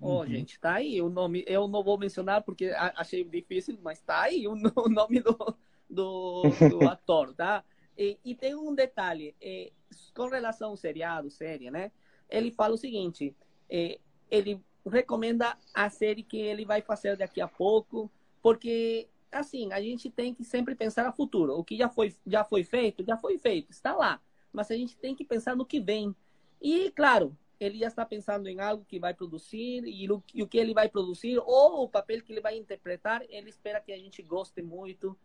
[0.00, 1.44] Oh, gente, tá aí o nome.
[1.46, 4.56] Eu não vou mencionar porque achei difícil, mas tá aí o,
[4.90, 5.56] nome do,
[5.88, 7.62] do, do ator, tá?
[7.96, 9.70] E, e, tem um detalhe, é,
[10.16, 11.92] com relação ao seriado, série, né?
[12.28, 13.32] Ele fala o seguinte,
[13.70, 18.10] é, ele recomenda a série que ele vai fazer daqui a pouco,
[18.42, 21.56] porque assim, a gente tem que sempre pensar no futuro.
[21.56, 24.20] O que já foi, já foi feito, já foi feito, está lá.
[24.52, 26.14] Mas a gente tem que pensar no que vem.
[26.60, 30.46] E, claro, ele já está pensando em algo que vai produzir e o, e o
[30.46, 33.98] que ele vai produzir ou o papel que ele vai interpretar, ele espera que a
[33.98, 35.16] gente goste muito,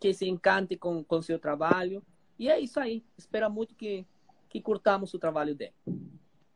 [0.00, 2.02] que se encante com, com seu trabalho.
[2.38, 3.04] E é isso aí.
[3.16, 4.06] Espera muito que,
[4.48, 5.72] que curtamos o trabalho dele.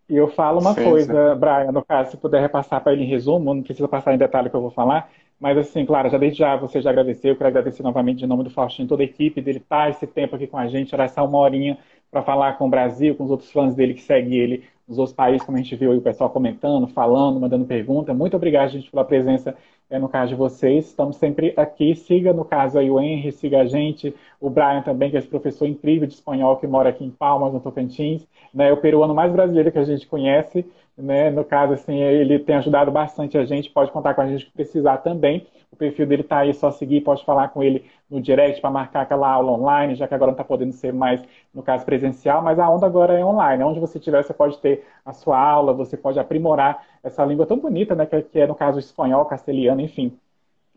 [0.09, 1.41] E eu falo uma sim, coisa, sim.
[1.41, 4.49] Brian, no caso, se puder repassar para ele em resumo, não precisa passar em detalhe
[4.49, 7.49] que eu vou falar, mas assim, claro, já desde já você já agradeceu, eu quero
[7.49, 10.47] agradecer novamente de nome do Faustinho, toda a equipe dele estar tá esse tempo aqui
[10.47, 11.77] com a gente, tirar essa uma horinha
[12.11, 15.15] para falar com o Brasil, com os outros fãs dele que seguem ele nos outros
[15.15, 18.15] países, como a gente viu aí o pessoal comentando, falando, mandando pergunta.
[18.15, 19.57] Muito obrigado, gente, pela presença
[19.91, 20.87] é, no caso de vocês.
[20.87, 21.95] Estamos sempre aqui.
[21.97, 24.15] Siga, no caso, aí o Henry, siga a gente.
[24.41, 27.53] O Brian também, que é esse professor incrível de espanhol que mora aqui em Palmas,
[27.53, 28.27] no Tocantins.
[28.55, 30.65] Né, é o peruano mais brasileiro que a gente conhece.
[30.97, 31.31] Né?
[31.31, 33.71] No caso, assim, ele tem ajudado bastante a gente.
[33.71, 35.47] Pode contar com a gente que precisar também.
[35.71, 39.03] O perfil dele está aí, só seguir, pode falar com ele no direct para marcar
[39.03, 42.59] aquela aula online, já que agora não está podendo ser mais, no caso, presencial, mas
[42.59, 43.63] a onda agora é online.
[43.63, 47.59] Onde você estiver, você pode ter a sua aula, você pode aprimorar essa língua tão
[47.59, 50.17] bonita, né, que é, no caso, espanhol, castelhano, enfim,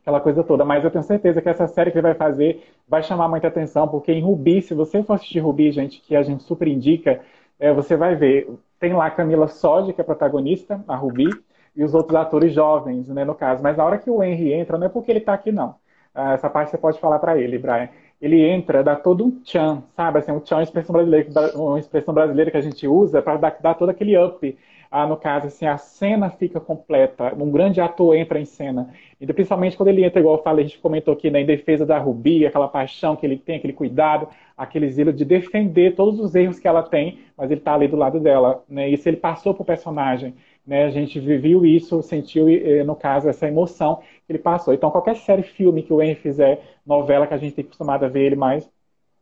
[0.02, 0.66] aquela coisa toda.
[0.66, 3.88] Mas eu tenho certeza que essa série que ele vai fazer vai chamar muita atenção,
[3.88, 7.22] porque em Rubi, se você for assistir Rubi, gente, que a gente super indica,
[7.60, 8.50] é, você vai ver,
[8.80, 11.30] tem lá a Camila Sodi, que é a protagonista, a Rubi,
[11.76, 13.62] e os outros atores jovens, né, no caso.
[13.62, 15.76] Mas na hora que o Henry entra, não é porque ele está aqui, não.
[16.14, 17.90] Ah, essa parte você pode falar para ele, Brian.
[18.22, 20.20] Ele entra, dá todo um tchan, sabe?
[20.20, 23.38] Assim, um tchan é uma expressão brasileira, uma expressão brasileira que a gente usa para
[23.38, 24.58] dar, dar, todo aquele up.
[24.92, 28.92] Ah, no caso, assim, a cena fica completa, um grande ator entra em cena.
[29.22, 31.86] E principalmente quando ele entra, igual eu falei, a gente comentou aqui, né, em defesa
[31.86, 36.34] da Rubi, aquela paixão que ele tem, aquele cuidado, aquele zelo de defender todos os
[36.34, 38.64] erros que ela tem, mas ele está ali do lado dela.
[38.68, 38.90] Né?
[38.90, 40.34] Isso ele passou para o personagem.
[40.66, 40.86] Né?
[40.86, 42.48] A gente viu isso, sentiu,
[42.84, 44.74] no caso, essa emoção que ele passou.
[44.74, 48.10] Então, qualquer série, filme que o Henry fizer, novela que a gente tem acostumado a
[48.10, 48.70] ver ele mais,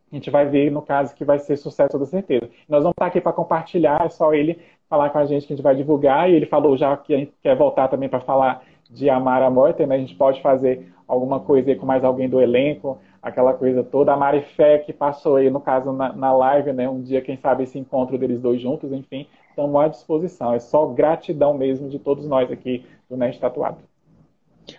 [0.10, 2.50] a gente vai ver, no caso, que vai ser sucesso, toda certeza.
[2.70, 4.58] Nós vamos estar aqui para compartilhar, é só ele
[4.90, 7.18] falar com a gente que a gente vai divulgar, e ele falou já que a
[7.18, 9.96] gente quer voltar também para falar de Amar a Morte, né?
[9.96, 14.14] A gente pode fazer alguma coisa aí com mais alguém do elenco, aquela coisa toda.
[14.14, 16.88] A Marifé, que passou aí, no caso, na, na live, né?
[16.90, 19.28] Um dia, quem sabe, esse encontro deles dois juntos, enfim
[19.58, 20.54] estamos à disposição.
[20.54, 23.80] É só gratidão mesmo de todos nós aqui do Nerd Tatuado.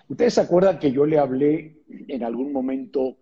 [0.08, 1.72] Ustedes se acuerdan que yo le hablé
[2.08, 3.16] en algún momento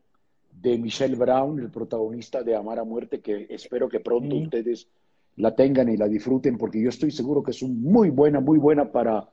[0.50, 4.42] de Michelle Brown, el protagonista de Amar a Muerte, que espero que pronto sí.
[4.42, 4.88] ustedes
[5.36, 8.58] la tengan y la disfruten, porque yo estoy seguro que es un muy buena, muy
[8.58, 9.28] buena para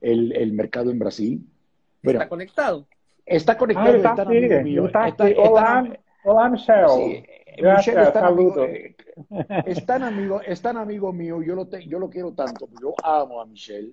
[0.00, 1.46] el, el mercado en Brasil.
[2.02, 2.86] Bueno, está conectado.
[3.24, 4.86] Está conectado, ah, está, está, amigo mío.
[4.86, 6.88] Está, está, hola, hola, Michelle.
[6.88, 7.24] Sí,
[7.58, 8.96] Gracias, Michelle amigo, eh,
[9.66, 12.94] es tan, amigo, es tan amigo mío, yo lo, te, yo lo quiero tanto, yo
[13.04, 13.92] amo a Michelle.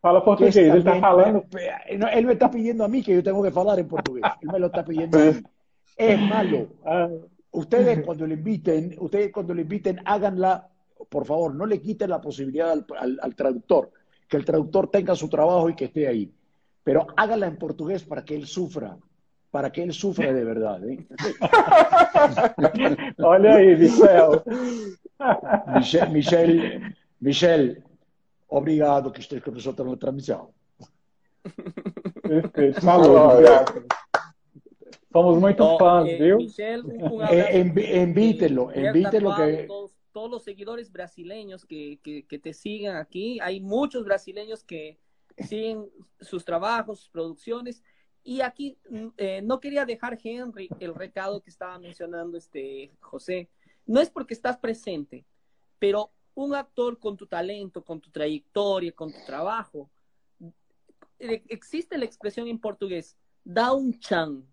[0.00, 1.44] Fala português, ele está falando.
[1.88, 4.22] Él me está pidiendo a mí que yo tengo que hablar en portugués.
[4.40, 5.42] Él me lo está pidiendo a mí.
[5.96, 6.68] Es malo.
[6.84, 7.08] Ah.
[7.50, 10.68] Ustedes cuando le inviten, ustedes cuando le inviten, háganla,
[11.08, 13.90] por favor, no le quiten la posibilidad al, al, al traductor,
[14.28, 16.32] que el traductor tenga su trabajo y que esté ahí.
[16.84, 18.96] Pero háganla en portugués para que él sufra,
[19.50, 20.80] para que él sufra de verdad.
[20.88, 21.06] ¿eh?
[23.18, 24.42] Olha aí, Michel.
[25.74, 27.84] Michel, Michel, Michel,
[28.48, 30.50] obrigado que esteja com nosotros na transmissão.
[32.22, 33.84] Perfeito, falou, obrigado.
[35.10, 36.36] Somos muito fãs, viu?
[36.38, 36.84] Michel,
[37.30, 39.66] eh, invítelo, invítelo que...
[40.18, 44.98] Todos, los seguidores brasileños que, que, que te sigan aquí, hay muchos brasileños que
[45.46, 45.88] siguen
[46.20, 47.84] sus trabajos, sus producciones,
[48.24, 53.48] y aquí mm, eh, no quería dejar, Henry, el recado que estaba mencionando este José.
[53.86, 55.24] No es porque estás presente,
[55.78, 59.88] pero un actor con tu talento, con tu trayectoria, con tu trabajo,
[61.20, 64.44] eh, existe la expresión en portugués, da un chan,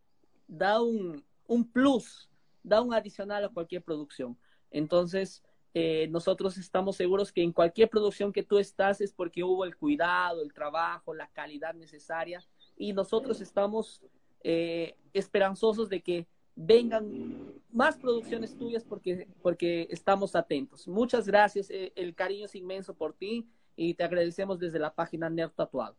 [0.48, 2.30] da un, un plus,
[2.62, 4.38] da un adicional a cualquier producción.
[4.72, 5.44] Entonces,
[5.78, 9.76] eh, nosotros estamos seguros que en cualquier producción que tú estás es porque hubo el
[9.76, 12.42] cuidado, el trabajo, la calidad necesaria
[12.78, 14.02] y nosotros estamos
[14.42, 20.88] eh, esperanzosos de que vengan más producciones tuyas porque, porque estamos atentos.
[20.88, 23.46] Muchas gracias, eh, el cariño es inmenso por ti
[23.76, 25.98] y te agradecemos desde la página Nerd Tatuado.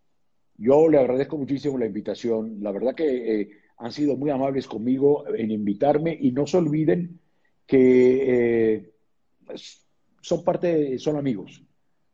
[0.57, 2.63] Yo le agradezco muchísimo la invitación.
[2.63, 7.21] La verdad que eh, han sido muy amables conmigo en invitarme y no se olviden
[7.67, 8.96] que eh,
[10.21, 11.63] son parte, son amigos.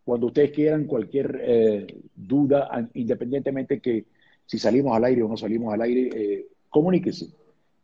[0.04, 4.06] Cuando ustedes quieran cualquier eh, duda, independientemente que
[4.46, 7.28] si salimos al aire o no salimos al aire, eh, comuníquese.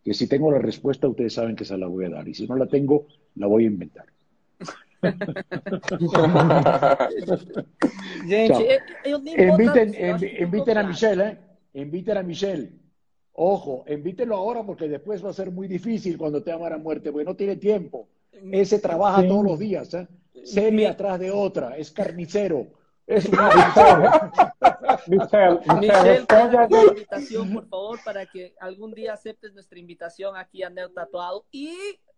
[0.05, 2.27] Que si tengo la respuesta, ustedes saben que se la voy a dar.
[2.29, 3.07] Y si no la tengo,
[3.37, 4.07] la voy a inventar.
[8.27, 9.95] Gente, inviten,
[10.41, 11.39] inviten a Michelle, ¿eh?
[11.75, 12.73] Inviten a Michelle.
[13.33, 17.13] Ojo, invítenlo ahora porque después va a ser muy difícil cuando te aman a muerte,
[17.13, 18.09] porque no tiene tiempo.
[18.33, 20.09] Ese trabaja todos los días, ¿eh?
[20.45, 22.69] Serie atrás de otra, es carnicero.
[23.07, 23.49] Es una
[25.07, 30.71] Michelle, Michelle, la invitación, por favor, para que algún día aceptes nuestra invitación aquí a
[30.71, 31.47] Neo Tatuado.
[31.51, 31.73] Y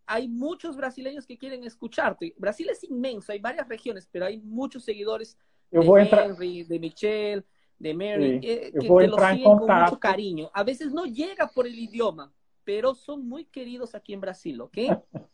[0.06, 2.34] hay muchos brasileños que quieren escucharte.
[2.36, 5.38] Brasil es inmenso, hay varias regiones, pero hay muchos seguidores
[5.70, 7.44] de Henry, de Michelle,
[7.78, 10.50] de Mary, eh, que, te lo siguen con mucho cariño.
[10.52, 12.32] A veces no llega por el idioma,
[12.64, 14.76] pero son muy queridos aquí en Brasil, ¿ok?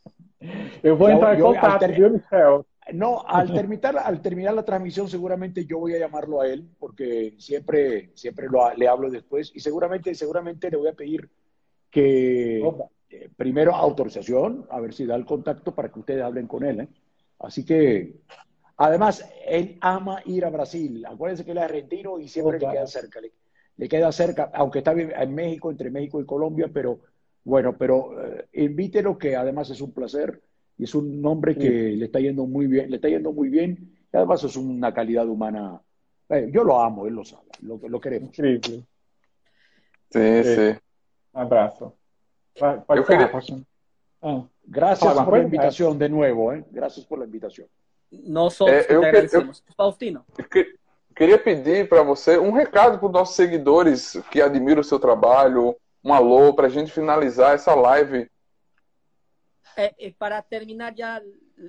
[0.82, 5.78] Yo voy a entrar en contacto, No, al terminar, al terminar la transmisión seguramente yo
[5.78, 10.70] voy a llamarlo a él porque siempre, siempre lo, le hablo después y seguramente, seguramente
[10.70, 11.28] le voy a pedir
[11.90, 12.60] que
[13.08, 16.80] eh, primero autorización, a ver si da el contacto para que ustedes hablen con él.
[16.80, 16.88] ¿eh?
[17.38, 18.16] Así que,
[18.76, 21.04] además, él ama ir a Brasil.
[21.06, 23.20] Acuérdense que él es argentino y siempre le queda cerca.
[23.76, 26.98] Le, queda cerca, aunque está en México, entre México y Colombia, pero
[27.46, 30.42] bueno, pero eh, invítelo que además es un placer
[30.76, 33.96] y es un hombre que le está yendo muy bien, le está yendo muy bien
[34.12, 35.80] y además es una calidad humana.
[36.28, 38.34] Eh, yo lo amo, él lo sabe, lo, lo queremos.
[38.34, 38.84] Sí, sí.
[40.10, 40.74] sí.
[41.32, 41.96] Abrazo.
[42.60, 42.84] Ah.
[44.64, 46.64] Gracias por la invitación de nuevo, ¿eh?
[46.72, 47.68] Gracias por la invitación.
[48.10, 50.24] Nós somos é, eu, eu, Faustino.
[50.36, 50.64] Eu
[51.14, 55.76] queria pedir para você um recado para os nossos seguidores que admiram o seu trabalho,
[56.06, 58.30] um alô para a gente finalizar essa live
[59.76, 61.20] Eh, eh, para terminar ya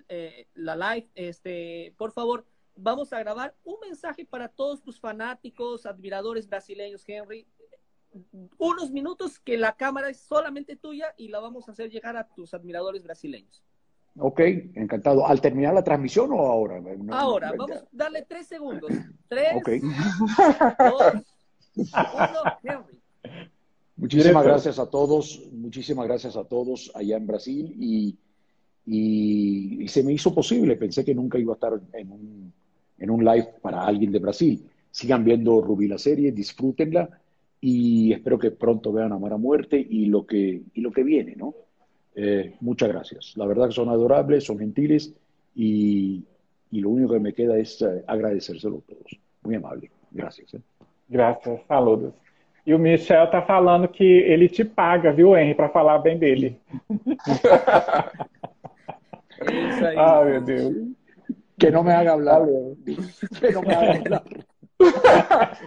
[0.07, 5.85] eh, la live, este, por favor, vamos a grabar un mensaje para todos tus fanáticos,
[5.85, 7.45] admiradores brasileños, Henry.
[8.57, 12.27] Unos minutos que la cámara es solamente tuya y la vamos a hacer llegar a
[12.27, 13.61] tus admiradores brasileños.
[14.17, 14.39] Ok,
[14.75, 15.27] encantado.
[15.27, 16.81] ¿Al terminar la transmisión o ahora?
[17.11, 18.89] ahora, vamos a darle tres segundos.
[19.27, 19.53] Tres,
[20.79, 21.13] dos,
[21.75, 22.96] uno, Henry.
[23.97, 28.15] Muchísimas gracias a todos, muchísimas gracias a todos allá en Brasil y,
[28.85, 32.53] y, se me hizo posible, pensé que nunca iba a estar en un,
[32.99, 34.63] en un live para alguien de Brasil.
[34.91, 37.09] Sigan viendo Rubí la serie, disfrútenla
[37.59, 41.35] y espero que pronto vean Amar a Muerte y lo que, y lo que viene,
[41.35, 41.55] ¿no?
[42.15, 43.33] Eh, muchas gracias.
[43.35, 45.13] La verdad que son adorables, son gentiles
[45.55, 46.23] y,
[46.71, 49.19] y lo único que me queda es eh, agradecérselo a todos.
[49.43, 49.89] Muy amable.
[50.11, 50.53] Gracias.
[50.53, 50.61] ¿eh?
[51.07, 51.61] Gracias.
[51.67, 52.13] Saludos.
[52.67, 56.59] E o Michel tá falando que ele te paga, viu, Henry, para falar bem dele.
[59.69, 59.95] Isso aí.
[59.97, 60.75] Ah, meu Deus.
[61.57, 62.41] Que não me haga hablar.
[63.39, 65.57] Que não me haga hablar.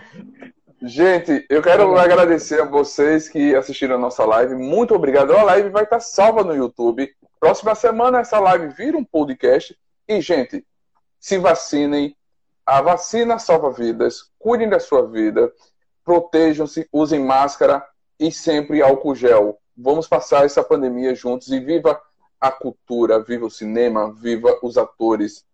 [0.83, 4.55] Gente, eu quero agradecer a vocês que assistiram a nossa live.
[4.55, 5.35] Muito obrigado.
[5.35, 7.11] A live vai estar salva no YouTube.
[7.41, 9.75] Próxima semana essa live vira um podcast.
[10.07, 10.67] E, gente,
[11.19, 12.15] se vacinem.
[12.67, 14.31] A vacina salva vidas.
[14.39, 15.51] Cuidem da sua vida
[16.05, 17.85] protejam-se, usem máscara
[18.19, 19.59] e sempre álcool gel.
[19.77, 22.01] Vamos passar essa pandemia juntos e viva
[22.41, 25.45] a cultura, viva o cinema, viva os atores.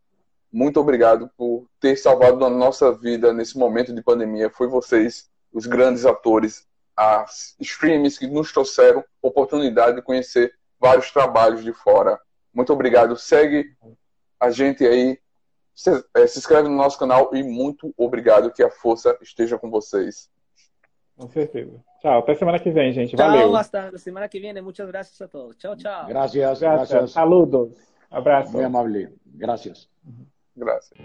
[0.53, 4.51] Muito obrigado por ter salvado a nossa vida nesse momento de pandemia.
[4.51, 6.67] Foi vocês, os grandes atores,
[6.97, 12.19] as streams que nos trouxeram oportunidade de conhecer vários trabalhos de fora.
[12.55, 13.17] Muito obrigado.
[13.17, 13.77] Segue
[14.41, 15.19] a gente aí,
[15.75, 18.51] se, é, se inscreve no nosso canal e muito obrigado.
[18.51, 20.31] Que a força esteja com vocês.
[21.17, 21.83] Com certeza.
[22.01, 23.17] Tchau, até semana que vem, gente.
[23.17, 23.43] Valeu.
[23.43, 23.99] Tchau, bastante.
[23.99, 25.57] Semana que vem, muitas graças a todos.
[25.57, 26.07] Tchau, tchau.
[26.07, 26.91] Gracias, gracias.
[26.91, 27.11] gracias.
[27.13, 27.71] Saludos.
[28.11, 28.53] Abraço.
[28.53, 29.13] Muy amable.
[29.35, 29.89] Gracias.
[30.55, 31.01] Gracias.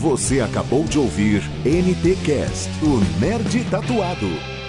[0.00, 4.59] Você acabou de ouvir NT Cast, o Nerd Tatuado.